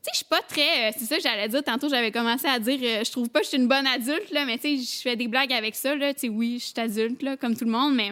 [0.01, 0.87] sais, je suis pas très.
[0.89, 1.61] euh, c'est ça que j'allais dire.
[1.61, 4.31] Tantôt, j'avais commencé à dire euh, je trouve pas que je suis une bonne adulte,
[4.31, 5.93] là, mais tu sais, je fais des blagues avec ça.
[5.93, 6.13] Là.
[6.13, 8.11] Tu sais, oui, je suis adulte, là, comme tout le monde, mais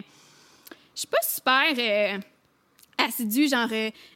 [0.94, 2.18] je suis pas super euh,
[2.98, 3.48] assidue.
[3.48, 3.68] Genre,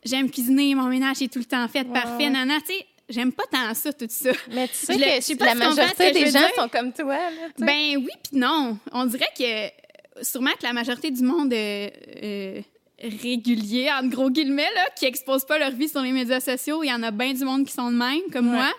[0.05, 2.61] j'aime cuisiner, mon ménage est tout le temps fait, parfait, nana.
[2.61, 4.31] Tu sais, j'aime pas tant ça, tout ça.
[4.53, 6.55] Mais tu sais Je que je sais pas la si majorité des gens dire.
[6.57, 7.15] sont comme toi.
[7.17, 7.49] Là.
[7.59, 8.79] Ben oui, puis non.
[8.93, 11.89] On dirait que sûrement que la majorité du monde euh,
[12.23, 12.61] euh,
[13.03, 16.89] régulier, en gros guillemets, là, qui expose pas leur vie sur les médias sociaux, il
[16.89, 18.57] y en a bien du monde qui sont de même, comme Ouais.
[18.57, 18.73] moi.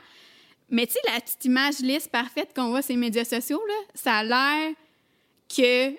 [0.69, 3.73] Mais tu sais, la petite image lisse parfaite qu'on voit sur les médias sociaux, là,
[3.95, 4.73] ça a l'air
[5.55, 5.93] que...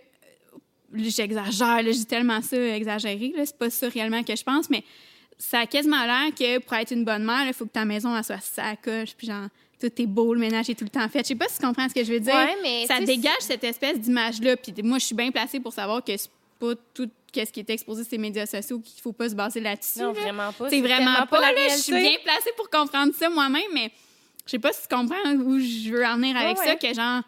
[0.92, 4.82] J'exagère, je dis tellement ça exagéré, c'est pas ça réellement que je pense, mais
[5.40, 8.14] ça a quasiment l'air que pour être une bonne mère, il faut que ta maison
[8.14, 9.48] elle soit sacoche, puis genre,
[9.80, 11.20] tout est beau, le ménage est tout le temps fait.
[11.20, 13.40] Je sais pas si tu comprends ce que je veux dire Ouais, mais ça dégage
[13.40, 14.56] cette espèce d'image-là.
[14.58, 17.70] Puis moi, je suis bien placée pour savoir que c'est pas tout ce qui est
[17.70, 20.00] exposé sur les médias sociaux qu'il faut pas se baser là-dessus.
[20.00, 20.20] Non, là.
[20.20, 20.68] vraiment pas.
[20.68, 21.68] C'est vraiment pas, la là.
[21.70, 23.90] Je suis bien placée pour comprendre ça moi-même, mais
[24.44, 26.92] je sais pas si tu comprends où je veux en venir avec Ouais, ça, que
[26.92, 27.22] genre,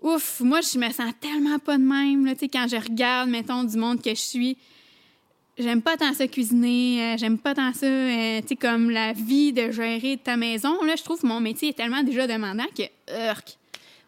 [0.00, 3.30] ouf, moi, je me sens tellement pas de même, là, tu sais, quand je regarde,
[3.30, 4.56] mettons, du monde que je suis.
[5.58, 9.12] J'aime pas tant ça cuisiner, euh, j'aime pas tant ça, euh, tu sais, comme la
[9.12, 10.82] vie de gérer ta maison.
[10.84, 12.82] Là, je trouve que mon métier est tellement déjà demandant que,
[13.30, 13.56] urk.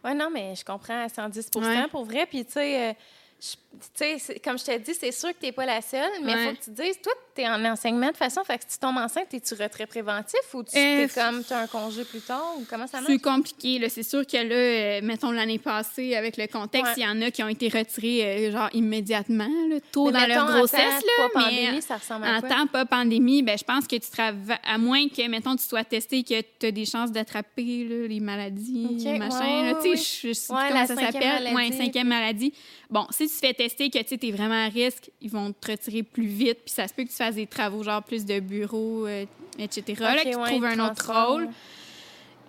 [0.05, 1.89] Oui, non, mais je comprends à 110 Ouais.
[1.91, 2.27] pour vrai.
[2.27, 2.93] Puis, tu sais, euh,
[3.41, 6.33] tu sais, comme je t'ai dit, c'est sûr que tu n'es pas la seule, mais
[6.33, 6.45] il Ouais.
[6.49, 8.65] faut que tu te dises, toi, tu es en enseignement de toute façon, fait que
[8.69, 11.67] si tu tombes enceinte, es-tu retrait préventif ou tu Euh, es comme, tu as un
[11.67, 13.11] congé plus tard ou comment ça marche?
[13.12, 13.79] C'est compliqué.
[13.79, 13.89] là.
[13.89, 17.03] C'est sûr que là, euh, mettons l'année passée, avec le contexte, Ouais.
[17.03, 20.19] il y en a qui ont été retirés euh, genre immédiatement, là, tôt Mais dans
[20.21, 20.79] mettons, leur en grossesse.
[20.81, 22.49] temps là, pas mais pandémie, ça ressemble à en quoi?
[22.49, 25.85] temps pas pandémie, ben, je pense que tu travailles, à moins que, mettons, tu sois
[25.85, 29.73] testé que tu as des chances d'attraper les maladies, Ok, machin.
[29.73, 31.53] ouais, Tu sais, je plus comment ça s'appelle.
[31.55, 32.53] Maladie, cinquième maladie.
[32.91, 35.70] Bon, si tu te fais tester que tu es vraiment à risque, ils vont te
[35.70, 38.40] retirer plus vite, puis ça se peut que tu fasses des travaux, genre plus de
[38.40, 39.24] bureau, euh,
[39.59, 41.48] etc., là, Ok, que tu ouais, trouves un autre rôle.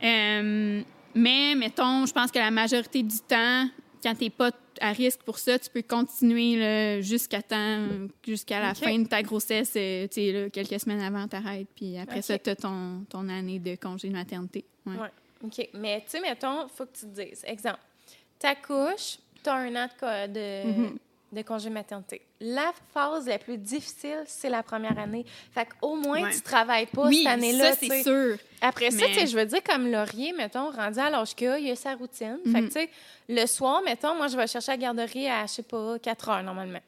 [0.04, 0.82] Euh,
[1.14, 3.68] mais, mettons, je pense que la majorité du temps,
[4.02, 7.88] quand tu n'es pas à risque pour ça, tu peux continuer là, jusqu'à temps,
[8.26, 12.40] jusqu'à la fin de ta grossesse, euh, là, quelques semaines avant, t'arrêtes, puis après ça,
[12.40, 14.66] tu as ton, ton année de congé de maternité.
[14.88, 14.96] Ouais.
[14.96, 15.10] Ouais.
[15.44, 15.70] OK.
[15.76, 17.44] Mais, tu sais, mettons, il faut que tu te dises.
[17.46, 17.80] Exemple,
[18.40, 20.98] t'accouches, tu as un an de, de, Mhm.
[21.32, 22.22] de congé maternité.
[22.42, 25.26] La phase la plus difficile, c'est la première année.
[25.54, 26.32] Fait qu'au moins, Ouais.
[26.34, 27.72] tu travailles pas Oui, cette année-là.
[27.74, 28.38] ça, c'est sûr.
[28.62, 31.48] Après ça, Mais- tu sais, je veux dire, comme Laurier, mettons, rendu à l'âge qu'il
[31.48, 32.40] a, il a sa routine.
[32.52, 32.90] Fait que, tu sais,
[33.30, 36.30] le soir, mettons, moi, je vais chercher à la garderie à, je sais pas, 4
[36.30, 36.80] heures normalement.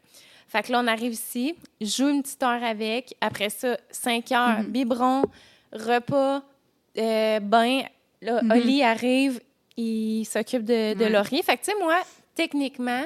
[0.48, 3.16] Fait que là, on arrive ici, je joue une petite heure avec.
[3.22, 5.24] Après ça, 5 heures, biberon,
[5.72, 6.42] repas,
[6.98, 7.82] euh, bain.
[8.22, 9.40] Là, Oli arrive,
[9.78, 11.10] il s'occupe de, de Ouais.
[11.10, 11.42] Laurier.
[11.44, 12.00] Fait que, tu sais, moi,
[12.36, 13.06] techniquement,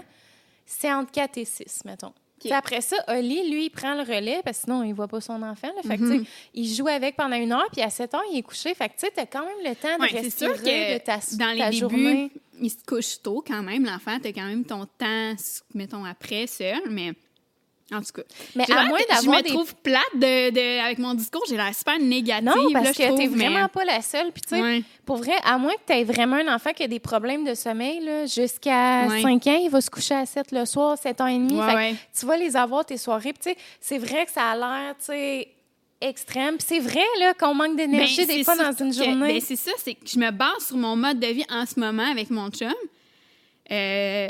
[0.66, 2.14] c'est entre 4 et 6, mettons.
[2.42, 5.20] Sais, Après ça, Oli, lui, il prend le relais parce que sinon, il voit pas
[5.22, 5.70] son enfant.
[5.76, 5.82] là.
[5.82, 6.22] Fait que, sais,
[6.54, 8.76] il joue avec pendant une heure, puis à 7 heures, il est couché.
[8.76, 11.52] Fait que, tu sais, t'as quand même le temps de Ouais, respirer de ta, dans
[11.52, 12.32] les ta débuts, journée.
[12.62, 14.20] il se couche tôt quand même, l'enfant.
[14.20, 15.34] Tu as quand même ton temps,
[15.74, 17.14] mettons, après, seul, mais
[17.94, 18.22] en tout cas.
[18.56, 21.44] Mais à moins de- Je d'avoir me des trouve plate de, de- avec mon discours,
[21.48, 22.44] j'ai l'air super négative.
[22.46, 24.32] Non, là, parce je que t'es mais- vraiment pas la seule.
[24.32, 24.84] Puis, tu sais, Ouais.
[25.06, 27.54] pour vrai, à moins que tu aies vraiment un enfant qui a des problèmes de
[27.54, 29.22] sommeil, là, jusqu'à Ouais.
[29.22, 31.54] 5 ans, il va se coucher à 7 le soir, 7 ans et demi.
[31.60, 31.96] Ouais, Fait que ouais.
[32.20, 33.34] Tu vas les avoir tes soirées.
[33.34, 35.48] Puis, tu sais, c'est vrai que ça a l'air, tu sais,
[36.02, 36.58] extrême.
[36.58, 39.34] Puis c'est vrai, là, qu'on manque d'énergie Ben, des fois dans une que- journée.
[39.34, 41.80] ben, c'est ça, c'est que je me base sur mon mode de vie en ce
[41.80, 42.72] moment avec mon chum.
[43.72, 44.30] Euh,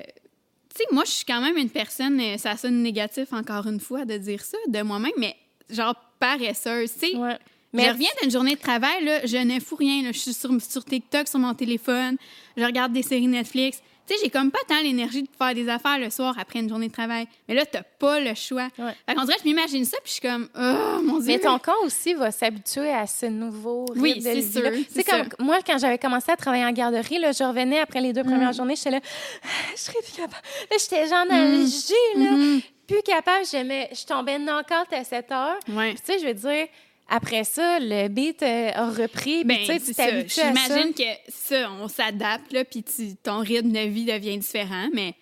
[0.78, 4.06] sais, moi, je suis quand même une personne, euh, ça sonne négatif encore une fois
[4.06, 5.36] de dire ça de moi-même, mais
[5.70, 6.91] genre paresseuse.
[6.94, 7.38] Tu sais, Ouais.
[7.74, 10.04] je reviens d'une journée de travail, là, je ne fous rien.
[10.04, 10.12] là.
[10.12, 12.18] Je suis sur, sur TikTok, sur mon téléphone,
[12.56, 13.82] je regarde des séries Netflix.
[14.07, 16.69] Tu sais, j'ai comme pas tant l'énergie de faire des affaires le soir après une
[16.69, 17.27] journée de travail.
[17.47, 18.69] Mais là, t'as pas le choix.
[18.79, 18.93] Ouais.
[19.07, 21.27] Fait qu'on dirait, je m'imagine ça, puis je suis comme, oh mon Dieu.
[21.27, 24.85] Mais ton corps aussi va s'habituer à ce nouveau rythme Oui, c'est sûr, Tu sais,
[24.95, 25.29] c'est comme ça.
[25.39, 28.31] moi, quand j'avais commencé à travailler en garderie, là, je revenais après les deux Mm.
[28.31, 28.99] premières journées, j'étais là,
[29.75, 30.41] je serais plus capable.
[30.71, 32.61] Là, j'étais genre dans le jus, là, Mhm.
[32.88, 33.45] plus capable.
[33.51, 35.57] J'aimais- Je tombais knock-out à 7 heures.
[35.69, 35.95] Ouais.
[35.95, 36.67] Tu sais, je veux dire,
[37.09, 39.43] après ça, le beat euh, a repris.
[39.43, 40.25] Ben, tu sais.
[40.27, 42.84] J'imagine que ça, on s'adapte, là, puis
[43.23, 45.13] ton rythme de vie devient différent, mais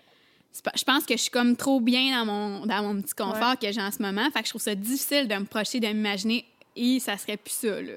[0.63, 3.59] pas- je pense que je suis comme trop bien dans mon, dans mon petit confort
[3.59, 4.29] que j'ai en ce moment.
[4.31, 6.45] Fait que je trouve ça difficile de me projeter, de m'imaginer,
[6.75, 7.93] et ça serait plus ça, là.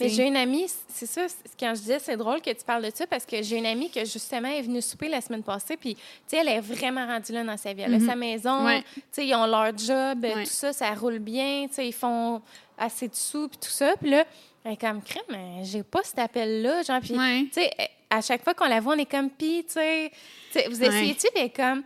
[0.00, 1.26] Mais j'ai une amie, c'est ça,
[1.58, 3.90] quand je disais, c'est drôle que tu parles de ça parce que j'ai une amie
[3.90, 7.30] que justement est venue souper la semaine passée, puis tu sais, elle est vraiment rendue
[7.32, 7.82] là dans sa vie.
[7.82, 8.06] Elle a Mhm.
[8.08, 8.82] sa maison, Ouais.
[8.82, 10.42] tu sais, ils ont leur job, Ouais.
[10.44, 12.42] tout ça, ça roule bien, tu sais, ils font
[12.78, 13.94] assez de sous, puis tout ça.
[14.00, 14.24] Puis là,
[14.64, 17.44] elle est comme crème, mais j'ai pas cet appel-là, genre, puis Ouais.
[17.44, 17.70] tu sais,
[18.10, 20.10] à chaque fois qu'on la voit, on est comme, puis tu sais,
[20.68, 21.82] vous essayez-tu, puis comme.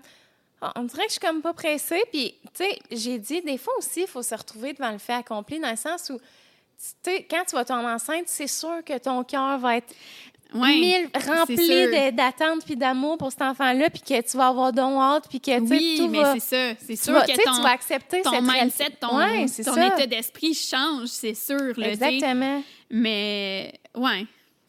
[0.60, 2.02] Ah, On dirait que je suis comme pas pressée.
[2.12, 5.12] Puis, tu sais, j'ai dit, des fois aussi, il faut se retrouver devant le fait
[5.12, 6.24] accompli, dans le sens où, tu
[7.04, 9.94] sais, quand tu vas tomber enceinte, c'est sûr que ton cœur va être
[10.54, 10.72] Ouais.
[10.78, 11.66] mille, rempli sûr.
[11.90, 15.40] de- d'attente puis d'amour pour cet enfant-là, puis que tu vas avoir don hâte, puis
[15.40, 16.34] que, tu Oui, tout mais va...
[16.34, 16.74] c'est ça.
[16.80, 19.76] C'est Tu sûr vas, que ton, tu vas accepter ton cette mindset, ton, Ouais, ton
[19.76, 21.72] état d'esprit change, c'est sûr.
[21.76, 21.88] Là.
[21.90, 22.62] Exactement.
[22.90, 24.26] Mais, ouais.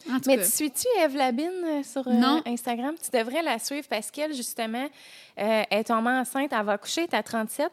[0.09, 0.43] En tout Mais cas.
[0.43, 2.41] tu suis-tu Eve Labine euh, sur euh.
[2.45, 2.95] Instagram?
[3.01, 4.87] Tu devrais la suivre parce qu'elle, justement,
[5.39, 6.51] euh, est tombée enceinte.
[6.51, 7.65] Elle va accoucher, elle est à 37.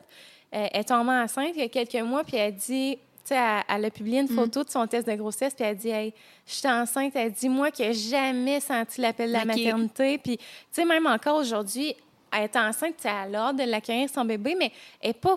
[0.55, 2.99] Euh, elle est tombée enceinte il y a quelques mois, puis elle dit...
[3.35, 4.27] Elle, elle a publié Mm.
[4.27, 6.13] une photo de son test de grossesse, puis elle dit Hey,
[6.47, 7.13] je suis enceinte.
[7.15, 10.19] Elle dit Moi, qui n'ai jamais senti l'appel de la maternité.
[10.19, 11.95] Puis, tu sais, même encore aujourd'hui,
[12.37, 14.71] elle est enceinte, elle a hâte de l'accueillir son bébé, mais
[15.01, 15.37] elle n'est pas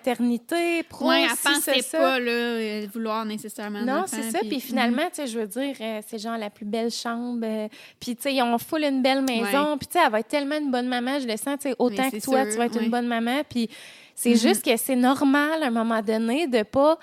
[0.00, 4.40] pro-maternité, pro Ouais, elle pensait pas là, euh, vouloir nécessairement Non, c'est ça.
[4.40, 4.60] Puis mhm.
[4.60, 7.40] finalement, tu sais, je veux dire, euh, c'est genre la plus belle chambre.
[7.44, 7.68] euh,
[7.98, 9.76] puis, tu sais, ils ont full une belle maison.
[9.78, 11.74] Puis, tu sais, elle va être tellement une bonne maman, je le sens, tu sais,
[11.78, 12.84] autant que c'est toi, sûr, tu vas être oui.
[12.84, 13.42] une bonne maman.
[13.48, 13.68] Puis,
[14.14, 14.36] c'est Mhm.
[14.36, 16.98] juste que c'est normal, à un moment donné, de pas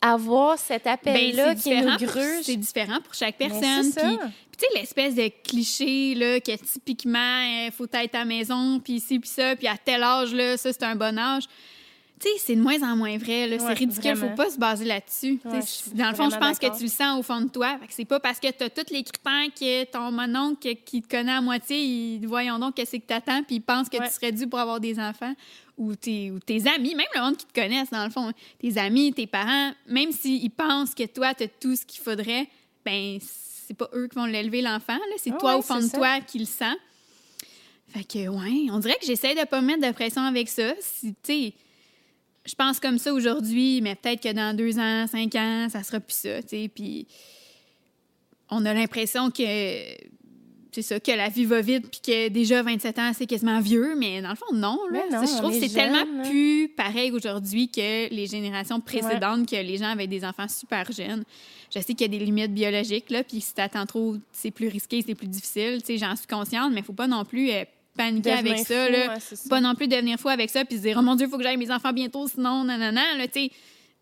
[0.00, 2.44] avoir cet Ben, appel-là qui nous gruge.
[2.44, 3.92] C'est différent pour chaque Mais personne.
[3.92, 8.80] puis tu sais, l'espèce de cliché là, que typiquement, il faut être à la maison,
[8.80, 11.44] puis ici, puis ça, puis à tel âge, là, ça, c'est un bon âge.
[12.18, 13.46] Tu sais, c'est de moins en moins vrai.
[13.50, 14.14] Ouais, c'est ridicule.
[14.14, 14.30] vraiment.
[14.30, 15.38] faut pas se baser là-dessus.
[15.44, 15.60] Ouais,
[15.92, 17.76] dans le fond, je pense que tu le sens au fond de toi.
[17.78, 21.02] Fait que c'est pas parce que tu as tous les critères que ton mononcle qui
[21.02, 24.08] te connaît à moitié, il, voyons donc qu'est-ce que t'attends, puis il pense que Ouais.
[24.08, 25.34] tu serais dû pour avoir des enfants.
[25.76, 28.78] Ou tes, ou tes amis, même le monde qui te connaissent, dans le fond, tes
[28.78, 32.48] amis, tes parents, même s'ils pensent que toi, tu as tout ce qu'il faudrait,
[32.82, 34.96] ben c'est pas eux qui vont l'élever, l'enfant.
[35.18, 35.98] C'est Ah toi, au fond de ça.
[35.98, 36.72] toi, qui le sent.
[37.88, 40.72] Fait que, ouais, on dirait que j'essaie de pas me mettre de pression avec ça.
[40.80, 41.52] Si, tu sais,
[42.46, 46.00] je pense comme ça aujourd'hui, mais peut-être que dans deux ans, cinq ans, ça sera
[46.00, 46.70] plus ça, tu sais.
[46.72, 47.06] Puis
[48.50, 49.42] on a l'impression que
[50.76, 53.94] c'est ça, que la vie va vite, puis que déjà 27 ans, c'est quasiment vieux,
[53.96, 54.78] mais dans le fond, non.
[54.90, 55.04] Là.
[55.10, 59.56] Non, je trouve que est c'est tellement plus pareil aujourd'hui que les générations précédentes, que
[59.56, 61.24] les gens avaient des enfants super jeunes.
[61.74, 64.68] Je sais qu'il y a des limites biologiques, là, puis si t'attends trop, c'est plus
[64.68, 65.78] risqué, c'est plus difficile.
[65.80, 67.64] Tu sais, j'en suis consciente, mais faut pas non plus euh,
[67.96, 69.08] paniquer Devenir avec ça, fou, là.
[69.14, 69.48] ouais, c'est ça.
[69.48, 71.36] Pas non plus devenir fou avec ça, puis se dire, oh mon Dieu, il faut
[71.38, 73.50] que j'aille mes enfants bientôt, sinon, nanana, là, tu sais.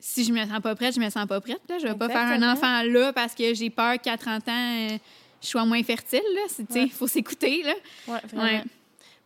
[0.00, 1.60] Si je me sens pas prête, je me sens pas prête.
[1.66, 1.78] Là.
[1.78, 4.52] Je vais pas faire un enfant là parce que j'ai peur qu'à 30 ans,
[4.92, 4.98] euh,
[5.40, 6.20] je sois moins fertile.
[6.48, 6.88] Sais, Ouais.
[6.88, 7.62] faut s'écouter.
[7.62, 7.72] Là.
[8.08, 8.42] Ouais, vraiment.
[8.44, 8.64] Ouais.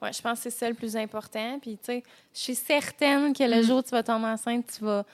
[0.01, 1.59] Ouais, je pense que c'est ça le plus important.
[1.61, 3.62] Puis, tu sais, je suis certaine que le Mm.
[3.65, 5.05] jour où tu vas tomber enceinte, tu vas,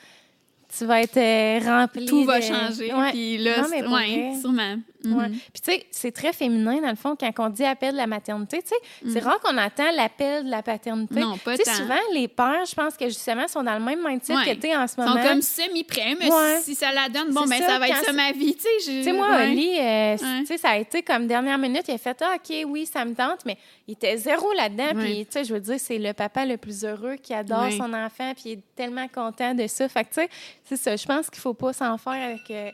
[0.76, 2.04] tu vas être euh, remplie.
[2.04, 2.92] Tout va changer.
[2.92, 3.10] Ouais.
[3.12, 4.40] Puis là, Non, mais ouais, vrai.
[4.42, 4.76] sûrement.
[5.08, 5.16] Mhm.
[5.18, 5.28] Ouais.
[5.28, 8.06] Puis, tu sais, c'est très féminin, dans le fond, quand on dit appel de la
[8.06, 8.62] maternité.
[8.62, 11.20] Tu sais, c'est rare qu'on entend l'appel de la paternité.
[11.20, 11.72] Non, pas tant.
[11.72, 14.54] souvent, les pères, je pense que justement, sont dans le même mindset Ouais.
[14.54, 15.22] que tu es en ce Ils moment.
[15.22, 16.60] sont comme semi-prêts, mais Ouais.
[16.62, 18.54] si ça la donne, bon, C'est ben ça, ça, va être ça ma vie.
[18.54, 19.28] Tu sais, je- moi.
[19.42, 22.54] Oli, euh, tu sais, ça a été comme dernière minute, il a fait Ah, OK,
[22.66, 24.98] oui, ça me tente, mais il était zéro là-dedans.
[25.00, 27.92] Puis, tu sais, je veux dire, c'est le papa le plus heureux qui adore son
[27.92, 29.88] enfant, puis il est tellement content de ça.
[29.88, 30.28] Fait que, tu sais,
[30.64, 30.96] c'est ça.
[30.96, 32.50] Je pense qu'il faut pas s'en faire avec.
[32.50, 32.70] euh,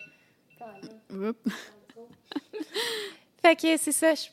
[1.13, 1.55] Oups.
[3.43, 4.15] Fait que c'est ça.
[4.15, 4.29] je-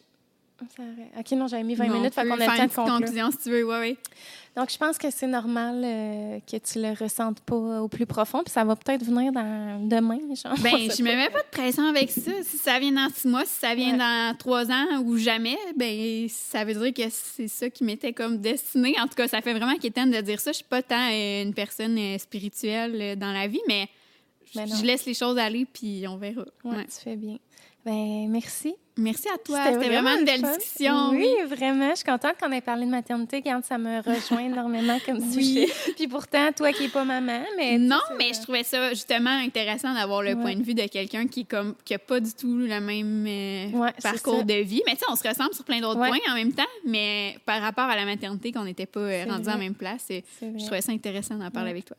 [1.20, 2.96] OK, non, j'avais mis 20 Non, minutes, fait qu'on a le temps une de conclure.
[2.98, 3.64] conclusion si tu veux.
[3.64, 3.98] Ouais, ouais.
[4.56, 8.42] Donc, je pense que c'est normal euh, que tu le ressentes pas au plus profond,
[8.44, 10.56] puis ça va peut-être venir dans demain, genre.
[10.64, 12.32] Ben, je me mets pas de pression avec ça.
[12.42, 13.98] Si ça vient dans six mois, si ça vient Ouais.
[14.00, 18.40] dans trois ans ou jamais, ben ça veut dire que c'est ça qui m'était comme
[18.40, 18.96] destiné.
[19.00, 20.52] En tout cas, ça fait vraiment quétaine de dire ça.
[20.52, 23.88] Je suis pas tant euh, une personne euh, spirituelle euh, dans la vie, mais
[24.56, 26.46] Ben je laisse les choses aller, puis on verra.
[26.64, 26.86] Ouais, Ouais.
[26.86, 27.38] tu fais bien.
[27.88, 28.76] Ben, merci.
[28.98, 29.60] Merci à toi.
[29.66, 30.58] C'était vraiment une belle fun.
[30.58, 31.10] discussion.
[31.12, 31.92] Oui, vraiment.
[31.92, 33.38] Je suis contente qu'on ait parlé de maternité.
[33.38, 35.44] Regarde, ça me rejoint énormément comme Oui.
[35.44, 35.68] sujet.
[35.96, 37.78] Puis pourtant, toi qui n'es pas maman, mais...
[37.78, 40.42] Non, mais je trouvais ça justement intéressant d'avoir le Ouais.
[40.42, 43.26] point de vue de quelqu'un qui est comme qui a pas du tout le même
[43.28, 44.82] euh, Ouais, parcours de vie.
[44.86, 46.10] Mais tu sais, on se ressemble sur plein d'autres Ouais.
[46.10, 49.44] points en même temps, mais par rapport à la maternité, qu'on n'était pas euh, rendus
[49.44, 49.58] vrai.
[49.58, 50.24] même place, vrai.
[50.42, 51.98] je trouvais ça intéressant d'en parler avec toi.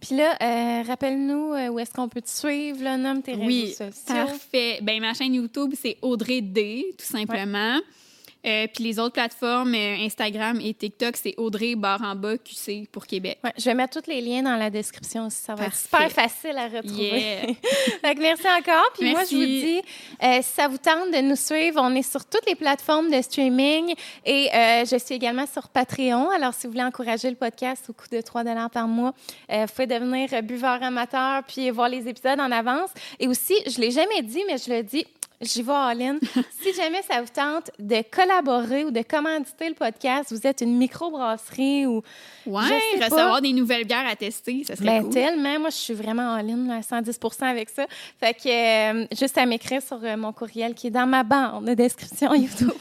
[0.00, 3.62] Puis là, euh, rappelle-nous euh, où est-ce qu'on peut te suivre, là, nomme tes Oui,
[3.78, 4.14] réseaux sociaux.
[4.26, 4.78] parfait.
[4.82, 7.78] Ben ma chaîne YouTube c'est Audrey D, tout simplement.
[8.44, 12.88] Euh, puis les autres plateformes, euh, Instagram et TikTok, c'est Audrey barre en bas QC
[12.90, 13.38] pour Québec.
[13.44, 15.42] Ouais, je vais mettre tous les liens dans la description aussi.
[15.42, 16.08] Ça va être Parfait.
[16.08, 17.56] super facile à retrouver.
[18.02, 18.14] Yeah.
[18.18, 18.90] Merci encore.
[18.98, 19.80] Puis moi, je vous dis,
[20.22, 23.22] euh, si ça vous tente de nous suivre, on est sur toutes les plateformes de
[23.22, 23.94] streaming
[24.26, 26.30] et je suis également sur Patreon.
[26.30, 29.14] Alors, si vous voulez encourager le podcast au coût de 3 par mois,
[29.48, 32.90] vous pouvez devenir buveur amateur puis voir les épisodes en avance.
[33.20, 35.06] Et aussi, je l'ai jamais dit, mais je le dis,
[35.42, 36.20] J'y vais, Aline.
[36.62, 40.76] si jamais ça vous tente de collaborer ou de commanditer le podcast, vous êtes une
[40.78, 42.00] microbrasserie ou
[42.46, 43.40] Ouais, Je sais recevoir pas.
[43.40, 45.12] des nouvelles bières à tester, ça serait Ben, cool.
[45.12, 45.58] tellement.
[45.60, 47.86] Moi, je suis vraiment en ligne à 110% avec ça.
[48.20, 48.48] Fait que
[49.02, 52.32] euh, juste à m'écrire sur euh, mon courriel qui est dans ma barre de description
[52.34, 52.70] YouTube.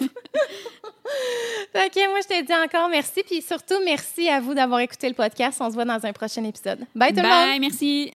[1.73, 3.23] fait que moi, je te dis encore merci.
[3.23, 5.59] Puis surtout, merci à vous d'avoir écouté le podcast.
[5.61, 6.79] On se voit dans un prochain épisode.
[6.95, 7.49] Bye tout le monde!
[7.49, 8.11] Bye, merci.